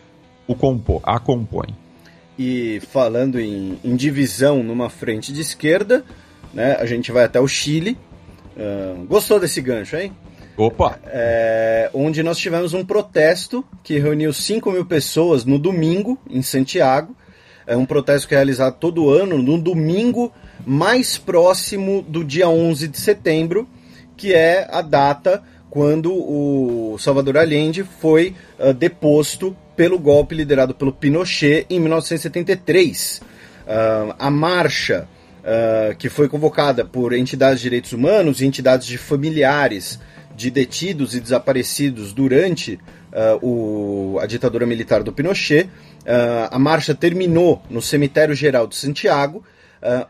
[0.48, 1.76] o compô, a compõem.
[2.40, 6.04] E falando em, em, divisão numa frente de esquerda,
[6.54, 7.98] né, a gente vai até o Chile.
[8.56, 10.14] Uh, gostou desse gancho, hein?
[10.58, 11.00] Opa!
[11.08, 17.16] É, onde nós tivemos um protesto que reuniu 5 mil pessoas no domingo, em Santiago.
[17.66, 20.32] É um protesto que é realizado todo ano, no domingo
[20.66, 23.68] mais próximo do dia 11 de setembro,
[24.18, 30.92] que é a data quando o Salvador Allende foi uh, deposto pelo golpe liderado pelo
[30.92, 33.22] Pinochet em 1973.
[33.22, 35.08] Uh, a marcha,
[35.42, 40.00] uh, que foi convocada por entidades de direitos humanos e entidades de familiares
[40.36, 42.80] de detidos e desaparecidos durante
[43.42, 45.70] o, a ditadura militar do Pinochet,
[46.50, 49.44] a marcha terminou no Cemitério Geral de Santiago,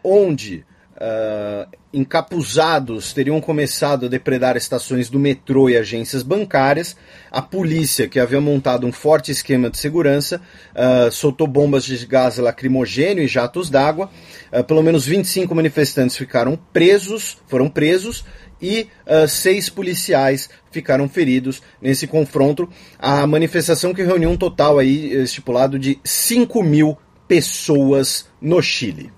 [0.04, 0.64] onde
[0.96, 6.96] uh, encapuzados teriam começado a depredar estações do metrô e agências bancárias.
[7.30, 10.42] A polícia, que havia montado um forte esquema de segurança,
[10.74, 14.10] uh, soltou bombas de gás lacrimogênio e jatos d'água.
[14.52, 18.24] Uh, pelo menos 25 manifestantes ficaram presos, foram presos
[18.62, 22.70] e uh, seis policiais ficaram feridos nesse confronto.
[22.98, 26.98] A manifestação que reuniu um total aí estipulado de 5 mil
[27.28, 29.12] pessoas no Chile.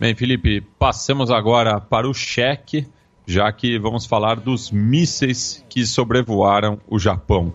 [0.00, 2.86] Bem, Felipe, passemos agora para o cheque,
[3.26, 7.52] já que vamos falar dos mísseis que sobrevoaram o Japão.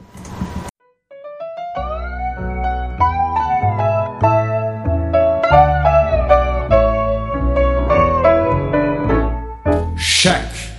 [9.97, 10.69] Cheque.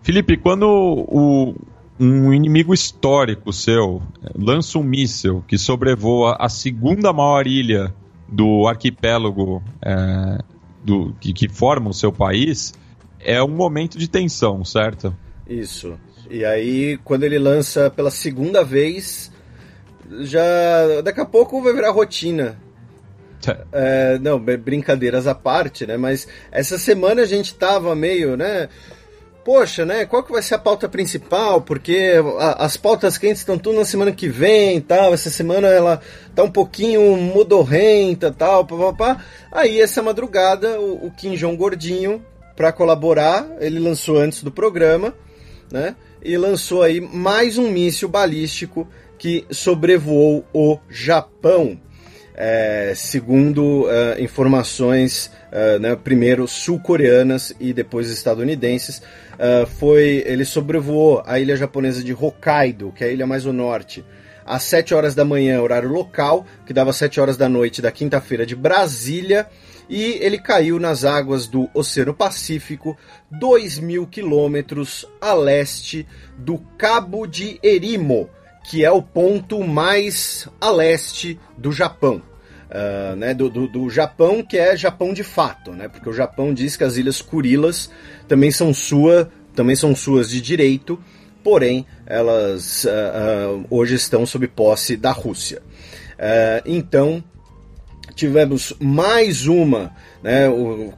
[0.00, 1.54] Felipe, quando o,
[2.00, 4.02] um inimigo histórico seu
[4.34, 7.94] lança um míssil que sobrevoa a segunda maior ilha
[8.28, 10.38] do arquipélago é,
[10.82, 12.74] do, que, que forma o seu país,
[13.20, 15.14] é um momento de tensão, certo?
[15.48, 15.98] Isso.
[16.30, 19.30] E aí, quando ele lança pela segunda vez,
[20.20, 22.58] já daqui a pouco vai virar rotina.
[23.72, 25.98] É, não, brincadeiras à parte, né?
[25.98, 28.68] Mas essa semana a gente tava meio, né?
[29.44, 31.60] Poxa, né, qual que vai ser a pauta principal?
[31.60, 36.00] Porque a, as pautas quentes estão tudo na semana que vem tal, essa semana ela
[36.34, 39.22] tá um pouquinho modorrenta tal, papapá.
[39.52, 42.24] Aí essa madrugada o, o Kim Jong Gordinho,
[42.56, 45.14] para colaborar, ele lançou antes do programa,
[45.70, 48.88] né, e lançou aí mais um míssil balístico
[49.18, 51.78] que sobrevoou o Japão.
[52.36, 59.00] É, segundo uh, informações, uh, né, primeiro sul-coreanas e depois estadunidenses,
[59.34, 63.52] uh, foi ele sobrevoou a ilha japonesa de Hokkaido, que é a ilha mais ao
[63.52, 64.04] norte,
[64.44, 68.44] às 7 horas da manhã, horário local, que dava 7 horas da noite da quinta-feira
[68.44, 69.48] de Brasília,
[69.88, 72.96] e ele caiu nas águas do Oceano Pacífico,
[73.30, 76.06] 2 mil quilômetros a leste
[76.38, 78.28] do Cabo de Erimo,
[78.64, 82.22] que é o ponto mais a leste do Japão.
[82.74, 86.52] Uh, né, do, do, do, Japão, que é Japão de fato, né, porque o Japão
[86.52, 87.88] diz que as Ilhas Kurilas
[88.26, 90.98] também são, sua, também são suas de direito,
[91.44, 95.62] porém elas uh, uh, hoje estão sob posse da Rússia.
[96.66, 97.22] então,
[98.16, 100.48] tivemos mais uma, né,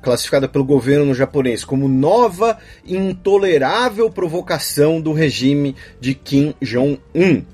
[0.00, 7.44] classificada pelo governo japonês como nova intolerável provocação do regime de Kim Jong-un.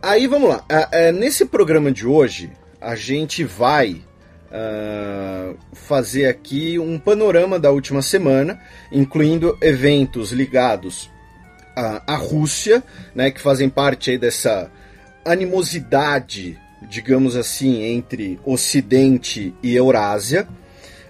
[0.00, 0.64] Aí vamos lá,
[1.12, 4.02] nesse programa de hoje, a gente vai
[4.50, 11.10] uh, fazer aqui um panorama da última semana, incluindo eventos ligados
[11.76, 12.82] à, à Rússia,
[13.14, 14.70] né, que fazem parte dessa
[15.24, 16.58] animosidade,
[16.88, 20.48] digamos assim, entre Ocidente e Eurásia.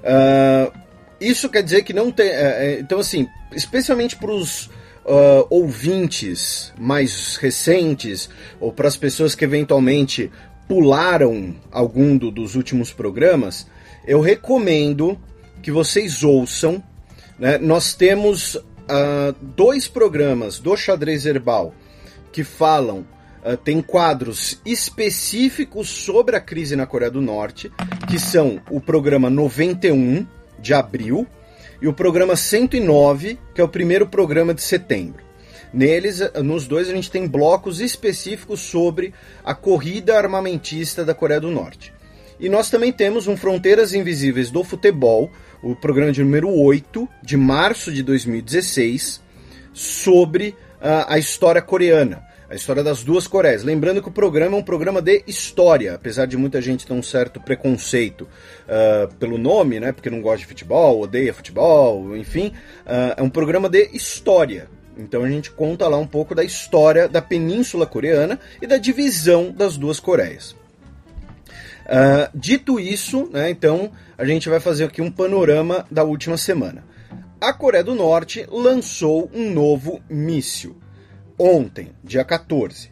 [0.01, 0.73] Uh,
[1.21, 2.31] isso quer dizer que não tem.
[2.31, 4.67] Uh, então, assim, especialmente para os
[5.05, 8.29] uh, ouvintes mais recentes,
[8.59, 10.31] ou para as pessoas que eventualmente
[10.71, 13.67] pularam algum do, dos últimos programas,
[14.07, 15.19] eu recomendo
[15.61, 16.81] que vocês ouçam.
[17.37, 17.59] Né?
[17.59, 21.75] Nós temos uh, dois programas do Xadrez Herbal
[22.31, 23.05] que falam,
[23.45, 27.69] uh, tem quadros específicos sobre a crise na Coreia do Norte,
[28.09, 30.25] que são o programa 91
[30.61, 31.27] de abril
[31.83, 35.30] e o programa 109, que é o primeiro programa de setembro.
[35.73, 39.15] Neles, nos dois, a gente tem blocos específicos sobre
[39.45, 41.93] a corrida armamentista da Coreia do Norte.
[42.41, 45.31] E nós também temos um Fronteiras Invisíveis do Futebol,
[45.63, 49.21] o programa de número 8, de março de 2016,
[49.73, 50.49] sobre
[50.81, 53.63] uh, a história coreana, a história das duas Coreias.
[53.63, 57.03] Lembrando que o programa é um programa de história, apesar de muita gente ter um
[57.03, 62.55] certo preconceito uh, pelo nome, né, porque não gosta de futebol, odeia futebol, enfim,
[62.87, 64.69] uh, é um programa de história
[65.01, 69.51] Então a gente conta lá um pouco da história da Península Coreana e da divisão
[69.51, 70.53] das duas Coreias.
[71.87, 76.85] Uh, dito isso, né, então a gente vai fazer aqui um panorama da última semana.
[77.41, 80.77] A Coreia do Norte lançou um novo míssil
[81.39, 82.91] ontem, dia 14.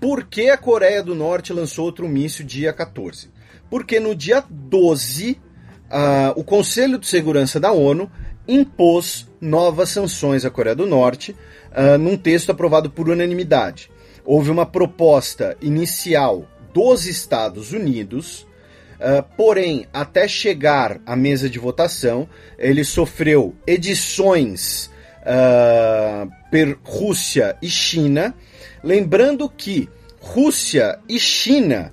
[0.00, 3.30] Por que a Coreia do Norte lançou outro míssil dia 14?
[3.70, 5.40] Porque no dia 12,
[5.86, 8.10] uh, o Conselho de Segurança da ONU
[8.48, 11.34] impôs novas sanções à Coreia do Norte
[11.72, 13.90] uh, num texto aprovado por unanimidade.
[14.24, 18.46] Houve uma proposta inicial dos Estados Unidos,
[18.94, 22.28] uh, porém, até chegar à mesa de votação,
[22.58, 24.90] ele sofreu edições
[25.22, 28.34] uh, per Rússia e China.
[28.82, 29.88] Lembrando que
[30.20, 31.92] Rússia e China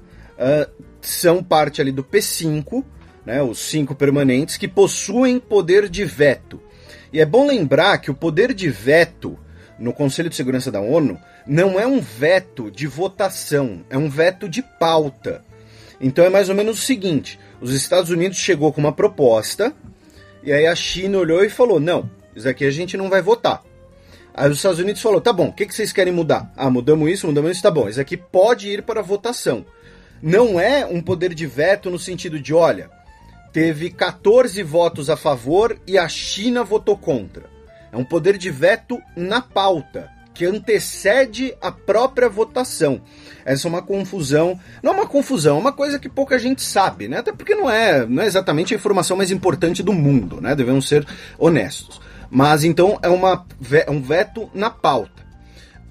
[1.01, 2.83] são parte ali do P5,
[3.25, 6.61] né, os cinco permanentes, que possuem poder de veto.
[7.11, 9.37] E é bom lembrar que o poder de veto
[9.77, 14.47] no Conselho de Segurança da ONU não é um veto de votação, é um veto
[14.47, 15.43] de pauta.
[15.99, 19.73] Então é mais ou menos o seguinte: os Estados Unidos chegou com uma proposta,
[20.43, 23.63] e aí a China olhou e falou: não, isso aqui a gente não vai votar.
[24.33, 26.51] Aí os Estados Unidos falou: tá bom, o que, que vocês querem mudar?
[26.55, 29.65] Ah, mudamos isso, mudamos isso, tá bom, isso aqui pode ir para votação.
[30.21, 32.89] Não é um poder de veto no sentido de, olha,
[33.53, 37.45] teve 14 votos a favor e a China votou contra.
[37.91, 43.01] É um poder de veto na pauta, que antecede a própria votação.
[43.45, 47.07] Essa é uma confusão, não é uma confusão, é uma coisa que pouca gente sabe,
[47.07, 47.19] né?
[47.19, 50.55] Até porque não é, não é exatamente a informação mais importante do mundo, né?
[50.55, 51.05] Devemos ser
[51.37, 52.01] honestos.
[52.31, 53.45] Mas então é uma,
[53.85, 55.23] é um veto na pauta.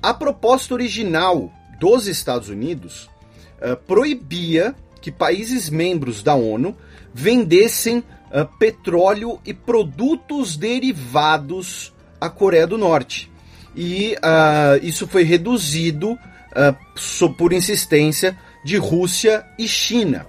[0.02, 3.08] A proposta original dos Estados Unidos
[3.60, 6.76] uh, proibia que países membros da ONU
[7.14, 13.30] vendessem uh, petróleo e produtos derivados à Coreia do Norte.
[13.74, 20.26] E uh, isso foi reduzido uh, por insistência de Rússia e China.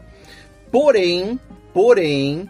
[0.72, 1.40] Porém,
[1.74, 2.50] porém,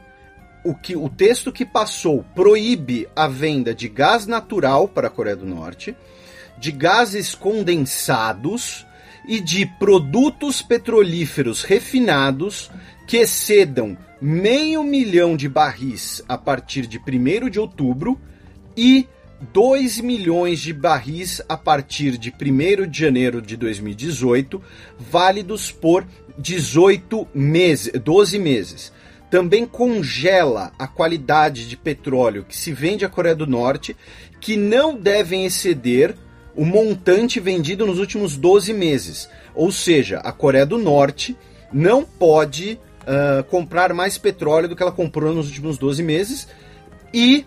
[0.64, 5.36] o, que, o texto que passou proíbe a venda de gás natural para a Coreia
[5.36, 5.96] do Norte,
[6.58, 8.86] de gases condensados
[9.28, 12.72] e de produtos petrolíferos refinados
[13.08, 18.18] que excedam meio milhão de barris a partir de 1 de outubro
[18.76, 19.06] e
[19.52, 24.62] 2 milhões de barris a partir de 1 de janeiro de 2018,
[24.98, 28.94] válidos por 18 meses, 12 meses.
[29.30, 33.94] Também congela a qualidade de petróleo que se vende à Coreia do Norte,
[34.40, 36.16] que não devem exceder
[36.56, 39.30] o montante vendido nos últimos 12 meses.
[39.54, 41.36] Ou seja, a Coreia do Norte
[41.74, 46.48] não pode uh, comprar mais petróleo do que ela comprou nos últimos 12 meses
[47.14, 47.46] e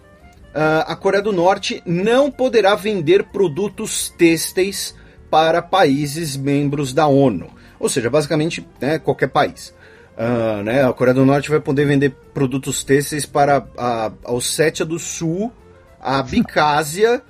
[0.55, 4.95] uh, a Coreia do Norte não poderá vender produtos têxteis
[5.31, 7.51] para países membros da ONU.
[7.78, 9.74] Ou seja, basicamente né, qualquer país.
[10.16, 14.85] Uh, né, a Coreia do Norte vai poder vender produtos têxteis para a, a Ossétia
[14.85, 15.53] do Sul,
[16.01, 17.23] a Bicásia,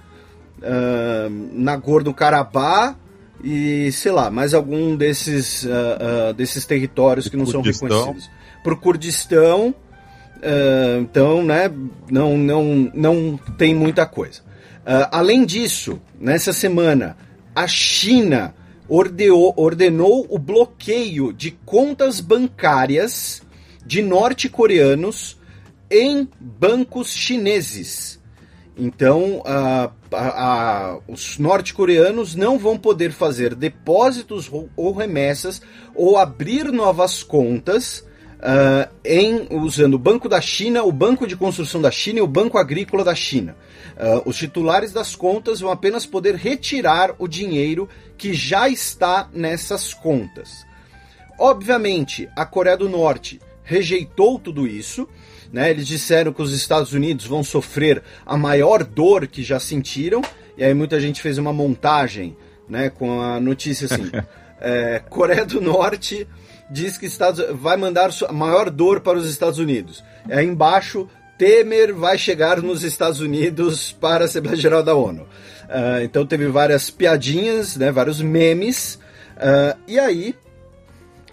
[0.59, 2.97] uh, Nagorno-Karabakh
[3.43, 7.89] e, sei lá, mais algum desses, uh, uh, desses territórios que não Kurdistão.
[7.89, 8.31] são reconhecidos.
[8.63, 11.71] Para o Kurdistão, uh, então, né,
[12.11, 14.41] não, não, não tem muita coisa.
[15.11, 17.17] além disso, nessa semana,
[17.55, 18.55] a China
[18.89, 23.43] ordeou, ordenou o bloqueio de contas bancárias
[23.85, 25.37] de norte-coreanos
[25.91, 28.16] em bancos chineses.
[28.79, 29.43] Então,
[31.09, 35.63] os norte-coreanos não vão poder fazer depósitos ou remessas
[35.95, 38.05] ou abrir novas contas
[38.37, 42.27] uh, em usando o Banco da China, o Banco de Construção da China e o
[42.27, 43.57] Banco Agrícola da China.
[43.97, 49.95] Uh, os titulares das contas vão apenas poder retirar o dinheiro que já está nessas
[49.95, 50.67] contas.
[51.39, 55.09] Obviamente, a Coreia do Norte rejeitou tudo isso
[55.53, 55.71] né?
[55.71, 60.23] Eles disseram que os Estados Unidos vão sofrer a maior dor que já sentiram,
[60.57, 62.37] e aí muita gente fez uma montagem
[62.69, 64.11] né, com a notícia assim:
[64.61, 66.27] é, Coreia do Norte
[66.71, 70.03] diz que Estados, vai mandar a maior dor para os Estados Unidos.
[70.29, 71.09] Aí embaixo,
[71.39, 75.23] Temer vai chegar nos Estados Unidos para a Assembleia Geral da ONU.
[75.23, 78.99] Uh, então teve várias piadinhas, né, vários memes.
[79.37, 80.35] Uh, e aí,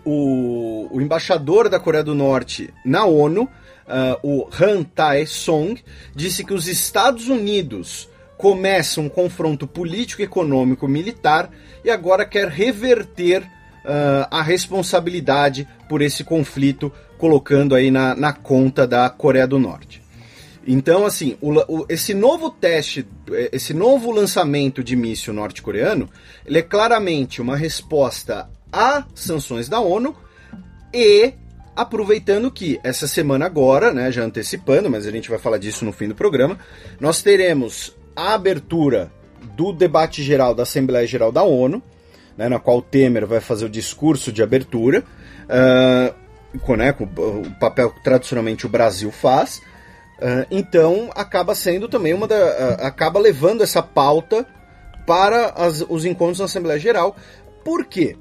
[0.06, 3.48] o, o embaixador da Coreia do Norte na ONU
[3.88, 5.82] uh, o Han Tae-song,
[6.16, 11.50] disse que os Estados Unidos começam um confronto político, econômico, militar
[11.84, 18.86] e agora quer reverter uh, a responsabilidade por esse conflito, colocando aí na, na conta
[18.86, 20.02] da Coreia do Norte.
[20.66, 23.06] Então, assim, o, o, esse novo teste,
[23.52, 26.10] esse novo lançamento de míssil norte-coreano,
[26.46, 30.16] ele é claramente uma resposta a sanções da ONU
[30.94, 31.34] e
[31.76, 35.92] aproveitando que essa semana agora, né, já antecipando, mas a gente vai falar disso no
[35.92, 36.58] fim do programa,
[37.00, 39.12] nós teremos a abertura
[39.56, 41.82] do debate geral da Assembleia Geral da ONU,
[42.38, 45.04] né, na qual Temer vai fazer o discurso de abertura,
[45.44, 49.58] uh, com, né, com o papel que tradicionalmente o Brasil faz.
[50.20, 52.36] Uh, então acaba sendo também uma da.
[52.36, 54.46] Uh, acaba levando essa pauta
[55.06, 57.16] para as, os encontros na Assembleia Geral.
[57.64, 58.16] Por quê?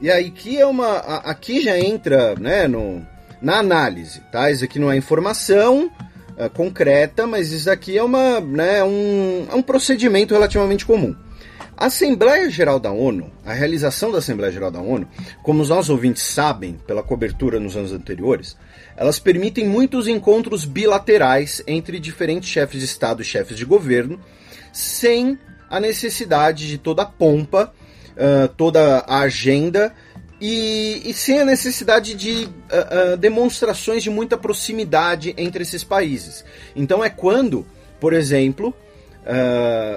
[0.00, 0.98] E aí que é uma.
[0.98, 3.06] Aqui já entra né, no,
[3.40, 4.50] na análise, tá?
[4.50, 5.90] Isso aqui não é informação
[6.36, 11.14] uh, concreta, mas isso aqui é, uma, né, um, é um procedimento relativamente comum.
[11.78, 15.06] A Assembleia Geral da ONU, a realização da Assembleia Geral da ONU,
[15.42, 18.56] como os nossos ouvintes sabem pela cobertura nos anos anteriores,
[18.96, 24.18] elas permitem muitos encontros bilaterais entre diferentes chefes de Estado e chefes de governo,
[24.72, 27.74] sem a necessidade de toda a pompa,
[28.16, 29.94] uh, toda a agenda
[30.40, 36.44] e, e, sem a necessidade de uh, uh, demonstrações de muita proximidade entre esses países.
[36.74, 37.66] Então é quando,
[38.00, 38.74] por exemplo,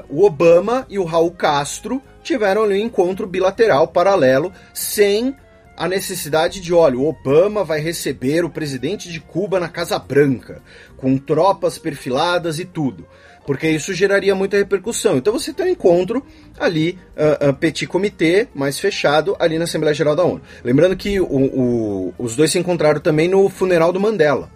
[0.10, 5.36] o Obama e o Raul Castro tiveram ali um encontro bilateral paralelo, sem
[5.80, 10.62] a necessidade de, olha, o Obama vai receber o presidente de Cuba na Casa Branca,
[10.98, 13.08] com tropas perfiladas e tudo,
[13.50, 15.18] porque isso geraria muita repercussão.
[15.18, 16.24] Então você tem um encontro
[16.60, 20.40] ali, uh, uh, petit comité, mais fechado, ali na Assembleia Geral da ONU.
[20.64, 24.52] Lembrando que o, o, os dois se encontraram também no funeral do Mandela.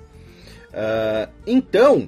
[0.69, 2.07] Uh, então,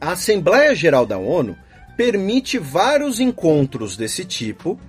[0.00, 1.54] a Assembleia Geral da ONU
[1.94, 4.80] permite vários encontros desse tipo,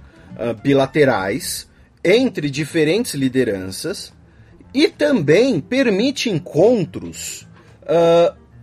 [0.63, 1.67] bilaterais,
[2.01, 4.13] entre diferentes lideranças
[4.73, 7.45] e também permite encontros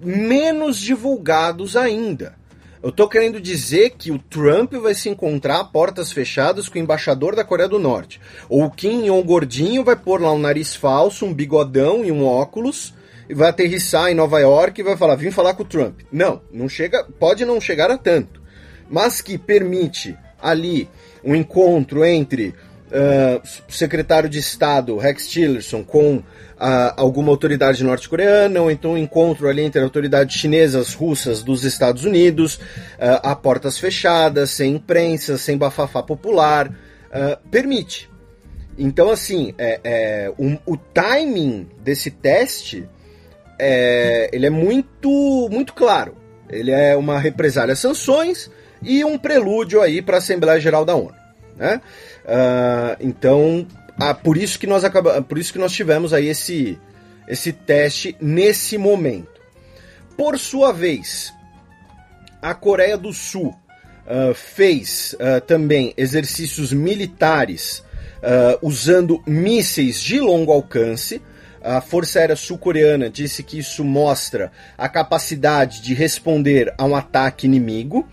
[0.01, 2.39] menos divulgados ainda.
[2.82, 6.81] Eu estou querendo dizer que o Trump vai se encontrar a portas fechadas com o
[6.81, 8.18] embaixador da Coreia do Norte.
[8.48, 12.24] Ou o Kim Jong gordinho vai pôr lá um nariz falso, um bigodão e um
[12.24, 12.94] óculos
[13.28, 16.01] e vai aterrissar em Nova York e vai falar: "Vim falar com o Trump".
[16.10, 18.40] Não, não chega, pode não chegar a tanto,
[18.89, 20.89] mas que permite ali
[21.22, 22.55] um encontro entre
[22.91, 26.25] uh, secretário de Estado Rex Tillerson com uh,
[26.97, 32.57] alguma autoridade norte-coreana, ou então um encontro ali entre autoridades chinesas, russas dos Estados Unidos,
[32.57, 36.71] uh, a portas fechadas, sem imprensa, sem bafafá popular,
[37.51, 38.09] permite.
[38.79, 42.89] Então, assim, é, é um, o timing desse teste
[43.61, 46.17] é, ele é muito, muito claro.
[46.49, 48.51] Ele é uma represália a sanções
[48.83, 51.20] e um prelúdio aí para a Assembleia Geral da ONU.
[51.61, 51.78] Né?
[52.24, 53.66] Uh, então,
[54.01, 56.78] ah, por isso que nós acaba, por isso que nós tivemos aí esse
[57.28, 59.41] esse teste nesse momento.
[60.16, 61.32] Por sua vez,
[62.43, 67.85] a Coreia do Sul uh, fez uh, também exercícios militares
[68.61, 71.23] usando mísseis de longo alcance.
[71.62, 77.47] A Força Aérea Sul-Coreana disse que isso mostra a capacidade de responder a um ataque
[77.47, 78.07] inimigo.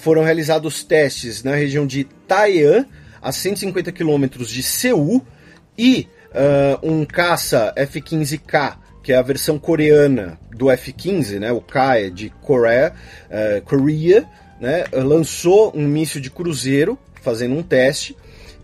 [0.00, 2.84] Foram realizados testes na região de Taiwan,
[3.24, 5.24] a 150 quilômetros de Seul
[5.78, 11.52] e uh, um caça F-15K, que é a versão coreana do F-15, né?
[11.52, 12.92] O K é de Coreia,
[13.30, 14.26] uh, Korea,
[14.60, 14.84] né?
[14.92, 18.16] Lançou um míssil de cruzeiro, fazendo um teste,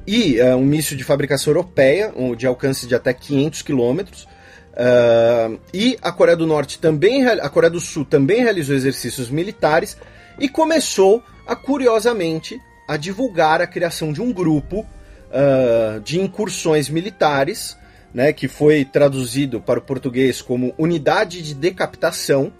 [0.06, 4.28] e uh, um míssil de fabricação europeia, um, de alcance de até 500 quilômetros.
[4.72, 9.96] Uh, e a Coreia do Norte também, a Coreia do Sul também realizou exercícios militares
[10.40, 12.58] e começou a, curiosamente,
[12.88, 17.76] a divulgar a criação de um grupo uh, de incursões militares,
[18.12, 22.52] né, que foi traduzido para o português como Unidade de Decapitação,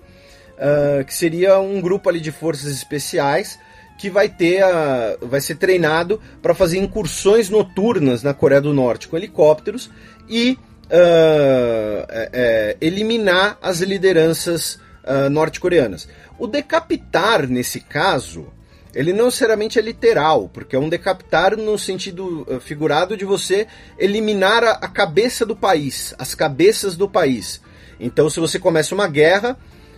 [0.57, 3.59] uh, que seria um grupo ali de forças especiais
[3.99, 9.07] que vai ter a, vai ser treinado para fazer incursões noturnas na Coreia do Norte
[9.09, 9.91] com helicópteros
[10.27, 16.09] e uh, é, é, eliminar as lideranças uh, norte-coreanas.
[16.41, 18.47] O decapitar, nesse caso,
[18.95, 23.67] ele não necessariamente é literal, porque é um decapitar no sentido eh, figurado de você
[23.99, 27.61] eliminar a, a, cabeça do país, as cabeças do país.
[28.01, 29.55] Então, se você começa uma guerra,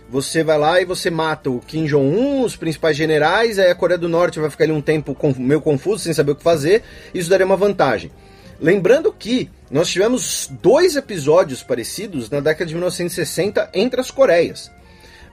[0.09, 3.97] você vai lá e você mata o Kim Jong-un, os principais generais, aí a Coreia
[3.97, 6.83] do Norte vai ficar ali um tempo meio confuso, sem saber o que fazer,
[7.13, 8.11] isso daria uma vantagem.
[8.59, 14.69] Lembrando que nós tivemos dois episódios parecidos na década de 1960 entre as Coreias.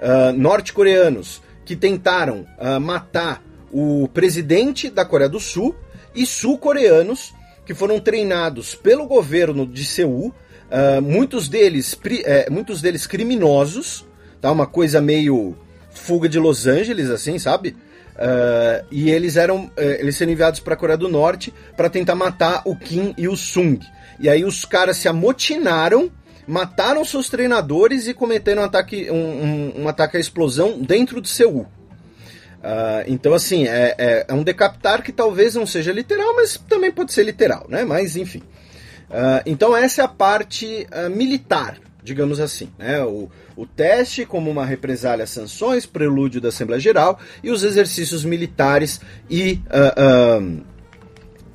[0.00, 5.76] Uh, norte-coreanos que tentaram uh, matar o presidente da Coreia do Sul
[6.14, 10.34] e sul-coreanos que foram treinados pelo governo de Seul,
[10.70, 14.04] uh, muitos, deles, uh, muitos deles criminosos,
[14.40, 14.50] tá?
[14.50, 15.56] Uma coisa meio
[15.90, 17.76] fuga de Los Angeles, assim, sabe?
[18.16, 22.14] Uh, e eles eram uh, eles sendo enviados para a Coreia do Norte para tentar
[22.14, 23.78] matar o Kim e o Sung.
[24.18, 26.10] E aí os caras se amotinaram,
[26.46, 31.28] mataram seus treinadores e cometeram um ataque, um, um, um ataque à explosão dentro de
[31.28, 31.66] Seul.
[32.60, 36.90] Uh, então, assim, é, é, é, um decapitar que talvez não seja literal, mas também
[36.90, 37.84] pode ser literal, né?
[37.84, 38.42] Mas, enfim.
[39.08, 42.70] Uh, então, essa é a parte uh, militar, digamos assim.
[42.78, 43.02] Né?
[43.02, 48.24] O, o teste como uma represália às sanções, prelúdio da Assembleia Geral e os exercícios
[48.24, 49.60] militares e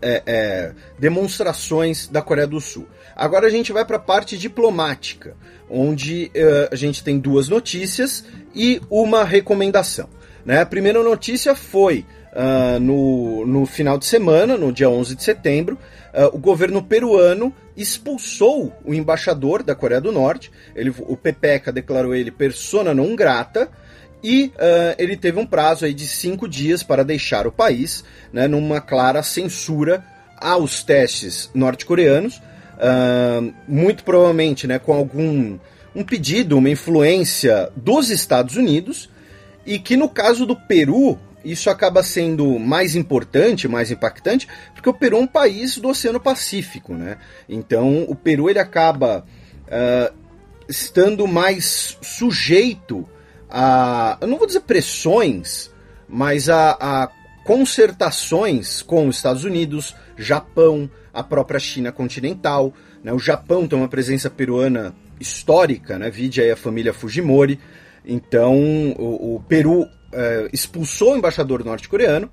[0.01, 2.87] é, é, demonstrações da Coreia do Sul.
[3.15, 5.35] Agora a gente vai para a parte diplomática,
[5.69, 6.31] onde
[6.71, 10.09] a gente tem duas notícias e uma recomendação.
[10.45, 10.61] Né?
[10.61, 12.05] A primeira notícia foi
[12.35, 15.77] uh, no, no final de semana, no dia 11 de setembro,
[16.13, 20.51] uh, o governo peruano expulsou o embaixador da Coreia do Norte.
[20.75, 23.69] Ele, o PPECA declarou ele persona não grata
[24.23, 28.47] e uh, ele teve um prazo aí de cinco dias para deixar o país, né,
[28.47, 30.03] numa clara censura
[30.37, 32.41] aos testes norte-coreanos,
[32.77, 35.57] uh, muito provavelmente né, com algum
[35.95, 39.09] um pedido, uma influência dos Estados Unidos,
[39.65, 44.93] e que no caso do Peru, isso acaba sendo mais importante, mais impactante, porque o
[44.93, 47.17] Peru é um país do Oceano Pacífico, né?
[47.47, 49.25] Então o Peru ele acaba
[49.67, 50.13] uh,
[50.67, 53.07] estando mais sujeito
[53.49, 55.71] a, eu não vou dizer pressões,
[56.09, 57.09] mas a, a
[57.45, 62.73] concertações com os Estados Unidos, Japão, a própria China continental.
[63.03, 63.11] Né?
[63.13, 66.09] O Japão tem uma presença peruana histórica, né?
[66.11, 67.59] vide aí a família Fujimori.
[68.05, 68.53] Então,
[68.97, 72.29] o, o Peru é, expulsou o embaixador norte-coreano.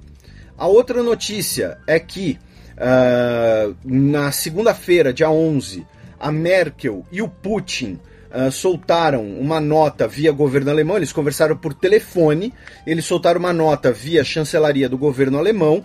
[0.57, 2.39] A outra notícia é que
[2.77, 5.87] uh, na segunda-feira, dia 11,
[6.21, 7.99] a Merkel e o Putin
[8.31, 10.97] uh, soltaram uma nota via governo alemão.
[10.97, 12.53] Eles conversaram por telefone.
[12.87, 15.85] Eles soltaram uma nota via chancelaria do governo alemão,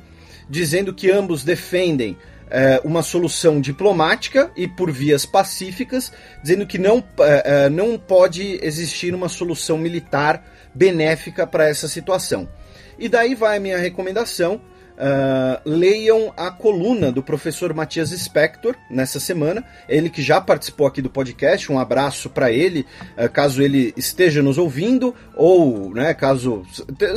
[0.50, 2.18] dizendo que ambos defendem
[2.50, 6.12] é, uma solução diplomática e por vias pacíficas,
[6.42, 10.44] dizendo que não, é, é, não pode existir uma solução militar
[10.74, 12.48] benéfica para essa situação.
[13.00, 14.62] E daí vai a minha recomendação.
[14.98, 19.64] Uh, leiam a coluna do professor Matias Spector nessa semana.
[19.88, 21.72] Ele que já participou aqui do podcast.
[21.72, 22.84] Um abraço para ele,
[23.16, 26.66] uh, caso ele esteja nos ouvindo, ou né, caso.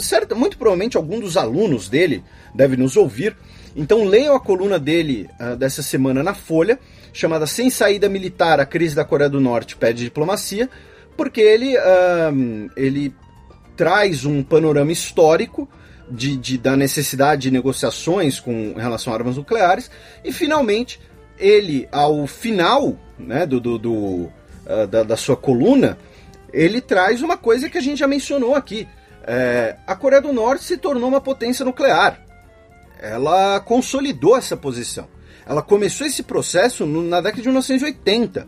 [0.01, 2.23] Certo, muito provavelmente algum dos alunos dele
[2.55, 3.35] deve nos ouvir.
[3.75, 6.79] Então leiam a coluna dele uh, dessa semana na Folha,
[7.13, 10.69] chamada Sem Saída Militar, a crise da Coreia do Norte pede diplomacia,
[11.17, 13.15] porque ele, uh, ele
[13.77, 15.69] traz um panorama histórico
[16.11, 19.91] de, de, da necessidade de negociações com relação a armas nucleares,
[20.25, 21.01] e finalmente
[21.39, 25.97] ele, ao final né, do, do, do uh, da, da, sua coluna,
[26.53, 28.89] ele traz uma coisa que a gente já mencionou aqui.
[29.23, 32.30] É, a Coreia do Norte se tornou uma potência nuclear
[33.01, 35.09] ela consolidou essa posição.
[35.47, 38.47] Ela começou esse processo na década de 1980.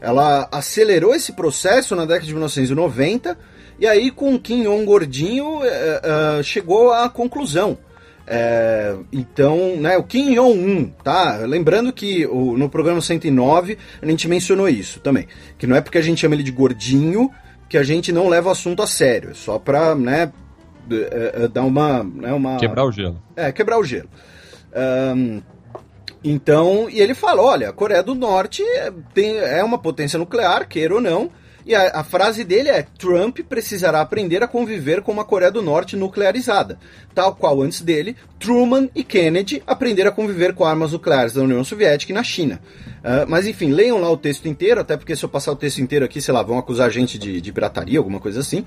[0.00, 3.38] Ela acelerou esse processo na década de 1990
[3.78, 6.00] e aí com Kim Jong gordinho é,
[6.38, 7.78] é, chegou à conclusão.
[8.26, 11.38] É, então, né, o Kim Jong-un, tá?
[11.46, 15.26] Lembrando que o, no programa 109 a gente mencionou isso também.
[15.58, 17.30] Que não é porque a gente chama ele de gordinho
[17.68, 19.30] que a gente não leva o assunto a sério.
[19.30, 20.32] É só pra, né,
[21.52, 22.56] dar uma, né, uma.
[22.56, 23.22] Quebrar o gelo.
[23.36, 24.08] É, quebrar o gelo.
[25.16, 25.40] Um,
[26.24, 28.62] então, e ele fala: olha, a Coreia do Norte
[29.12, 31.30] tem, é uma potência nuclear, queira ou não.
[31.66, 35.62] E a, a, frase dele é: Trump precisará aprender a conviver com uma Coreia do
[35.62, 36.78] Norte nuclearizada,
[37.14, 41.64] tal qual antes dele, Truman e Kennedy aprenderam a conviver com armas nucleares da União
[41.64, 42.60] Soviética e na China.
[42.98, 45.78] Uh, mas enfim, leiam lá o texto inteiro, até porque se eu passar o texto
[45.78, 48.64] inteiro aqui, sei lá, vão acusar a gente de, de pirataria, alguma coisa assim.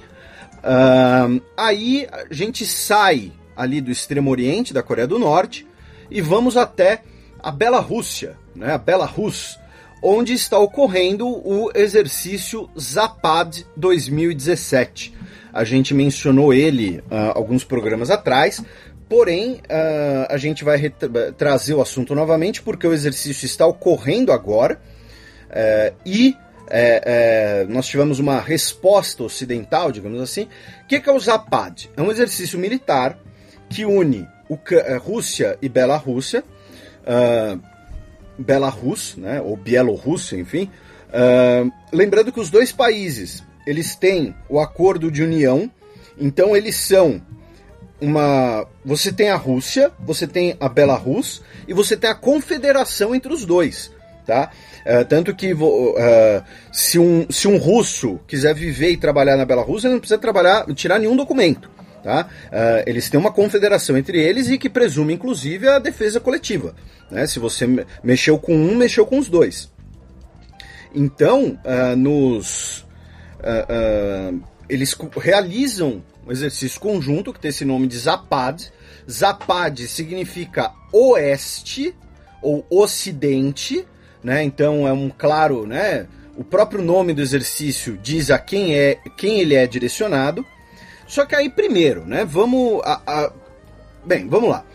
[0.59, 5.67] Uh, aí a gente sai ali do extremo oriente da Coreia do Norte
[6.09, 7.01] e vamos até
[7.39, 9.57] a Bela Rússia, né, a Bela Rus,
[10.01, 15.13] onde está ocorrendo o exercício Zapad 2017.
[15.53, 18.63] A gente mencionou ele uh, alguns programas atrás,
[19.09, 20.89] porém uh, a gente vai
[21.37, 24.79] trazer o assunto novamente porque o exercício está ocorrendo agora
[25.49, 26.35] uh, e
[26.69, 30.43] é, é, nós tivemos uma resposta ocidental, digamos assim.
[30.83, 31.89] O que, que é o Zapad?
[31.95, 33.17] É um exercício militar
[33.69, 36.43] que une o, é, Rússia e Belarússia,
[37.03, 37.59] uh,
[38.37, 40.69] Belarus, né, ou Bielorrússia, enfim.
[41.07, 45.69] Uh, lembrando que os dois países eles têm o acordo de união,
[46.17, 47.21] então eles são
[47.99, 48.65] uma.
[48.85, 53.45] Você tem a Rússia, você tem a Belarus e você tem a confederação entre os
[53.45, 53.91] dois
[54.27, 54.51] Tá?
[54.85, 59.85] Uh, tanto que uh, se, um, se um russo quiser viver e trabalhar na Belarus,
[59.85, 61.71] ele não precisa trabalhar, tirar nenhum documento.
[62.03, 62.27] Tá?
[62.47, 66.75] Uh, eles têm uma confederação entre eles e que presume, inclusive, a defesa coletiva.
[67.09, 67.25] Né?
[67.25, 67.65] Se você
[68.03, 69.71] mexeu com um, mexeu com os dois.
[70.93, 71.59] Então,
[71.97, 72.85] nos,
[74.67, 78.71] eles realizam um exercício conjunto que tem esse nome de Zapad.
[79.09, 81.93] Zapad significa oeste
[82.41, 83.85] ou ocidente,
[84.27, 84.43] né?
[84.43, 86.05] Então é um claro, né?
[86.35, 90.45] O próprio nome do exercício diz a quem é, quem ele é direcionado.
[91.07, 92.25] Só que aí primeiro, né?
[92.25, 93.31] Vamos a, a...
[94.05, 94.65] bem, vamos lá.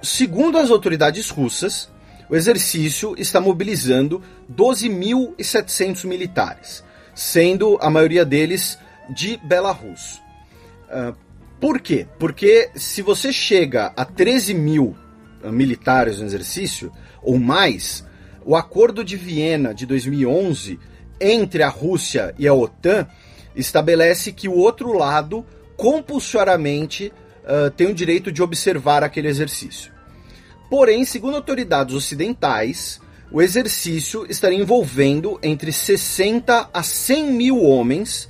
[0.00, 1.90] Segundo as autoridades russas,
[2.30, 8.78] o exercício está mobilizando 12.700 militares, sendo a maioria deles
[9.10, 10.22] de Belarus.
[10.88, 11.12] Uh,
[11.60, 12.06] por quê?
[12.20, 14.96] Porque se você chega a 13 mil
[15.42, 18.04] uh, militares no exercício, ou mais,
[18.44, 20.78] o Acordo de Viena de 2011
[21.20, 23.06] entre a Rússia e a OTAN
[23.54, 25.44] estabelece que o outro lado
[25.76, 27.12] compulsoriamente
[27.44, 29.92] uh, tem o direito de observar aquele exercício.
[30.70, 33.00] Porém, segundo autoridades ocidentais,
[33.30, 38.28] o exercício estaria envolvendo entre 60 a 100 mil homens,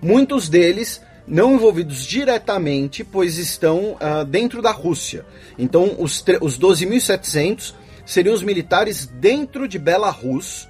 [0.00, 5.24] muitos deles não envolvidos diretamente, pois estão uh, dentro da Rússia.
[5.58, 7.74] Então, os, os 12.700
[8.04, 10.68] seriam os militares dentro de Belarus,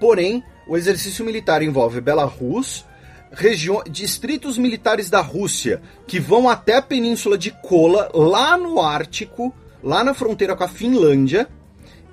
[0.00, 2.84] porém, o exercício militar envolve Belarus,
[3.90, 10.04] distritos militares da Rússia que vão até a península de Kola, lá no Ártico, lá
[10.04, 11.48] na fronteira com a Finlândia,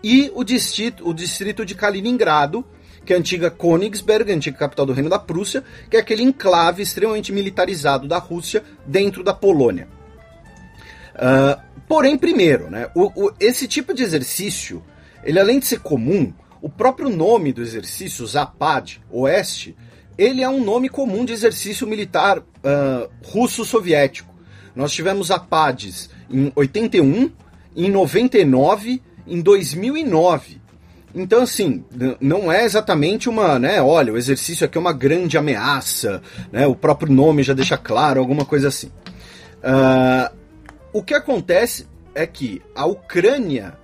[0.04, 2.66] e o distrito, o distrito de Kaliningrado,
[3.06, 6.24] que é a antiga Königsberg, a antiga capital do Reino da Prússia, que é aquele
[6.24, 9.88] enclave extremamente militarizado da Rússia dentro da Polônia.
[11.16, 14.82] Uh, Porém, primeiro, né, o, o, esse tipo de exercício,
[15.26, 16.32] ele além de ser comum,
[16.62, 19.76] o próprio nome do exercício, Zapad, Oeste,
[20.18, 24.34] ele é um nome comum de exercício militar uh, russo-soviético.
[24.74, 27.30] Nós tivemos Zapads em 81,
[27.76, 30.62] em 99, em 2009.
[31.14, 31.84] Então, assim,
[32.22, 33.82] não é exatamente uma, né?
[33.82, 36.22] Olha, o exercício aqui é uma grande ameaça,
[36.54, 36.66] né?
[36.66, 38.90] O próprio nome já deixa claro, alguma coisa assim.
[39.58, 40.41] Uh,
[40.94, 43.78] o que acontece é que a Ucrânia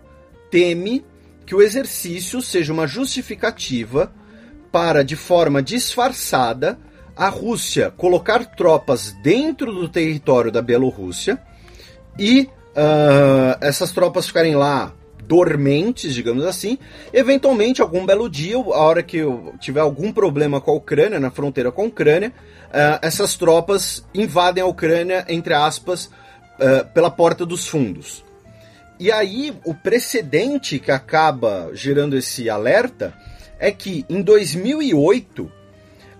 [0.49, 1.05] teme
[1.45, 4.11] que o exercício seja uma justificativa
[4.71, 6.77] para, de forma disfarçada,
[7.15, 11.41] a Rússia colocar tropas dentro do território da Bielorrússia
[12.19, 14.93] e uh, essas tropas ficarem lá
[15.23, 16.77] dormentes, digamos assim.
[17.11, 19.19] Eventualmente, algum belo dia, a hora que
[19.59, 22.31] tiver algum problema com a Ucrânia, na fronteira com a Ucrânia,
[22.67, 26.09] uh, essas tropas invadem a Ucrânia, entre aspas,
[26.93, 28.23] pela porta dos fundos.
[28.99, 33.13] E aí, o precedente que acaba gerando esse alerta
[33.59, 35.51] é que em 2008,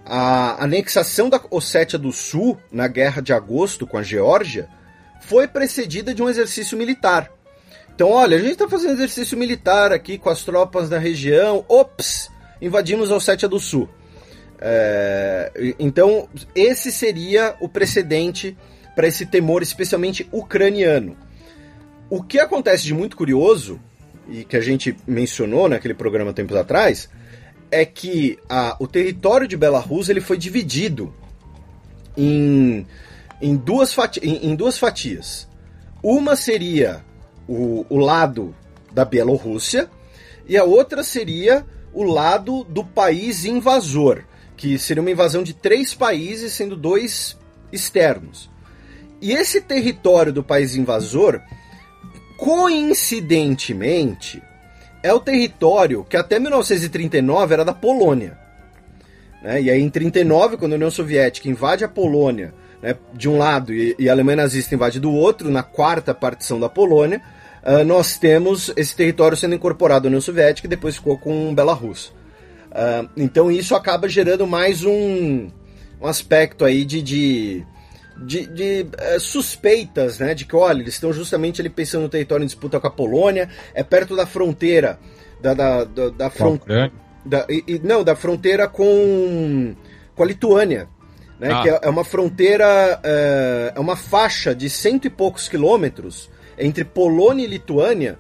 [0.06, 4.70] a anexação da Ossétia do Sul, na Guerra de Agosto com a Geórgia,
[5.20, 7.32] foi precedida de um exercício militar.
[7.94, 11.66] Então, olha, a gente está fazendo exercício militar aqui com as tropas da região.
[11.68, 12.30] Ops!
[12.62, 13.90] Invadimos a Ossétia do Sul.
[14.60, 18.56] É, então, esse seria o precedente
[18.98, 21.16] para esse temor, especialmente ucraniano.
[22.10, 23.80] O que acontece de muito curioso,
[24.28, 27.08] e que a gente mencionou naquele programa tempos atrás,
[27.70, 31.14] é que a, o território de Belarus ele foi dividido
[32.18, 32.88] em,
[33.40, 35.48] em, duas, fati em, em duas fatias.
[36.02, 37.06] Uma seria
[37.48, 38.56] o, o lado
[38.92, 39.92] da Bielorrússia
[40.48, 41.64] e a outra seria
[41.94, 44.24] o lado do país invasor,
[44.56, 47.38] que seria uma invasão de três países, sendo dois
[47.72, 48.50] externos.
[49.22, 51.42] E esse território do país invasor,
[52.38, 54.42] coincidentemente,
[55.02, 58.38] é o território que até 1939 era da Polônia.
[59.42, 59.64] Né?
[59.64, 63.74] E aí, em 39, quando a União Soviética invade a Polônia né, de um lado
[63.74, 67.22] e, e, a Alemanha nazista invade do outro, na quarta partição da Polônia,
[67.64, 72.14] uh, nós temos esse território sendo incorporado à União Soviética e depois ficou com Belarus.
[72.72, 75.50] Uh, então, isso acaba gerando mais um,
[76.00, 77.66] um aspecto aí de, de
[78.20, 80.34] de, de é, suspeitas, né?
[80.34, 83.50] De que, olha, eles estão justamente ali pensando no território em disputa com a Polônia,
[83.74, 85.00] é perto da fronteira
[85.42, 86.92] da, da, da, da fronteira.
[87.50, 89.76] E, não, da fronteira com,
[90.16, 90.88] com a Lituânia.
[91.40, 91.62] Né, ah.
[91.62, 96.84] Que é, é uma fronteira, é, é uma faixa de cento e poucos quilômetros entre
[96.84, 98.18] Polônia e Lituânia,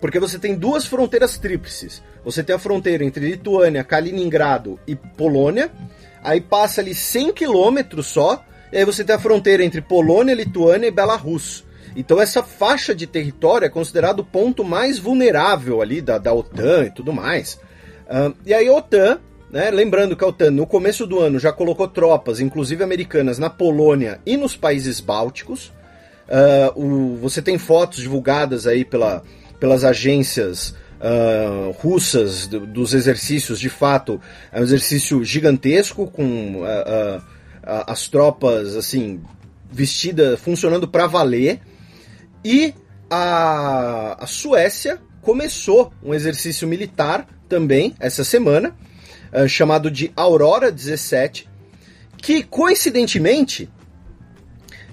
[0.00, 2.02] porque você tem duas fronteiras tríplices.
[2.24, 5.70] Você tem a fronteira entre Lituânia, Kaliningrado e Polônia,
[6.22, 10.88] aí passa ali 100 quilômetros só e aí você tem a fronteira entre Polônia, Lituânia
[10.88, 11.64] e Belarus.
[11.96, 16.84] Então essa faixa de território é considerado o ponto mais vulnerável ali da, da OTAN
[16.84, 17.58] e tudo mais.
[18.06, 19.18] Uh, e aí a OTAN,
[19.50, 23.50] né, lembrando que a OTAN no começo do ano já colocou tropas, inclusive americanas, na
[23.50, 25.72] Polônia e nos países bálticos.
[26.28, 29.22] Uh, o, você tem fotos divulgadas aí pela,
[29.58, 33.58] pelas agências uh, russas do, dos exercícios.
[33.58, 34.20] De fato,
[34.52, 36.62] é um exercício gigantesco com
[37.86, 39.20] as tropas assim
[39.70, 41.60] vestidas, funcionando para valer.
[42.44, 42.74] E
[43.10, 48.74] a, a Suécia começou um exercício militar também essa semana,
[49.32, 51.48] uh, chamado de Aurora 17,
[52.16, 53.70] que coincidentemente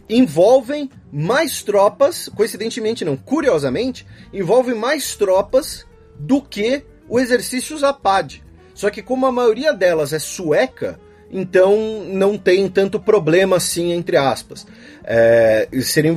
[0.10, 5.86] envolvem mais tropas, coincidentemente não, curiosamente, envolve mais tropas
[6.20, 8.44] do que o exercício Zapad.
[8.74, 11.00] Só que como a maioria delas é sueca,
[11.32, 14.66] então não tem tanto problema assim, entre aspas.
[15.04, 16.16] É, serem,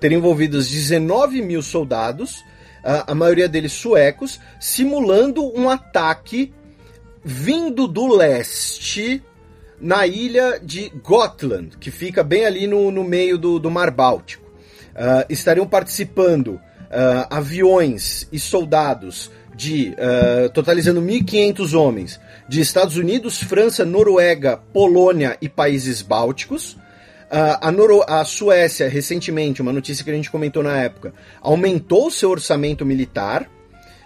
[0.00, 2.44] ter envolvidos 19 mil soldados,
[2.82, 6.52] a, a maioria deles suecos, simulando um ataque
[7.24, 9.22] vindo do leste
[9.80, 14.46] na ilha de Gotland, que fica bem ali no, no meio do, do Mar Báltico.
[14.94, 23.42] Uh, estariam participando uh, aviões e soldados de uh, totalizando 1.500 homens de Estados Unidos,
[23.42, 26.76] França, Noruega, Polônia e países bálticos.
[27.26, 32.10] Uh, a, Noro a Suécia, recentemente, uma notícia que a gente comentou na época, aumentou
[32.10, 33.50] seu orçamento militar.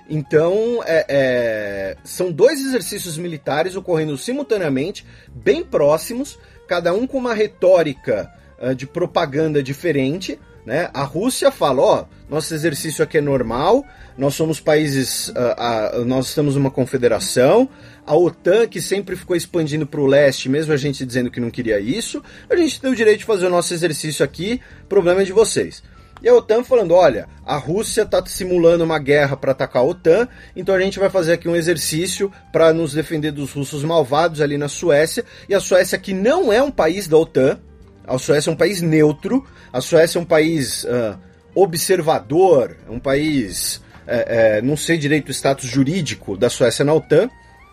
[0.09, 7.35] Então, é, é, são dois exercícios militares ocorrendo simultaneamente, bem próximos, cada um com uma
[7.35, 10.39] retórica uh, de propaganda diferente.
[10.65, 10.91] Né?
[10.95, 13.85] A Rússia fala: ó, nosso exercício aqui é normal,
[14.17, 17.69] nós somos países, uh, nós estamos numa confederação.
[18.11, 21.49] A OTAN, que sempre ficou expandindo para o leste, mesmo a gente dizendo que não
[21.49, 22.21] queria isso,
[22.51, 25.81] a gente tem o direito de fazer o nosso exercício aqui, problema é de vocês.
[26.21, 30.27] E a OTAN falando: olha, a Rússia está simulando uma guerra para atacar a OTAN,
[30.57, 34.59] então a gente vai fazer aqui um exercício para nos defender dos russos malvados ali
[34.59, 35.25] na Suécia.
[35.49, 37.61] E a Suécia, que não é um país da OTAN,
[38.05, 41.17] a Suécia é um país neutro, a Suécia é um país uh,
[41.55, 43.81] observador, é um país.
[44.05, 47.31] É, é, não sei direito o status jurídico da Suécia na OTAN.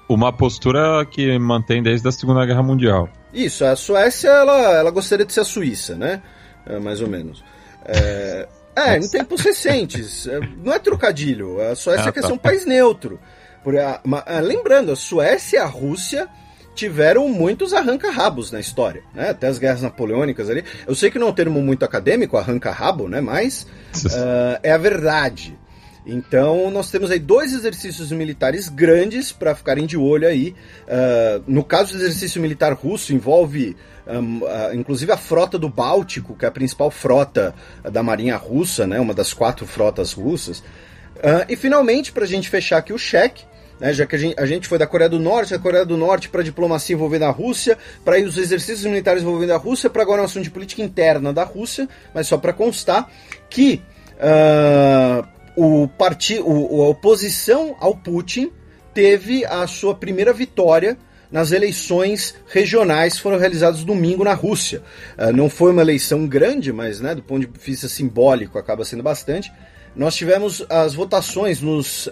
[0.09, 3.09] Uma postura que mantém desde a Segunda Guerra Mundial.
[3.33, 6.21] Isso, a Suécia ela, ela gostaria de ser a Suíça, né?
[6.65, 7.43] É, mais ou menos.
[7.85, 10.27] É, é em tempos recentes.
[10.27, 11.61] É, não é trocadilho.
[11.61, 12.27] A Suécia ah, quer tá.
[12.27, 13.19] ser um país neutro.
[13.63, 16.27] Por, a, a, lembrando, a Suécia e a Rússia
[16.73, 19.31] tiveram muitos arranca-rabos na história, né?
[19.31, 20.63] Até as guerras napoleônicas ali.
[20.87, 23.19] Eu sei que não é um termo muito acadêmico, arranca-rabo, né?
[23.19, 23.63] Mas
[24.05, 25.57] uh, é a verdade.
[26.07, 30.55] Então nós temos aí dois exercícios militares grandes para ficarem de olho aí.
[30.87, 33.75] Uh, no caso do exercício militar russo envolve
[34.07, 37.53] um, uh, inclusive a frota do Báltico, que é a principal frota
[37.91, 38.97] da marinha russa, né?
[39.01, 40.63] Uma das quatro frotas russas.
[41.49, 43.43] e finalmente, para a gente fechar aqui o cheque,
[43.79, 45.97] né, já que a gente, a gente, foi da Coreia do Norte, da Coreia do
[45.97, 50.21] Norte para diplomacia envolvendo a Rússia, para os exercícios militares envolvendo a Rússia, para agora
[50.21, 53.09] um assunto de política interna da Rússia, mas só para constar
[53.49, 53.81] que
[54.15, 58.51] uh, o partido, a oposição ao Putin
[58.93, 60.97] teve a sua primeira vitória
[61.31, 64.81] nas eleições regionais que foram realizadas domingo na Rússia.
[65.17, 69.03] Uh, não foi uma eleição grande, mas né, do ponto de vista simbólico acaba sendo
[69.03, 69.51] bastante
[69.97, 72.11] nós tivemos as votações nos, uh,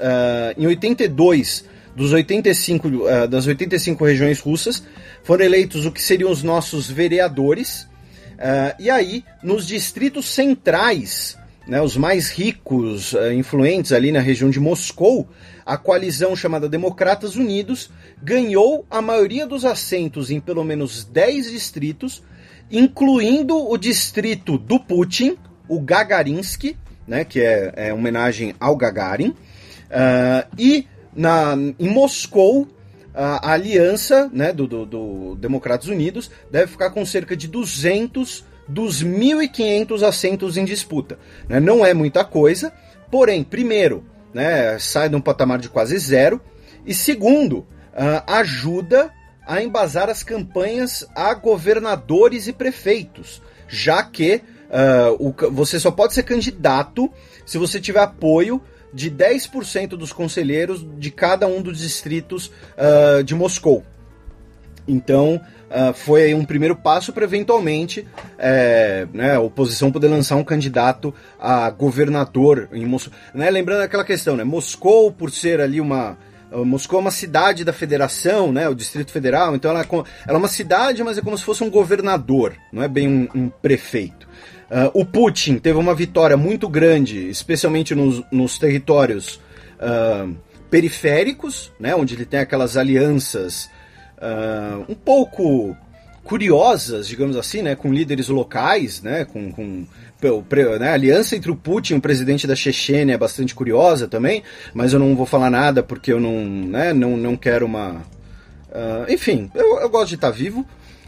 [0.57, 1.65] em 82
[1.95, 4.83] dos 85, uh, eh, das 85 regiões russas,
[5.23, 7.83] foram eleitos o que seriam os nossos vereadores,
[8.33, 14.59] uh, e aí nos distritos centrais, né, os mais ricos, influentes ali na região de
[14.59, 15.27] Moscou,
[15.65, 17.89] a coalizão chamada Democratas Unidos
[18.21, 22.21] ganhou a maioria dos assentos em pelo menos 10 distritos,
[22.71, 25.37] incluindo o distrito do Putin,
[25.67, 26.77] o Gagarinsky,
[27.07, 29.29] né, que é, é homenagem ao Gagarin.
[29.29, 32.67] Uh, e na, em Moscou,
[33.13, 38.43] a, a aliança né, do, do, do, Democratas Unidos deve ficar com cerca de 200
[38.67, 41.19] dos 1.500 assentos em disputa.
[41.47, 41.59] Né?
[41.59, 42.73] Não é muita coisa,
[43.11, 46.41] porém, primeiro, né, sai de um patamar de quase zero,
[46.85, 49.11] e segundo, uh, ajuda
[49.45, 56.13] a embasar as campanhas a governadores e prefeitos, já que Uh, o, você só pode
[56.13, 57.09] ser candidato
[57.45, 58.61] se você tiver apoio
[58.93, 63.83] de 10% dos conselheiros de cada um dos distritos uh, de Moscou.
[64.87, 65.41] Então,
[65.75, 68.07] uh, foi um primeiro passo para eventualmente
[68.37, 73.13] é, né, a oposição poder lançar um candidato a governador em Moscou.
[73.33, 76.17] Né, lembrando aquela questão, né, Moscou, por ser ali uma.
[76.51, 80.37] Moscou é uma cidade da federação, né, o Distrito Federal, então ela é, ela é
[80.37, 84.25] uma cidade, mas é como se fosse um governador, não é bem um, um prefeito.
[84.69, 89.39] Uh, o Putin teve uma vitória muito grande, especialmente nos, nos territórios
[89.79, 90.33] uh,
[90.69, 93.69] periféricos, né, onde ele tem aquelas alianças
[94.17, 95.75] uh, um pouco
[96.25, 99.85] curiosas, digamos assim, né, com líderes locais, né, com, com
[100.79, 104.41] né, a aliança entre o Putin e o presidente da Chechênia é bastante curiosa também,
[104.73, 108.03] mas eu não vou falar nada porque eu não, né, não, não quero uma...
[108.71, 110.65] Uh, enfim, eu, eu gosto de estar vivo,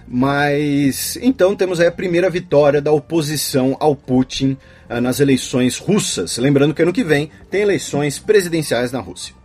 [0.07, 4.55] mas então temos aí a primeira vitória da oposição ao Putin
[4.89, 6.37] uh, nas eleições russas.
[6.37, 9.36] Lembrando que ano que vem tem eleições presidenciais na Rússia.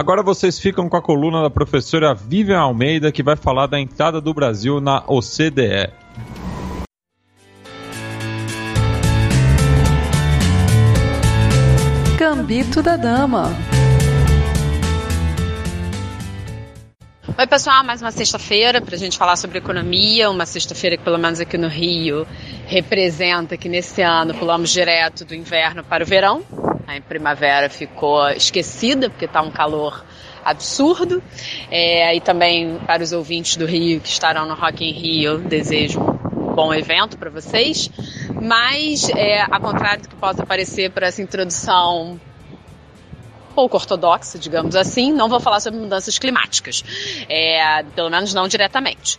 [0.00, 4.18] Agora vocês ficam com a coluna da professora Vivian Almeida, que vai falar da entrada
[4.18, 5.90] do Brasil na OCDE.
[12.18, 13.54] Gambito da Dama.
[17.36, 20.30] Oi, pessoal, mais uma sexta-feira para a gente falar sobre economia.
[20.30, 22.26] Uma sexta-feira que, pelo menos aqui no Rio,
[22.66, 26.42] representa que nesse ano pulamos direto do inverno para o verão.
[26.96, 30.04] A primavera ficou esquecida porque está um calor
[30.44, 31.22] absurdo.
[31.70, 36.00] É, e também para os ouvintes do Rio que estarão no Rock in Rio, desejo
[36.00, 37.88] um bom evento para vocês.
[38.42, 42.20] Mas, é, a contrário do que possa parecer por essa introdução
[43.54, 46.82] pouco ortodoxa, digamos assim, não vou falar sobre mudanças climáticas,
[47.28, 49.18] é, pelo menos não diretamente.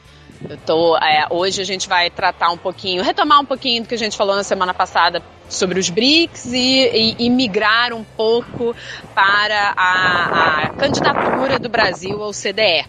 [0.49, 3.95] Eu tô, é, hoje a gente vai tratar um pouquinho, retomar um pouquinho do que
[3.95, 8.75] a gente falou na semana passada sobre os BRICS e, e, e migrar um pouco
[9.13, 12.85] para a, a candidatura do Brasil ao CDE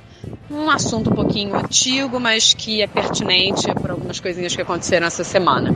[0.51, 5.25] um assunto um pouquinho antigo, mas que é pertinente por algumas coisinhas que aconteceram essa
[5.25, 5.75] semana.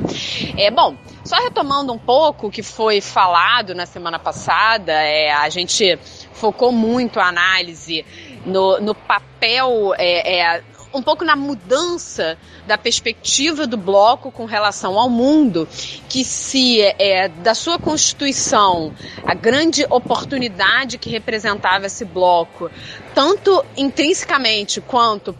[0.57, 0.94] É bom,
[1.24, 5.98] só retomando um pouco o que foi falado na semana passada, é, a gente
[6.32, 8.05] focou muito a análise
[8.44, 10.62] no, no papel é, é,
[10.97, 15.68] um pouco na mudança da perspectiva do bloco com relação ao mundo,
[16.09, 18.93] que se é, da sua constituição
[19.24, 22.70] a grande oportunidade que representava esse bloco,
[23.14, 25.36] tanto intrinsecamente quanto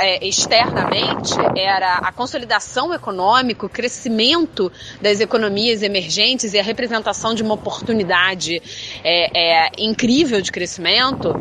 [0.00, 7.42] é, externamente era a consolidação econômica, o crescimento das economias emergentes e a representação de
[7.42, 8.60] uma oportunidade
[9.04, 11.34] é, é, incrível de crescimento,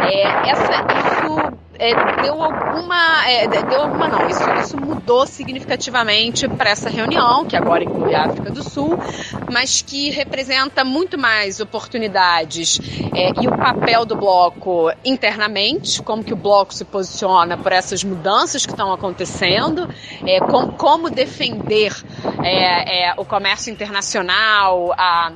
[0.00, 3.28] é, essa, isso é, deu alguma.
[3.28, 8.24] É, deu alguma não, isso, isso mudou significativamente para essa reunião, que agora inclui a
[8.24, 8.98] África do Sul,
[9.50, 12.80] mas que representa muito mais oportunidades
[13.14, 18.04] é, e o papel do bloco internamente, como que o bloco se posiciona por essas
[18.04, 19.88] mudanças que estão acontecendo,
[20.26, 21.92] é, com, como defender
[22.42, 25.32] é, é, o comércio internacional, a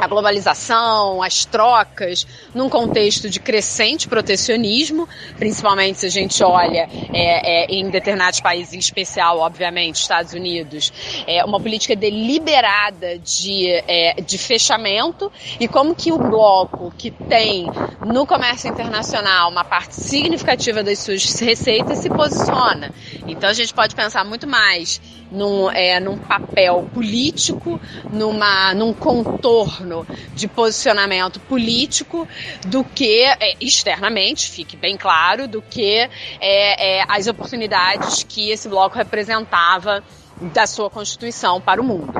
[0.00, 5.06] a globalização, as trocas, num contexto de crescente protecionismo,
[5.38, 10.90] principalmente se a gente olha é, é, em determinados países, em especial, obviamente, Estados Unidos,
[11.26, 17.66] é, uma política deliberada de, é, de fechamento e como que o bloco que tem
[18.04, 22.90] no comércio internacional uma parte significativa das suas receitas se posiciona.
[23.26, 24.98] Então a gente pode pensar muito mais
[25.30, 27.80] num, é, num papel político,
[28.12, 32.26] numa, num contorno de posicionamento político,
[32.66, 36.08] do que é, externamente, fique bem claro, do que
[36.40, 40.02] é, é as oportunidades que esse bloco representava
[40.40, 42.12] da sua Constituição para o mundo.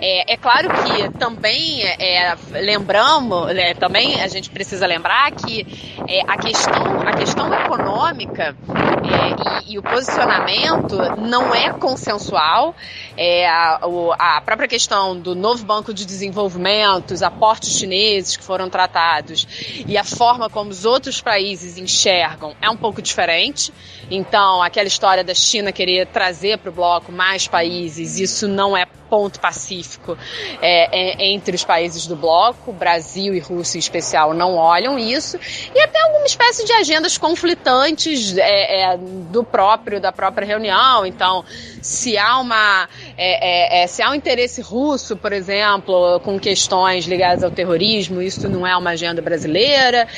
[0.00, 5.66] É, é claro que também é, lembramos, é, também a gente precisa lembrar que
[6.08, 8.56] é, a, questão, a questão econômica
[9.04, 12.74] é, e, e, o posicionamento não é consensual.
[13.16, 13.80] É, a,
[14.18, 19.46] a, própria questão do novo Banco de Desenvolvimento, os aportes chineses que foram tratados
[19.86, 23.72] e a forma como os outros países enxergam é um pouco diferente.
[24.10, 28.86] Então, aquela história da China querer trazer para o bloco mais países, isso não é
[29.12, 30.16] ponto pacífico
[30.62, 35.38] é, é, entre os países do bloco, Brasil e Rússia em especial não olham isso,
[35.74, 41.04] e até alguma espécie de agendas conflitantes é, é do próprio da própria reunião.
[41.04, 41.44] Então,
[41.82, 47.44] se há uma é, é, se há um interesse russo, por exemplo, com questões ligadas
[47.44, 50.08] ao terrorismo, isso não é uma agenda brasileira.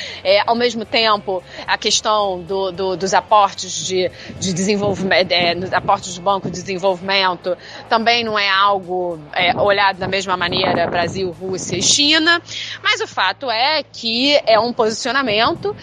[0.47, 4.09] Ao mesmo tempo, a questão do, do, dos aportes de,
[4.39, 5.33] de desenvolvimento,
[5.73, 7.57] aportes do Banco de Desenvolvimento,
[7.89, 8.84] também não é algo
[9.33, 12.41] é, olhado da mesma maneira Brasil, Rússia e China.
[12.83, 15.75] Mas o fato é que é um posicionamento,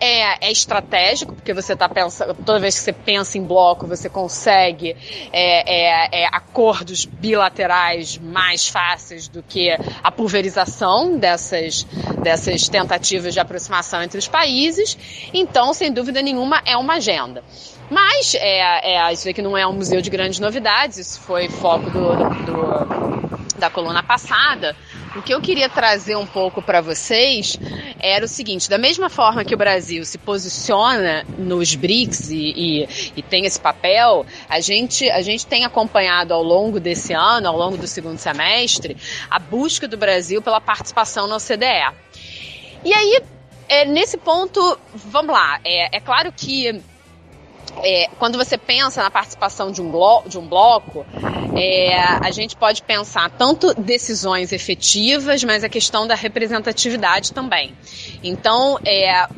[0.00, 4.08] é, é estratégico, porque você está pensando, toda vez que você pensa em bloco, você
[4.08, 4.96] consegue
[5.32, 9.70] é, é, é, acordos bilaterais mais fáceis do que
[10.02, 11.84] a pulverização dessas,
[12.22, 14.96] dessas tentativas de aproximação entre os países.
[15.32, 17.42] Então, sem dúvida nenhuma, é uma agenda.
[17.90, 21.90] Mas é, é, isso aqui não é um museu de grandes novidades, isso foi foco
[21.90, 22.14] do,
[22.44, 24.76] do, da coluna passada.
[25.16, 27.58] O que eu queria trazer um pouco para vocês
[27.98, 32.88] era o seguinte: da mesma forma que o Brasil se posiciona nos BRICS e, e,
[33.16, 37.56] e, tem esse papel, a gente, a gente tem acompanhado ao longo desse ano, ao
[37.56, 38.96] longo do segundo semestre,
[39.28, 41.92] a busca do Brasil pela participação na OCDE.
[42.84, 43.20] E aí,
[43.68, 46.80] é, nesse ponto, vamos lá, é, é claro que
[47.82, 51.04] é, quando você pensa na participação de um, blo de um bloco,
[51.56, 57.74] é, a gente pode pensar tanto decisões efetivas, mas a questão da representatividade também.
[58.22, 59.28] Então, é, a,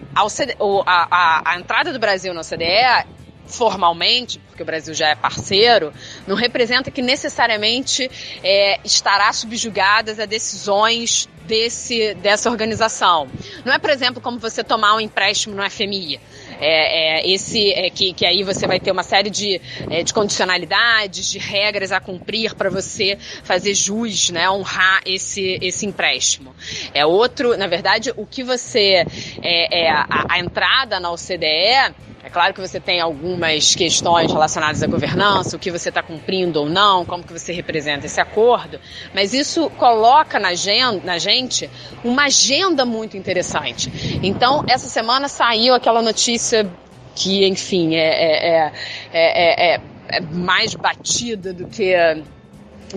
[0.87, 3.07] a, a entrada do Brasil na OCDE
[3.47, 5.93] formalmente, porque o Brasil já é parceiro,
[6.27, 8.11] não representa que necessariamente
[8.43, 13.29] é, estará subjugadas a decisões desse, dessa organização.
[13.65, 16.21] Não é, por exemplo, como você tomar um empréstimo no FMI.
[16.65, 19.61] É, é, esse é, que, que aí você vai ter uma série de,
[19.91, 25.85] é, de condicionalidades, de regras a cumprir para você fazer jus, né, honrar esse, esse
[25.85, 26.55] empréstimo.
[26.95, 29.05] É outro, na verdade, o que você
[29.43, 34.81] é, é a, a entrada na OCDE é claro que você tem algumas questões relacionadas
[34.83, 38.79] à governança, o que você está cumprindo ou não, como que você representa esse acordo,
[39.13, 41.69] mas isso coloca na, agenda, na gente
[42.05, 43.91] uma agenda muito interessante.
[44.23, 46.71] Então, essa semana saiu aquela notícia
[47.15, 48.73] que, enfim, é, é,
[49.13, 51.93] é, é mais batida do que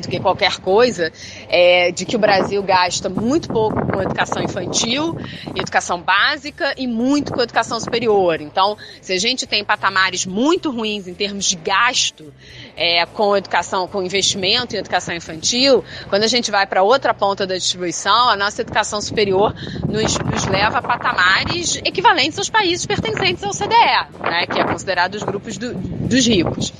[0.01, 1.11] do que qualquer coisa,
[1.47, 5.17] é, de que o Brasil gasta muito pouco com educação infantil,
[5.55, 8.41] educação básica e muito com educação superior.
[8.41, 12.33] Então, se a gente tem patamares muito ruins em termos de gasto
[12.75, 17.45] é, com educação, com investimento em educação infantil, quando a gente vai para outra ponta
[17.47, 19.53] da distribuição, a nossa educação superior
[19.87, 25.15] nos, nos leva a patamares equivalentes aos países pertencentes ao CDE, né, que é considerado
[25.15, 26.73] os grupos do, dos ricos.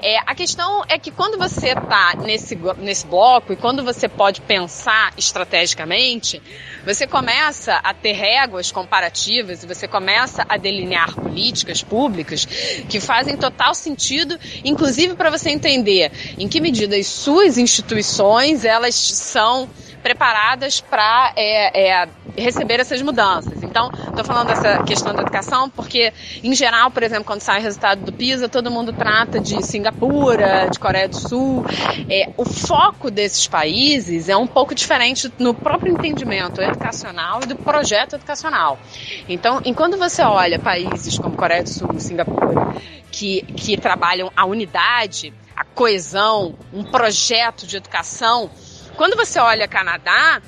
[0.00, 4.40] É, a questão é que quando você está nesse, nesse bloco e quando você pode
[4.40, 6.40] pensar estrategicamente,
[6.84, 12.44] você começa a ter réguas comparativas e você começa a delinear políticas públicas
[12.88, 16.10] que fazem total sentido, inclusive para você entender.
[16.38, 19.68] Em que medida as suas instituições elas são
[20.04, 23.62] preparadas para é, é, receber essas mudanças.
[23.62, 26.12] Então, estou falando dessa questão da educação porque,
[26.42, 30.68] em geral, por exemplo, quando sai o resultado do PISA, todo mundo trata de Singapura,
[30.70, 31.64] de Coreia do Sul.
[32.10, 37.56] É, o foco desses países é um pouco diferente no próprio entendimento educacional e do
[37.56, 38.78] projeto educacional.
[39.26, 42.74] Então, enquanto você olha países como Coreia do Sul, Singapura,
[43.10, 48.50] que, que trabalham a unidade, a coesão, um projeto de educação
[48.96, 50.40] quando você olha Canadá,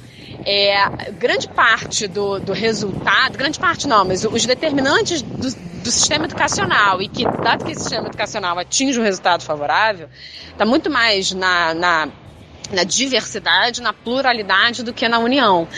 [0.45, 5.51] é, grande parte do, do resultado, grande parte não, mas os determinantes do,
[5.83, 10.09] do sistema educacional e que, dado que esse sistema educacional atinge um resultado favorável,
[10.51, 12.09] está muito mais na, na
[12.73, 15.69] na diversidade, na pluralidade do que na união.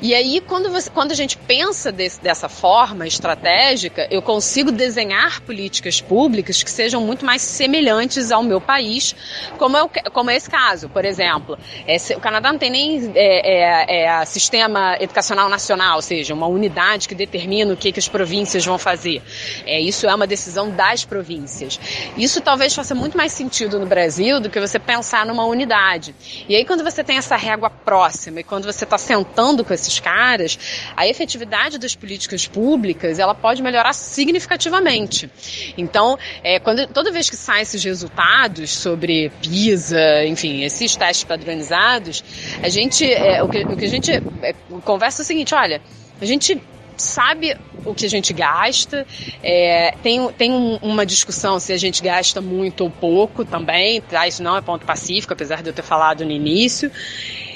[0.00, 5.40] E aí, quando, você, quando a gente pensa desse, dessa forma estratégica, eu consigo desenhar
[5.42, 9.14] políticas públicas que sejam muito mais semelhantes ao meu país,
[9.58, 10.88] como é, o, como é esse caso.
[10.88, 16.02] Por exemplo, é, o Canadá não tem nem é, é, é sistema educacional nacional, ou
[16.02, 19.22] seja, uma unidade que determina o que, que as províncias vão fazer.
[19.66, 21.78] É, isso é uma decisão das províncias.
[22.16, 26.14] Isso talvez faça muito mais sentido no Brasil do que você pensar numa unidade.
[26.48, 30.00] E aí, quando você tem essa régua próxima e quando você está sentando com esses
[30.00, 30.58] caras,
[30.96, 35.30] a efetividade das políticas públicas ela pode melhorar significativamente.
[35.76, 42.24] Então, é, quando, toda vez que saem esses resultados sobre PISA, enfim, esses testes padronizados,
[42.62, 44.54] a gente, é, o, que, o que a gente é,
[44.84, 45.80] conversa é o seguinte: olha,
[46.20, 46.60] a gente
[46.96, 49.06] sabe o que a gente gasta.
[49.42, 54.26] É, tem tem um, uma discussão se a gente gasta muito ou pouco também, tá?
[54.26, 56.90] Isso não é ponto pacífico, apesar de eu ter falado no início.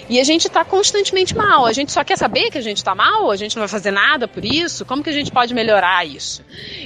[0.08, 1.66] E a gente está constantemente mal.
[1.66, 3.90] A gente só quer saber que a gente está mal, a gente não vai fazer
[3.90, 4.84] nada por isso.
[4.84, 6.44] Como que a gente pode melhorar isso?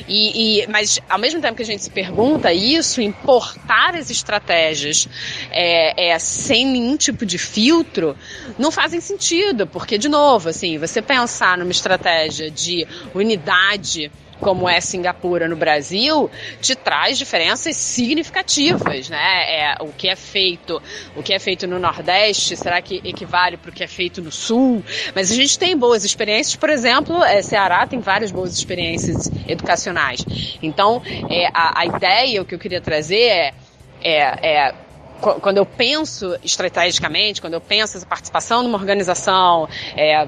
[0.09, 5.09] E, e mas ao mesmo tempo que a gente se pergunta isso, importar as estratégias
[5.51, 8.16] é, é, sem nenhum tipo de filtro
[8.59, 14.10] não fazem sentido, porque de novo, assim, você pensar numa estratégia de unidade
[14.40, 16.30] como é Singapura no Brasil,
[16.60, 19.74] te traz diferenças significativas, né?
[19.74, 20.82] É, o que é feito,
[21.14, 24.32] o que é feito no Nordeste, será que equivale para o que é feito no
[24.32, 24.82] Sul?
[25.14, 30.24] Mas a gente tem boas experiências, por exemplo, é, Ceará tem várias boas experiências educacionais.
[30.62, 33.54] Então, é, a, a ideia, o que eu queria trazer é,
[34.02, 34.74] é, é
[35.20, 40.26] quando eu penso estrategicamente, quando eu penso essa participação numa organização, é,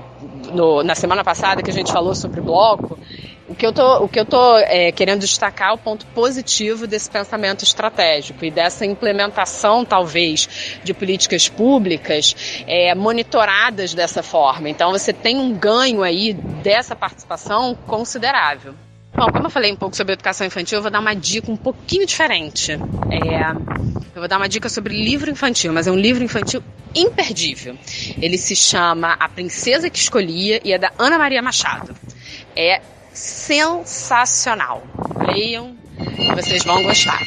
[0.53, 2.99] no, na semana passada que a gente falou sobre bloco,
[3.55, 7.11] que eu tô, o que eu tô é, querendo destacar é o ponto positivo desse
[7.11, 14.69] pensamento estratégico e dessa implementação, talvez, de políticas públicas é, monitoradas dessa forma.
[14.69, 18.75] Então, você tem um ganho aí dessa participação considerável.
[19.15, 21.57] Bom, como eu falei um pouco sobre educação infantil, eu vou dar uma dica um
[21.57, 22.73] pouquinho diferente.
[22.73, 23.51] É,
[24.15, 26.63] eu vou dar uma dica sobre livro infantil, mas é um livro infantil
[26.95, 27.77] imperdível.
[28.21, 31.95] Ele se chama A Princesa que Escolhia e é da Ana Maria Machado.
[32.57, 32.81] É
[33.13, 34.83] sensacional.
[35.27, 35.77] Leiam
[36.19, 37.21] e vocês vão gostar.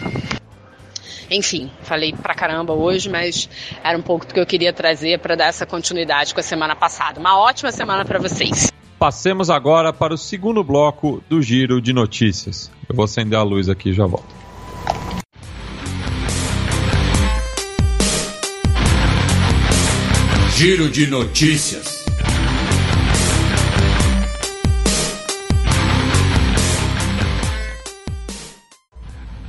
[1.29, 3.49] Enfim, falei pra caramba hoje, mas
[3.83, 6.75] era um pouco do que eu queria trazer para dar essa continuidade com a semana
[6.75, 7.19] passada.
[7.19, 8.71] Uma ótima semana para vocês.
[8.99, 12.71] Passemos agora para o segundo bloco do Giro de Notícias.
[12.87, 14.33] Eu vou acender a luz aqui e já volto.
[20.55, 21.94] Giro de Notícias.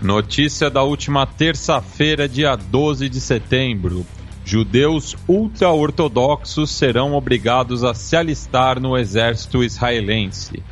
[0.07, 4.07] Notícia da última terça-feira, dia 12 de setembro.
[4.45, 10.63] Judeus ultra-ortodoxos serão obrigados a se alistar no exército israelense.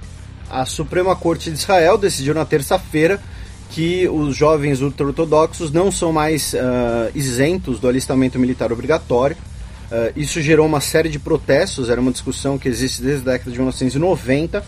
[0.49, 3.21] A Suprema Corte de Israel decidiu na terça-feira
[3.71, 9.37] que os jovens ultra-ortodoxos não são mais uh, isentos do alistamento militar obrigatório.
[9.91, 13.51] Uh, isso gerou uma série de protestos, era uma discussão que existe desde a década
[13.51, 14.65] de 1990.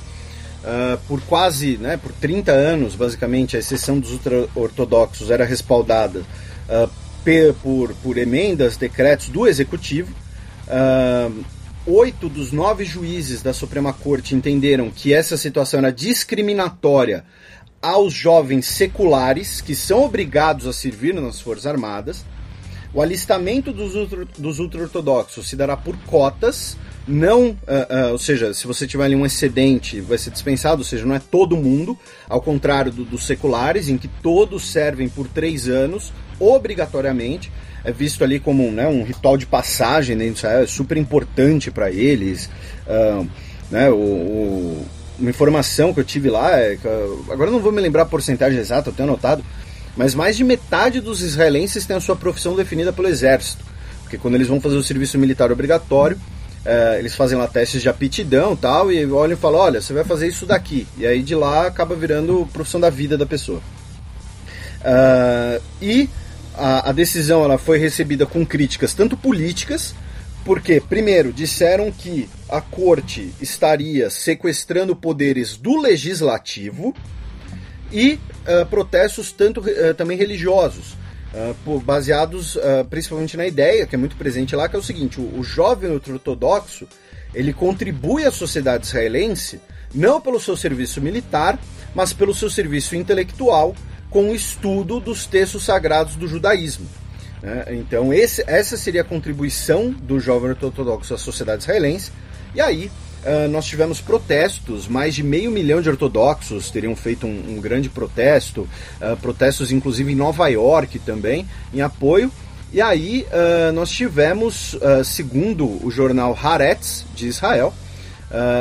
[0.67, 6.25] Uh, por quase, né, por 30 anos, basicamente, a exceção dos ultra-ortodoxos era respaldada
[7.63, 10.13] por, por emendas, decretos do Executivo.
[10.67, 11.45] Uh,
[11.87, 17.25] oito dos nove juízes da Suprema Corte entenderam que essa situação era discriminatória
[17.81, 22.25] aos jovens seculares que são obrigados a servir nas Forças Armadas.
[22.93, 26.77] O alistamento dos, ultra, dos ultra-ortodoxos se dará por cotas,
[27.07, 30.85] não, uh, uh, ou seja, se você tiver ali um excedente, vai ser dispensado, ou
[30.85, 31.97] seja, não é todo mundo,
[32.29, 37.53] ao contrário do, dos seculares, em que todos servem por três anos, obrigatoriamente.
[37.85, 41.71] É visto ali como né, um ritual de passagem dentro de Israel, é super importante
[41.71, 42.51] para eles.
[42.87, 43.29] Uh,
[43.71, 46.77] né, o, o, uma informação que eu tive lá, é
[47.31, 49.45] agora não vou me lembrar a porcentagem exata, eu tenho anotado,
[49.97, 53.65] mas mais de metade dos israelenses tem a sua profissão definida pelo exército.
[54.03, 56.19] Porque quando eles vão fazer o serviço militar obrigatório,
[56.67, 60.03] é, eles fazem lá testes de aptidão tal, e olham e falam, olha, você vai
[60.03, 60.87] fazer isso daqui.
[60.99, 63.61] E aí de lá acaba virando profissão da vida da pessoa.
[64.81, 66.11] Uh, e
[66.55, 69.95] a, a, decisão ela foi recebida com críticas tanto políticas,
[70.45, 76.95] porque, primeiro, disseram que a corte estaria sequestrando poderes do legislativo
[77.93, 80.96] e uh, protestos tanto uh, também religiosos
[81.37, 85.21] uh, baseados uh, principalmente na ideia, que é muito presente lá, que é o seguinte:
[85.21, 86.89] o, o jovem ortodoxo
[87.35, 89.61] ele contribui à sociedade israelense
[89.95, 91.59] não pelo seu serviço militar,
[91.95, 93.75] mas pelo seu serviço intelectual
[94.11, 96.87] com o estudo dos textos sagrados do judaísmo.
[97.43, 97.65] Né?
[97.71, 102.11] Então, esse, essa seria a contribuição do jovem ortodoxo à sociedade israelense.
[102.55, 102.91] E aí,
[103.27, 107.89] Uh, nós tivemos protestos, mais de meio milhão de ortodoxos teriam feito um, um grande
[107.89, 108.69] protesto,
[109.01, 111.45] uh, protestos inclusive em Nova York também,
[111.75, 112.31] em apoio.
[112.73, 117.75] E aí uh, nós tivemos, segundo o jornal Haaretz de Israel,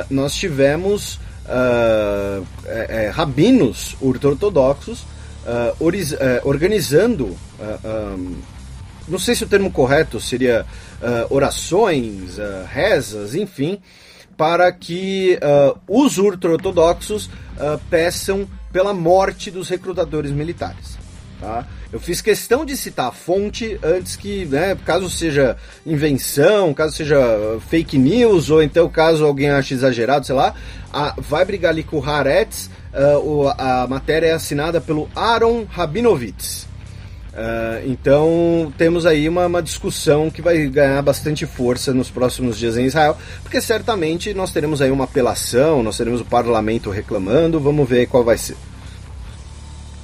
[0.10, 5.06] nós tivemos é, é, rabinos ortodoxos
[6.44, 7.36] organizando,
[8.16, 8.36] um,
[9.08, 10.66] não sei se o termo correto seria
[11.30, 12.38] orações,
[12.72, 13.80] rezas, enfim,
[14.38, 20.98] para que uh, os ultra-ortodoxos uh, peçam pela morte dos recrutadores militares.
[21.40, 21.66] Tá?
[21.92, 25.56] Eu fiz questão de citar a fonte antes que, né, caso seja
[25.86, 27.18] invenção, caso seja
[27.70, 30.54] fake news, ou então caso alguém ache exagerado, sei lá,
[30.92, 36.68] a, vai brigar ali com o Haaretz, uh, a matéria é assinada pelo Aaron Rabinovitz.
[37.36, 42.78] Uh, então temos aí uma, uma, discussão que vai ganhar bastante força nos próximos dias
[42.78, 47.90] em Israel, porque certamente nós teremos aí uma apelação, nós teremos o parlamento reclamando, vamos
[47.90, 48.56] ver qual vai ser.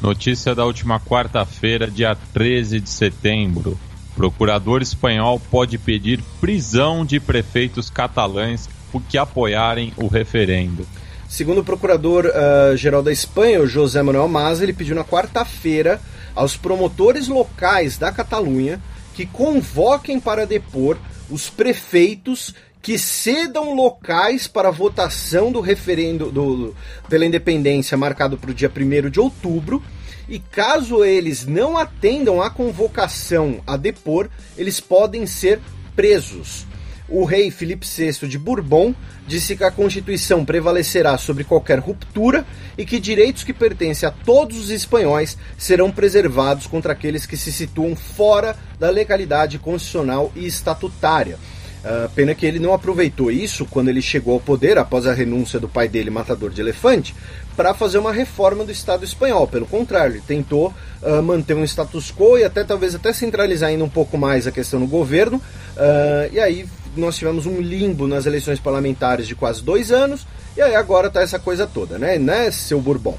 [0.01, 3.79] Notícia da última quarta-feira, dia 13 de setembro.
[4.13, 10.85] Procurador espanhol pode pedir prisão de prefeitos catalães por que apoiarem o referendo.
[11.29, 16.01] Segundo o procurador-geral uh, da Espanha, José Manuel Mas, ele pediu na quarta-feira
[16.35, 18.81] aos promotores locais da Catalunha
[19.13, 20.97] que convoquem para depor
[21.29, 26.75] os prefeitos que cedam locais para votação do referendo do,
[27.07, 29.83] pela independência marcado para o dia 1 de outubro.
[30.27, 35.59] E caso eles não atendam à convocação a depor, eles podem ser
[35.95, 36.65] presos.
[37.11, 38.95] O rei Filipe VI de Bourbon
[39.27, 42.45] disse que a Constituição prevalecerá sobre qualquer ruptura
[42.77, 47.51] e que direitos que pertencem a todos os espanhóis serão preservados contra aqueles que se
[47.51, 51.37] situam fora da legalidade constitucional e estatutária.
[51.83, 55.59] Uh, pena que ele não aproveitou isso quando ele chegou ao poder, após a renúncia
[55.59, 57.15] do pai dele, matador de elefante,
[57.57, 59.47] para fazer uma reforma do Estado espanhol.
[59.47, 60.71] Pelo contrário, ele tentou
[61.01, 64.51] uh, manter um status quo e até talvez até centralizar ainda um pouco mais a
[64.51, 65.37] questão no governo.
[65.37, 70.61] Uh, e aí nós tivemos um limbo nas eleições parlamentares de quase dois anos, e
[70.61, 73.17] aí agora tá essa coisa toda, né, né seu Bourbon?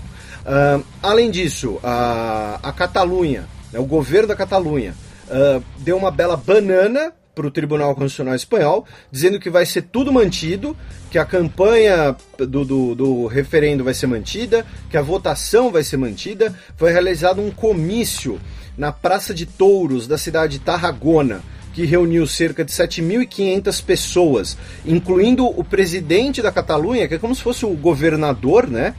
[1.00, 4.92] além disso, a, a Catalunha, né, o governo da Catalunha,
[5.78, 10.76] deu uma bela banana para o Tribunal Constitucional Espanhol, dizendo que vai ser tudo mantido,
[11.10, 15.96] que a campanha do, do, do, referendo vai ser mantida, que a votação vai ser
[15.96, 16.54] mantida.
[16.76, 18.38] Foi realizado um comício
[18.76, 21.40] na Praça de Touros da cidade de Tarragona,
[21.72, 27.42] que reuniu cerca de 7.500 pessoas, incluindo o presidente da Catalunha, que é como se
[27.42, 28.94] fosse o governador, né?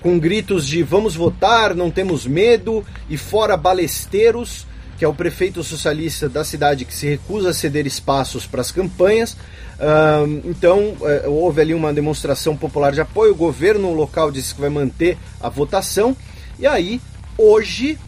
[0.00, 4.66] Com gritos de vamos votar, não temos medo e fora balesteiros
[5.02, 8.70] que é o prefeito socialista da cidade que se recusa a ceder espaços para as
[8.70, 9.36] campanhas.
[10.44, 13.32] Então, uh, houve ali uma demonstração popular de apoio.
[13.32, 16.16] O governo local disse que vai manter a votação.
[16.56, 17.00] E aí,
[17.36, 17.98] hoje,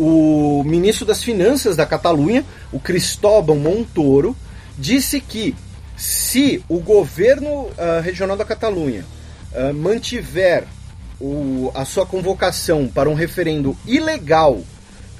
[0.00, 4.34] o ministro das Finanças da Catalunha, o Cristóbal Montoro,
[4.78, 5.54] disse que
[5.96, 9.04] se o governo uh, regional da Catalunha
[9.54, 10.64] ah, mantiver
[11.20, 14.62] o, a sua convocação para um referendo ilegal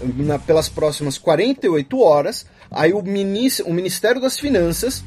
[0.03, 5.05] na, pelas próximas 48 horas, aí o, o Ministério das Finanças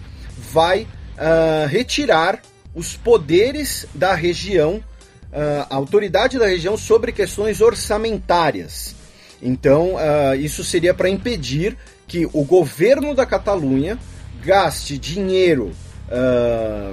[0.51, 2.41] vai uh, retirar
[2.75, 8.95] os poderes da região, uh, a autoridade da região sobre questões orçamentárias.
[9.43, 13.99] Então, uh, isso seria para impedir que o governo da Catalunha
[14.43, 15.71] gaste dinheiro,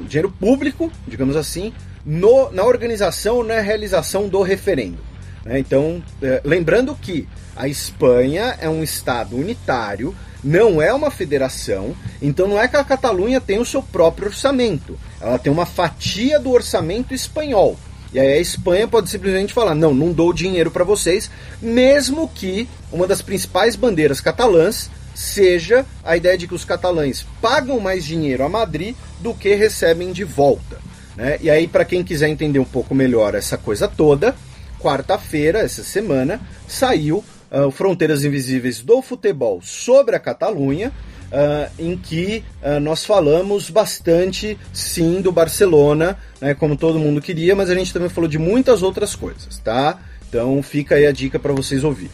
[0.07, 1.73] dinheiro público, digamos assim,
[2.05, 4.99] no, na organização, na realização do referendo.
[5.45, 5.59] Né?
[5.59, 12.49] Então, eh, lembrando que a Espanha é um estado unitário, não é uma federação, então
[12.49, 14.99] não é que a Catalunha tem o seu próprio orçamento.
[15.21, 17.77] Ela tem uma fatia do orçamento espanhol.
[18.13, 21.31] E aí a Espanha pode simplesmente falar: não, não dou dinheiro para vocês,
[21.61, 27.79] mesmo que uma das principais bandeiras catalãs seja a ideia de que os catalães pagam
[27.79, 30.79] mais dinheiro a Madrid do que recebem de volta.
[31.17, 31.39] Né?
[31.41, 34.35] E aí, para quem quiser entender um pouco melhor essa coisa toda,
[34.81, 40.93] quarta-feira, essa semana, saiu uh, Fronteiras Invisíveis do Futebol sobre a Catalunha,
[41.31, 47.55] uh, em que uh, nós falamos bastante, sim, do Barcelona, né, como todo mundo queria,
[47.55, 49.99] mas a gente também falou de muitas outras coisas, tá?
[50.29, 52.13] Então fica aí a dica para vocês ouvirem.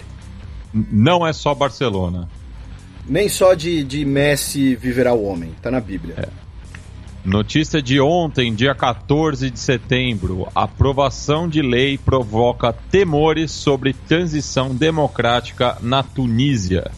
[0.72, 2.28] Não é só Barcelona.
[3.08, 6.14] Nem só de, de Messi viverá o homem, tá na Bíblia.
[6.18, 6.46] É.
[7.24, 10.46] Notícia de ontem, dia 14 de setembro.
[10.54, 16.90] Aprovação de lei provoca temores sobre transição democrática na Tunísia.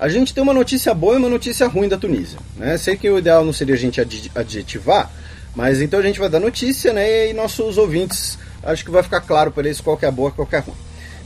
[0.00, 2.38] A gente tem uma notícia boa e uma notícia ruim da Tunísia.
[2.56, 2.78] Né?
[2.78, 4.00] Sei que o ideal não seria a gente
[4.34, 5.12] adjetivar,
[5.54, 7.28] mas então a gente vai dar notícia né?
[7.28, 10.32] e nossos ouvintes acho que vai ficar claro para eles qual que é boa e
[10.32, 10.76] qual que é ruim.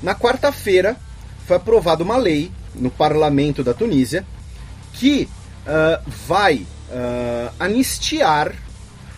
[0.02, 0.96] Na quarta-feira
[1.46, 4.26] foi aprovada uma lei no parlamento da Tunísia
[4.94, 5.28] que
[5.66, 8.52] uh, vai uh, anistiar,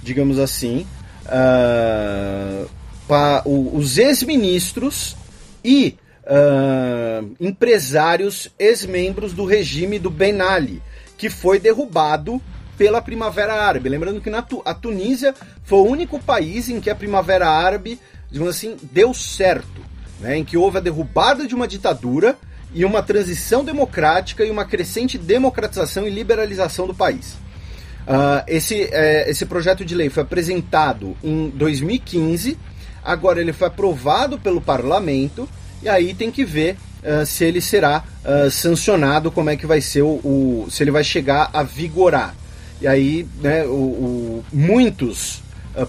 [0.03, 0.87] digamos assim,
[1.25, 2.69] uh,
[3.09, 5.17] pa, o, os ex-ministros
[5.65, 5.97] e
[6.27, 10.83] uh, empresários ex-membros do regime do Ben Ali,
[11.17, 12.43] que foi derrubado
[12.77, 13.89] pela Primavera Árabe.
[13.89, 17.99] Lembrando que na, a Tunísia foi o único país em que a Primavera Árabe,
[18.31, 19.81] digamos assim, deu certo,
[20.21, 22.37] né, em que houve a derrubada de uma ditadura
[22.75, 27.35] e uma transição democrática e uma crescente democratização e liberalização do país.
[28.07, 32.57] Uh, esse, é, esse projeto de lei foi apresentado em 2015,
[33.03, 35.49] agora ele foi aprovado pelo parlamento,
[35.87, 39.81] e aí tem que ver uh, se ele será uh, sancionado, como é que vai
[39.81, 42.35] ser o, o, se ele vai chegar a vigorar.
[42.81, 45.43] E aí, né, o, o muitos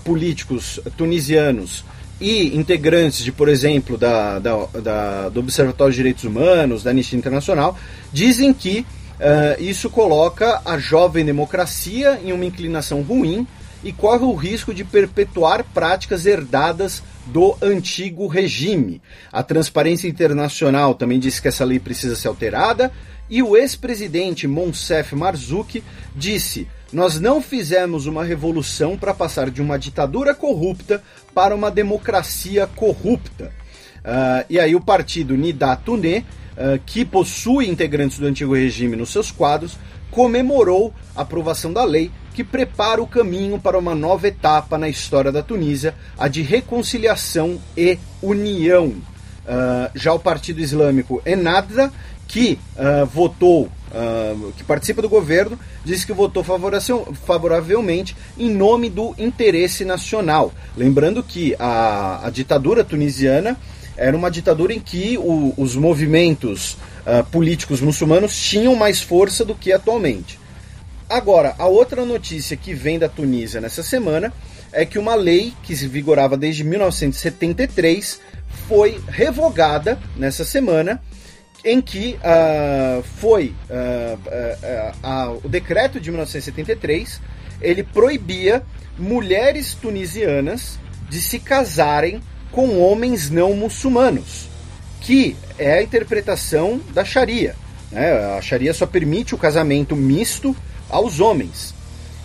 [0.03, 1.83] políticos tunisianos
[2.19, 7.17] e integrantes de, por exemplo, da, da, da, do Observatório de Direitos Humanos, da Anistia
[7.17, 7.77] Internacional,
[8.13, 8.85] dizem que
[9.17, 13.47] Uh, isso coloca a jovem democracia em uma inclinação ruim
[13.83, 19.01] e corre o risco de perpetuar práticas herdadas do antigo regime.
[19.31, 22.91] A Transparência Internacional também disse que essa lei precisa ser alterada
[23.29, 25.83] e o ex-presidente Monsef Marzouki
[26.15, 32.65] disse: Nós não fizemos uma revolução para passar de uma ditadura corrupta para uma democracia
[32.67, 33.51] corrupta.
[33.97, 39.09] Uh, e aí o partido Nida Tuné uh, que possui integrantes do antigo regime nos
[39.09, 39.77] seus quadros,
[40.09, 45.31] comemorou a aprovação da lei que prepara o caminho para uma nova etapa na história
[45.31, 48.89] da Tunísia, a de reconciliação e união.
[48.89, 51.91] Uh, já o Partido Islâmico Ennahda,
[52.27, 56.45] que uh, votou, uh, que participa do governo, disse que votou
[57.25, 60.53] favoravelmente em nome do interesse nacional.
[60.77, 63.57] Lembrando que a, a ditadura tunisiana
[63.95, 66.77] era uma ditadura em que o, os movimentos
[67.31, 70.37] políticos muçulmanos tinham mais força do que atualmente.
[71.09, 74.33] Agora, a outra notícia que vem da Tunísia nessa semana
[74.73, 78.19] é que uma lei que se vigorava desde 1973
[78.67, 81.01] foi revogada nessa semana,
[81.63, 84.17] em que uh, foi uh,
[85.03, 87.21] uh, o decreto de 1973
[87.61, 88.61] ele proibia
[88.97, 90.77] mulheres tunisianas
[91.09, 92.21] de se casarem
[92.51, 94.47] com homens não muçulmanos,
[95.01, 97.55] que é a interpretação da Sharia.
[97.91, 98.11] Né?
[98.37, 100.55] A Sharia só permite o casamento misto
[100.89, 101.73] aos homens.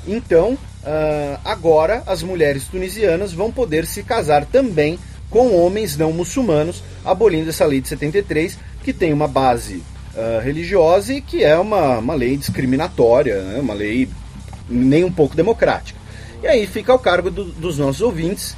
[0.07, 4.99] Então, uh, agora as mulheres tunisianas vão poder se casar também
[5.31, 9.83] com homens não muçulmanos, abolindo essa lei de 73, que tem uma base
[10.15, 13.61] uh, religiosa e que é uma, uma lei discriminatória, né?
[13.61, 14.09] uma lei
[14.69, 15.99] nem um pouco democrática.
[16.43, 18.55] E aí fica ao cargo do, dos nossos ouvintes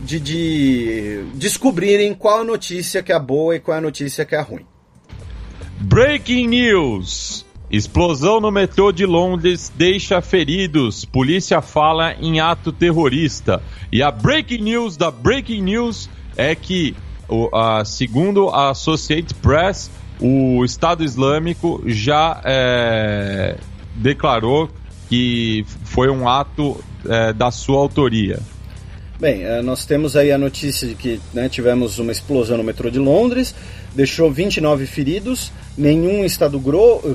[0.00, 4.40] de, de descobrirem qual a notícia que é boa e qual a notícia que é
[4.40, 4.66] ruim.
[5.80, 7.45] Breaking News!
[7.70, 11.04] Explosão no metrô de Londres deixa feridos.
[11.04, 13.60] Polícia fala em ato terrorista.
[13.90, 16.94] E a breaking news da breaking news é que,
[17.84, 23.56] segundo a Associated Press, o Estado Islâmico já é,
[23.94, 24.70] declarou
[25.08, 28.38] que foi um ato é, da sua autoria.
[29.18, 32.90] Bem, é, nós temos aí a notícia de que né, tivemos uma explosão no metrô
[32.90, 33.54] de Londres,
[33.96, 36.60] deixou 29 feridos nenhum estado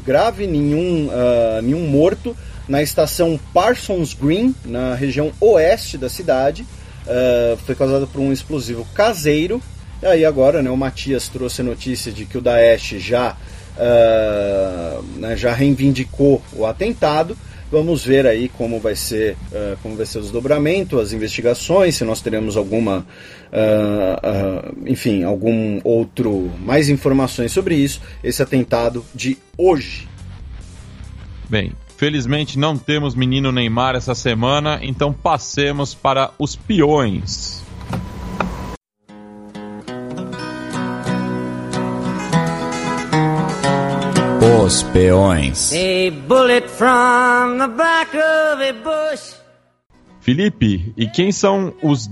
[0.04, 2.36] grave, nenhum, uh, nenhum morto
[2.68, 6.66] na estação Parsons Green, na região oeste da cidade.
[7.04, 9.62] Uh, foi causado por um explosivo caseiro.
[10.02, 13.38] E aí agora né, o Matias trouxe a notícia de que o Daesh já,
[13.78, 17.38] uh, né, já reivindicou o atentado.
[17.72, 22.04] Vamos ver aí como vai ser, uh, como vai ser o desdobramento, as investigações, se
[22.04, 29.38] nós teremos alguma, uh, uh, enfim, algum outro mais informações sobre isso, esse atentado de
[29.58, 30.06] hoje.
[31.50, 37.61] Bem, felizmente não temos menino Neymar essa semana, então passemos para os peões.
[48.60, 49.36] A bush.
[50.20, 52.08] Felipe, e quem são os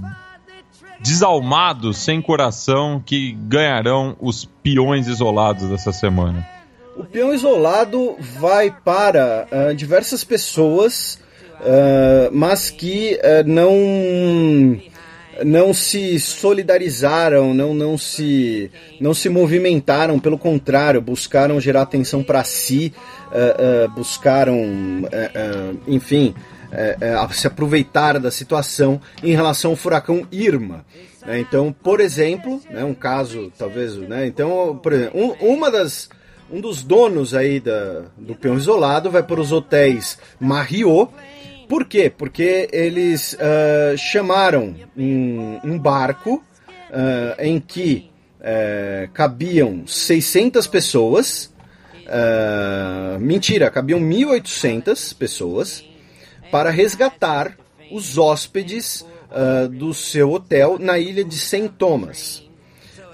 [1.00, 6.44] desalmados sem coração que ganharão os peões isolados dessa semana?
[6.98, 11.20] O peão isolado vai para uh, diversas pessoas,
[11.62, 14.82] uh, mas que uh, não
[15.46, 22.44] não se solidarizaram, não, não, se, não se movimentaram, pelo contrário, buscaram gerar atenção para
[22.44, 22.94] si,
[23.28, 26.34] uh, uh, buscaram, uh, enfim,
[27.32, 30.86] se aproveitar da situação em relação ao furacão Irma.
[31.26, 31.40] Né?
[31.40, 36.10] Então, por exemplo, né, um caso, talvez, né, então, por exemplo, um, uma das,
[36.52, 41.12] um dos donos aí da, do peão isolado vai para os hotéis Marriott,
[41.70, 42.10] por quê?
[42.10, 46.44] Porque eles uh, chamaram um, um barco
[46.90, 51.54] uh, em que uh, cabiam 600 pessoas.
[53.20, 55.86] mentira, cabiam 1.800 pessoas
[56.52, 57.56] para resgatar
[57.92, 59.06] os hóspedes
[59.70, 61.70] do seu hotel na ilha de St.
[61.78, 62.44] Thomas.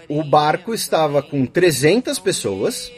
[0.08, 2.90] O barco estava com 300 pessoas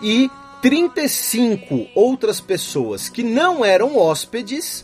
[0.00, 0.30] e
[0.64, 4.83] 35 outras pessoas que não eram hóspedes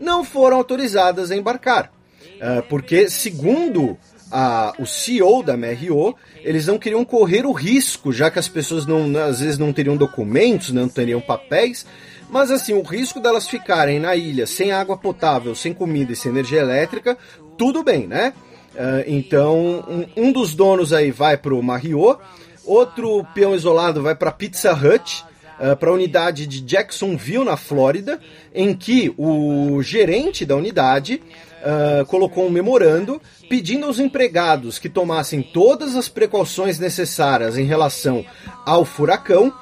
[0.00, 1.92] não foram autorizadas a embarcar.
[2.36, 3.98] Uh, porque, segundo
[4.32, 8.86] a, o CEO da MRO, eles não queriam correr o risco, já que as pessoas
[8.86, 11.86] não, às vezes não teriam documentos, não teriam papéis,
[12.30, 16.30] mas assim, o risco delas ficarem na ilha sem água potável, sem comida e sem
[16.32, 17.18] energia elétrica,
[17.58, 18.32] tudo bem, né?
[18.74, 19.84] Uh, então,
[20.16, 22.20] um, um, dos donos aí vai para o Marriott,
[22.64, 25.24] Outro peão isolado vai para Pizza Hut,
[25.60, 28.18] uh, para a unidade de Jacksonville, na Flórida,
[28.54, 31.20] em que o gerente da unidade
[31.60, 38.24] uh, colocou um memorando pedindo aos empregados que tomassem todas as precauções necessárias em relação
[38.64, 39.52] ao furacão,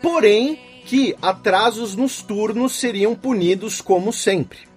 [0.00, 4.67] porém que atrasos nos turnos seriam punidos como sempre.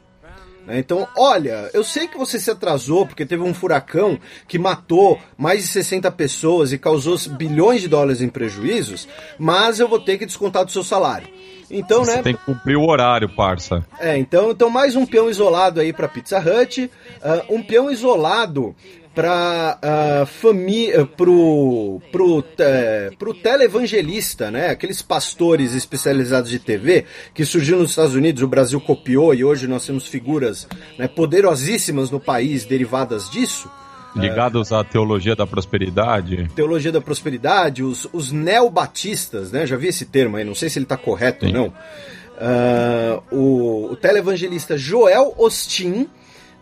[0.65, 0.79] Né?
[0.79, 5.61] Então, olha, eu sei que você se atrasou porque teve um furacão que matou mais
[5.61, 9.07] de 60 pessoas e causou bilhões de dólares em prejuízos,
[9.37, 11.27] mas eu vou ter que descontar do seu salário.
[11.73, 12.21] Então, Você né?
[12.21, 13.85] tem que cumprir o horário, parça.
[13.97, 18.75] É, então, então mais um peão isolado aí para Pizza Hut, uh, um peão isolado
[19.13, 22.43] para uh, família, pro pro uh,
[23.17, 24.69] pro televangelista, né?
[24.69, 29.67] Aqueles pastores especializados de TV que surgiu nos Estados Unidos, o Brasil copiou e hoje
[29.67, 30.67] nós temos figuras
[30.97, 33.69] né, poderosíssimas no país derivadas disso.
[34.15, 36.49] Ligados à teologia da prosperidade.
[36.53, 39.65] Teologia da prosperidade, os, os neobatistas, né?
[39.65, 41.55] Já vi esse termo aí, não sei se ele está correto Sim.
[41.55, 41.73] ou não.
[42.41, 46.09] Uh, o, o televangelista Joel Ostin,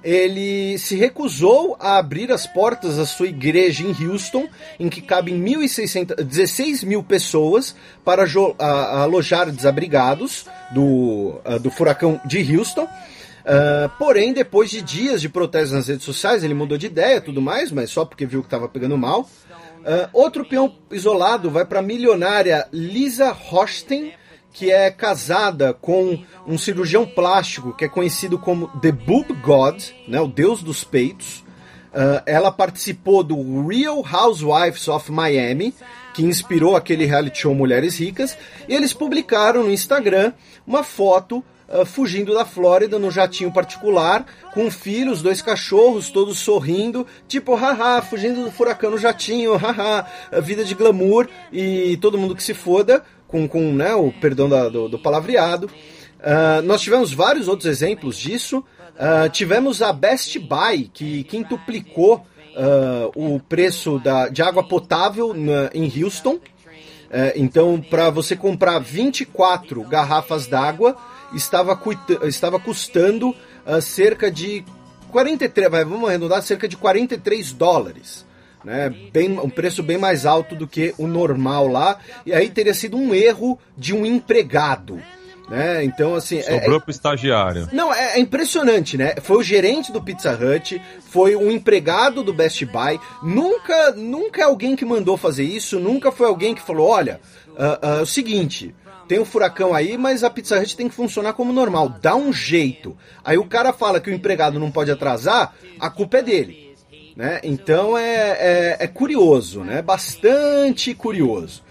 [0.04, 4.48] ele se recusou a abrir as portas da sua igreja em Houston,
[4.80, 11.70] em que cabem 1.600, 16 mil pessoas, para jo- a- alojar desabrigados do, ah, do
[11.70, 12.88] furacão de Houston.
[13.46, 17.42] Ah, porém, depois de dias de protestos nas redes sociais, ele mudou de ideia tudo
[17.42, 19.30] mais, mas só porque viu que estava pegando mal.
[19.86, 24.12] Ah, outro peão isolado vai para a milionária Lisa Hochstein,
[24.52, 30.20] que é casada com um cirurgião plástico que é conhecido como The Boob God, né,
[30.20, 31.44] o deus dos peitos.
[31.94, 35.74] Ah, ela participou do Real Housewives of Miami,
[36.14, 38.38] que inspirou aquele reality show Mulheres Ricas,
[38.68, 40.34] e eles publicaram no Instagram
[40.66, 46.10] uma foto ah, fugindo da Flórida no jatinho particular, com um filho, os dois cachorros,
[46.10, 50.06] todos sorrindo, tipo, haha, fugindo do furacão no jatinho, haha,
[50.42, 54.68] vida de glamour e todo mundo que se foda, com, com né, o perdão da-
[54.68, 55.70] do, do palavreado.
[56.22, 58.62] Ah, nós tivemos vários outros exemplos disso.
[58.98, 62.26] Ah, tivemos a Best Buy, que quintuplicou
[62.58, 66.40] ah, o preço da, de água potável na- em Houston.
[67.12, 70.96] É, então, para você comprar 24 garrafas d'água,
[71.34, 71.80] estava,
[72.28, 73.34] estava custando
[73.82, 74.64] cerca de
[75.12, 78.28] 43, vai, vamos arredondar, cerca de 43 dólares.
[78.64, 78.94] Né?
[79.14, 81.98] Bem, um preço bem mais alto do que o normal lá.
[82.26, 85.02] E aí teria sido um erro de um empregado.
[85.50, 85.84] Né?
[85.84, 86.38] Então, assim.
[86.38, 87.68] é- é- Sobrou pro estagiário.
[87.72, 89.16] não, é, é impressionante, né?
[89.22, 90.80] Foi o gerente do Pizza Hut,
[91.10, 93.00] foi um empregado do Best Buy.
[93.24, 97.20] Nunca, nunca é alguém que mandou fazer isso, nunca foi alguém que falou: olha,
[97.58, 98.76] ah, ah, é o seguinte.
[99.08, 101.96] Tem um furacão aí, mas a Pizza Hut tem que funcionar como normal.
[102.00, 102.96] Dá um jeito.
[103.26, 106.69] Aí o cara fala que o empregado não pode atrasar, a culpa é dele.
[107.20, 107.42] Né?
[107.44, 109.82] Então é, é, é curioso, né?
[109.82, 111.62] Bastante curioso.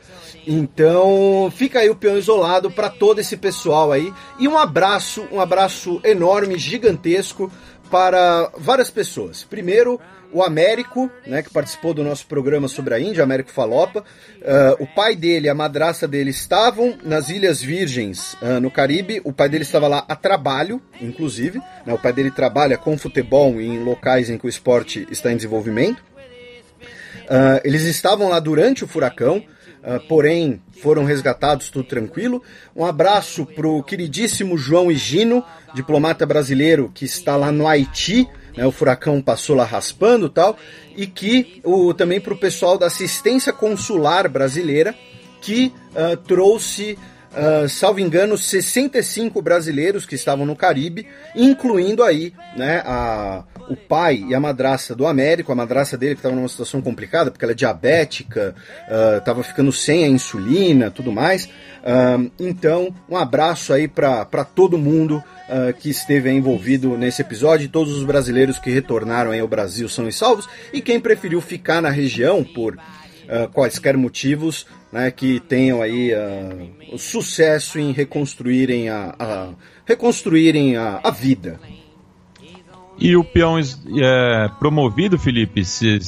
[0.46, 4.12] Então, fica aí o peão isolado para todo esse pessoal aí.
[4.38, 7.50] E um abraço, um abraço enorme, gigantesco
[7.90, 9.42] para várias pessoas.
[9.42, 9.98] Primeiro,
[10.32, 14.04] o Américo, né, que participou do nosso programa sobre a Índia, Américo Falopa.
[14.44, 19.20] Ah, o pai dele e a madrasta dele estavam nas Ilhas Virgens, ah, no Caribe.
[19.24, 21.58] O pai dele estava lá a trabalho, inclusive.
[21.86, 25.36] né, o pai dele trabalha com futebol em locais em que o esporte está em
[25.36, 26.02] desenvolvimento.
[27.28, 29.42] Ah, eles estavam lá durante o furacão,
[29.82, 32.42] ah, porém foram resgatados, tudo tranquilo.
[32.74, 38.28] Um abraço pro queridíssimo João Higino, diplomata brasileiro que está lá no Haiti.
[38.58, 40.58] Né, o furacão passou lá raspando tal.
[40.96, 44.96] E que o, também pro pessoal da assistência consular brasileira,
[45.40, 46.98] que ah, trouxe,
[47.32, 51.06] ah, salvo engano, 65 brasileiros que estavam no Caribe,
[51.36, 56.20] incluindo aí né, a, o pai e a madrasta do Américo, a madrasta dele que
[56.20, 58.54] estava numa situação complicada, porque ela é diabética,
[59.18, 61.48] estava ficando sem a insulina, tudo mais.
[61.84, 64.24] Ah, então, um abraço aí para
[64.54, 69.48] todo mundo ah, que esteve envolvido nesse episódio, todos os brasileiros que retornaram aí ao
[69.48, 72.78] Brasil são e salvos, e quem preferiu ficar na região por
[73.28, 79.48] ah, quaisquer motivos, né, que tenham aí ah, sucesso em reconstruírem a, a-
[79.84, 81.60] reconstruírem a, a vida.
[82.98, 85.98] E o peão é, promovido, Felipe, se-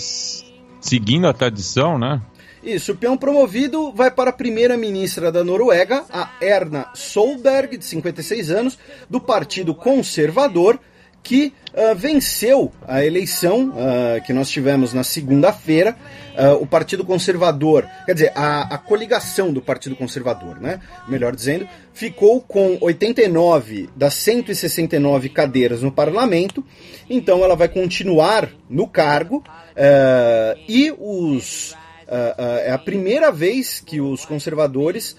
[0.80, 2.20] seguindo a tradição, né?
[2.62, 8.50] Isso, o peão promovido vai para a primeira-ministra da Noruega, a Erna Solberg, de 56
[8.50, 8.78] anos,
[9.08, 10.78] do Partido Conservador,
[11.22, 15.96] que ah, venceu a eleição ah, que nós tivemos na segunda-feira.
[16.42, 20.80] Ah, o Partido Conservador, quer dizer, a, a coligação do Partido Conservador, né?
[21.06, 26.64] Melhor dizendo, ficou com 89 das 169 cadeiras no parlamento,
[27.10, 29.44] então ela vai continuar no cargo
[29.76, 31.76] ah, e os
[32.08, 35.16] ah, é a primeira vez que os conservadores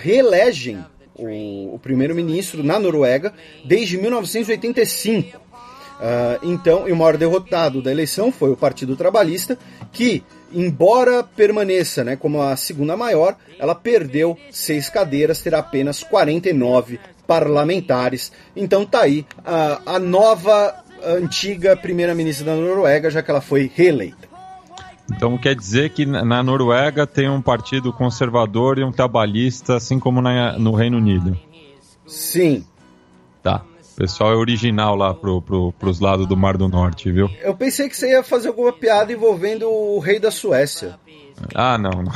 [0.00, 0.84] reelegem
[1.16, 3.34] o, o primeiro-ministro na Noruega
[3.64, 5.50] desde 1985.
[6.00, 9.58] Ah, então, e o maior derrotado da eleição foi o Partido Trabalhista,
[9.92, 16.98] que, embora permaneça né, como a segunda maior, ela perdeu seis cadeiras, terá apenas 49
[17.26, 18.32] parlamentares.
[18.56, 24.28] Então tá aí a, a nova, antiga primeira-ministra da Noruega, já que ela foi reeleita.
[25.12, 29.98] Então quer dizer que na na Noruega tem um partido conservador e um trabalhista, assim
[29.98, 31.36] como na- no Reino Unido.
[32.06, 32.64] Sim.
[33.42, 33.62] Tá.
[34.00, 37.28] O pessoal é original lá pro, pro, pros lados do Mar do Norte, viu?
[37.42, 40.98] Eu pensei que você ia fazer alguma piada envolvendo o rei da Suécia.
[41.54, 42.12] Ah, não, não.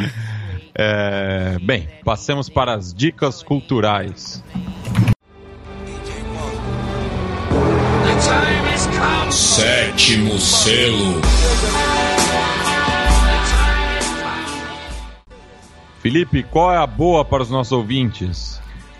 [0.74, 4.42] é, bem, passemos para as dicas culturais.
[9.30, 11.20] Sétimo selo.
[16.00, 18.58] Felipe, qual é a boa para os nossos ouvintes?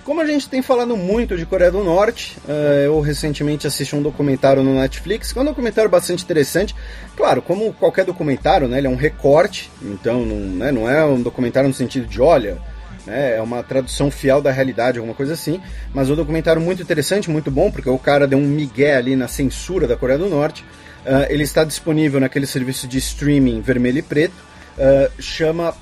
[0.08, 2.50] Como a gente tem falado muito de Coreia do Norte, uh,
[2.82, 6.74] eu recentemente assisti um documentário no Netflix, que é um documentário bastante interessante.
[7.14, 11.20] Claro, como qualquer documentário, né, ele é um recorte, então não, né, não é um
[11.20, 12.56] documentário no sentido de, olha,
[13.04, 15.60] né, é uma tradução fiel da realidade, alguma coisa assim.
[15.92, 19.28] Mas um documentário muito interessante, muito bom, porque o cara deu um migué ali na
[19.28, 20.64] censura da Coreia do Norte.
[21.04, 24.36] Uh, ele está disponível naquele serviço de streaming vermelho e preto.
[24.78, 25.74] Uh, chama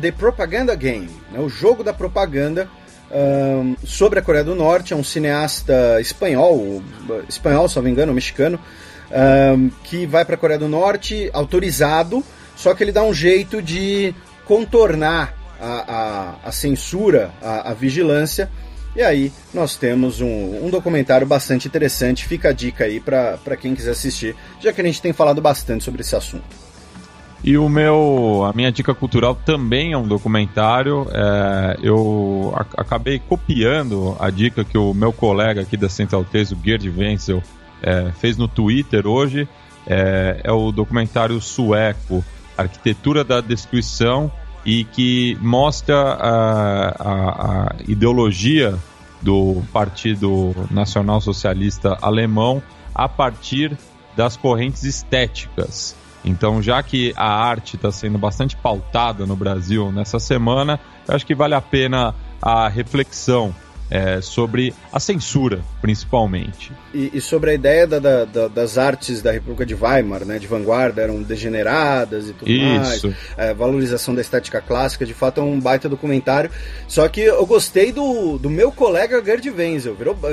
[0.00, 2.68] The Propaganda Game, né, o jogo da propaganda
[3.12, 4.92] um, sobre a Coreia do Norte.
[4.92, 6.82] É um cineasta espanhol,
[7.28, 8.58] espanhol, se não me engano, mexicano,
[9.10, 12.24] um, que vai para a Coreia do Norte autorizado,
[12.56, 14.14] só que ele dá um jeito de
[14.46, 18.50] contornar a, a, a censura, a, a, vigilância.
[18.94, 22.26] E aí nós temos um, um, documentário bastante interessante.
[22.26, 25.84] Fica a dica aí para quem quiser assistir, já que a gente tem falado bastante
[25.84, 26.61] sobre esse assunto.
[27.44, 31.08] E o meu, a minha dica cultural também é um documentário.
[31.12, 36.58] É, eu acabei copiando a dica que o meu colega aqui da Central 3, o
[36.64, 37.42] Gerd Wenzel,
[37.82, 39.48] é, fez no Twitter hoje.
[39.84, 42.24] É, é, o documentário sueco
[42.56, 44.30] Arquitetura da Destruição
[44.64, 48.78] e que mostra a, a, a ideologia
[49.20, 52.62] do Partido Nacional Socialista Alemão
[52.94, 53.76] a partir
[54.16, 55.96] das correntes estéticas.
[56.24, 60.78] Então, já que a arte está sendo bastante pautada no Brasil nessa semana,
[61.08, 63.54] eu acho que vale a pena a reflexão
[63.92, 66.72] é, sobre a censura, principalmente.
[66.94, 70.38] E, e sobre a ideia da, da, da, das artes da República de Weimar, né,
[70.38, 73.08] de vanguarda, eram degeneradas e tudo Isso.
[73.08, 73.16] mais.
[73.36, 76.50] É, valorização da estética clássica, de fato é um baita documentário.
[76.88, 80.28] Só que eu gostei do, do meu colega Gerd Wenzel, virou, Pô,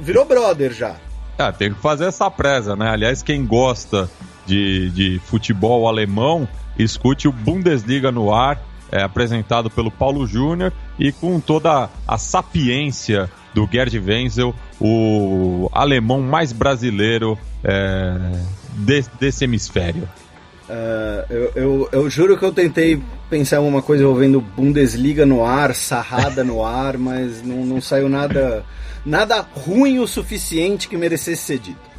[0.00, 0.94] virou brother já.
[1.36, 2.88] Ah, tem que fazer essa presa, né?
[2.88, 4.08] Aliás, quem gosta
[4.46, 6.48] de, de futebol alemão,
[6.78, 13.30] escute o Bundesliga no ar, é, apresentado pelo Paulo Júnior e com toda a sapiência
[13.54, 18.18] do Gerd Wenzel, o alemão mais brasileiro é,
[18.78, 20.08] de, desse hemisfério.
[20.68, 25.44] Uh, eu, eu, eu, juro que eu tentei pensar em uma coisa envolvendo Bundesliga no
[25.44, 28.64] ar, Sarrada no ar, mas não, não saiu nada,
[29.04, 31.91] nada ruim o suficiente que merecesse ser dito.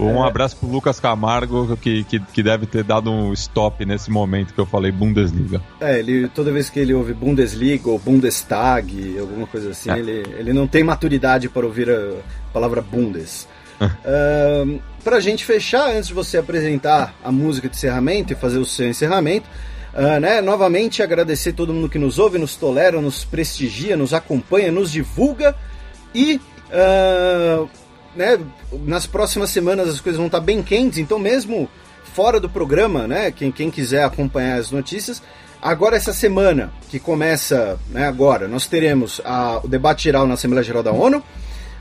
[0.00, 0.28] Um é.
[0.28, 4.60] abraço pro Lucas Camargo, que, que, que, deve ter dado um stop nesse momento que
[4.60, 5.60] eu falei Bundesliga.
[5.80, 9.98] É, ele, toda vez que ele ouve Bundesliga ou Bundestag, alguma coisa assim, é.
[9.98, 12.14] ele, ele não tem maturidade para ouvir a
[12.52, 13.46] palavra Bundes.
[13.80, 18.66] uh, pra gente fechar, antes de você apresentar a música de encerramento e fazer o
[18.66, 19.48] seu encerramento,
[19.92, 20.40] Uh, né?
[20.40, 25.56] Novamente agradecer todo mundo que nos ouve, nos tolera, nos prestigia, nos acompanha, nos divulga
[26.14, 27.68] e uh,
[28.14, 28.38] né,
[28.84, 31.68] nas próximas semanas as coisas vão estar bem quentes, então mesmo
[32.14, 35.22] fora do programa, né, quem, quem quiser acompanhar as notícias,
[35.62, 40.64] agora essa semana, que começa né, agora, nós teremos a, o debate geral na Assembleia
[40.64, 41.22] Geral da ONU,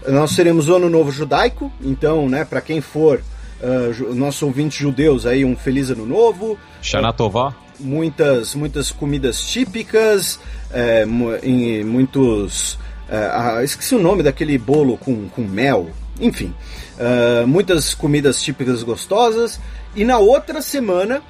[0.08, 3.22] nós teremos o Ano Novo Judaico, então, né, para quem for
[3.62, 6.58] uh, nossos ouvintes judeus aí, um feliz Ano Novo.
[6.82, 7.54] Shana Tová.
[7.80, 10.40] Muitas, muitas comidas típicas,
[10.72, 11.06] é,
[11.44, 12.78] em muitos...
[13.10, 16.54] Uh, esqueci o nome daquele bolo com, com mel, enfim,
[16.98, 19.60] uh, muitas comidas típicas gostosas.
[19.96, 21.22] E na outra semana,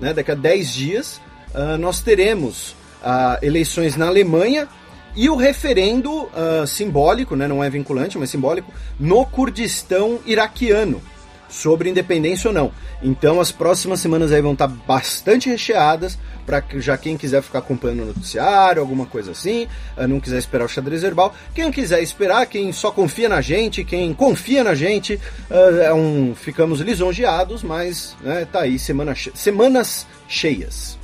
[0.00, 1.20] né, daqui a 10 dias,
[1.54, 2.70] uh, nós teremos
[3.02, 4.68] uh, eleições na Alemanha
[5.16, 6.28] e o referendo
[6.68, 11.02] simbólico, né, não é vinculante, mas simbólico, no Kurdistão iraquiano
[11.48, 12.70] sobre independência ou não.
[13.02, 16.18] Então as próximas semanas aí vão estar bastante recheadas
[16.48, 19.68] para já quem quiser ficar acompanhando o noticiário, alguma coisa assim,
[19.98, 23.84] eh, não quiser esperar o xadrez verbal, quem quiser esperar, quem só confia na gente,
[23.84, 25.20] quem confia na gente,
[25.50, 30.98] eh, é um, ficamos lisonjeados, mas né, tá aí semana, semanas cheias.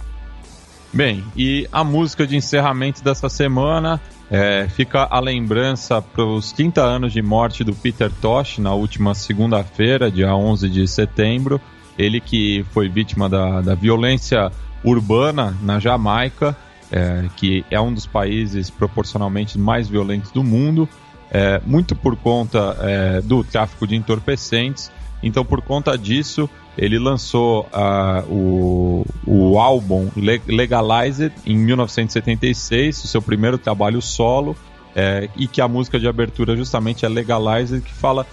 [0.91, 4.01] Bem, e a música de encerramento dessa semana
[4.31, 9.15] é, fica a lembrança para os 30 anos de morte do Peter Tosh na última
[9.15, 11.61] segunda-feira, dia 11 de setembro.
[11.99, 14.51] Ele que foi vítima da, da violência
[14.85, 16.57] urbana na Jamaica,
[16.93, 20.89] é, que é um dos países proporcionalmente mais violentos do mundo,
[21.31, 24.93] é, muito por conta é, do tráfico de entorpecentes.
[25.23, 30.11] Então, por conta disso, ele lançou uh, o, o álbum
[30.47, 34.57] Legalized em 1976, o seu primeiro trabalho solo,
[34.95, 38.27] é, e que a música de abertura justamente é Legalized, que fala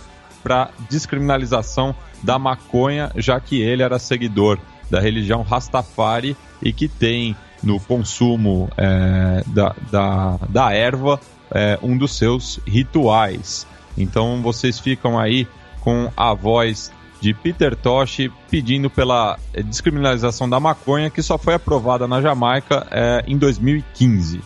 [0.44, 4.60] para descriminalização da maconha, já que ele era seguidor
[4.92, 11.98] da religião Rastafari e que tem no consumo é, da, da, da, erva é, um
[11.98, 13.66] dos seus rituais.
[13.98, 15.48] Então vocês ficam aí
[15.80, 22.08] com a voz de Peter Tosh pedindo pela descriminalização da maconha que só foi aprovada
[22.08, 24.42] na Jamaica é, em 2015.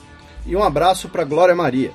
[0.46, 1.92] E um abraço para Glória Maria.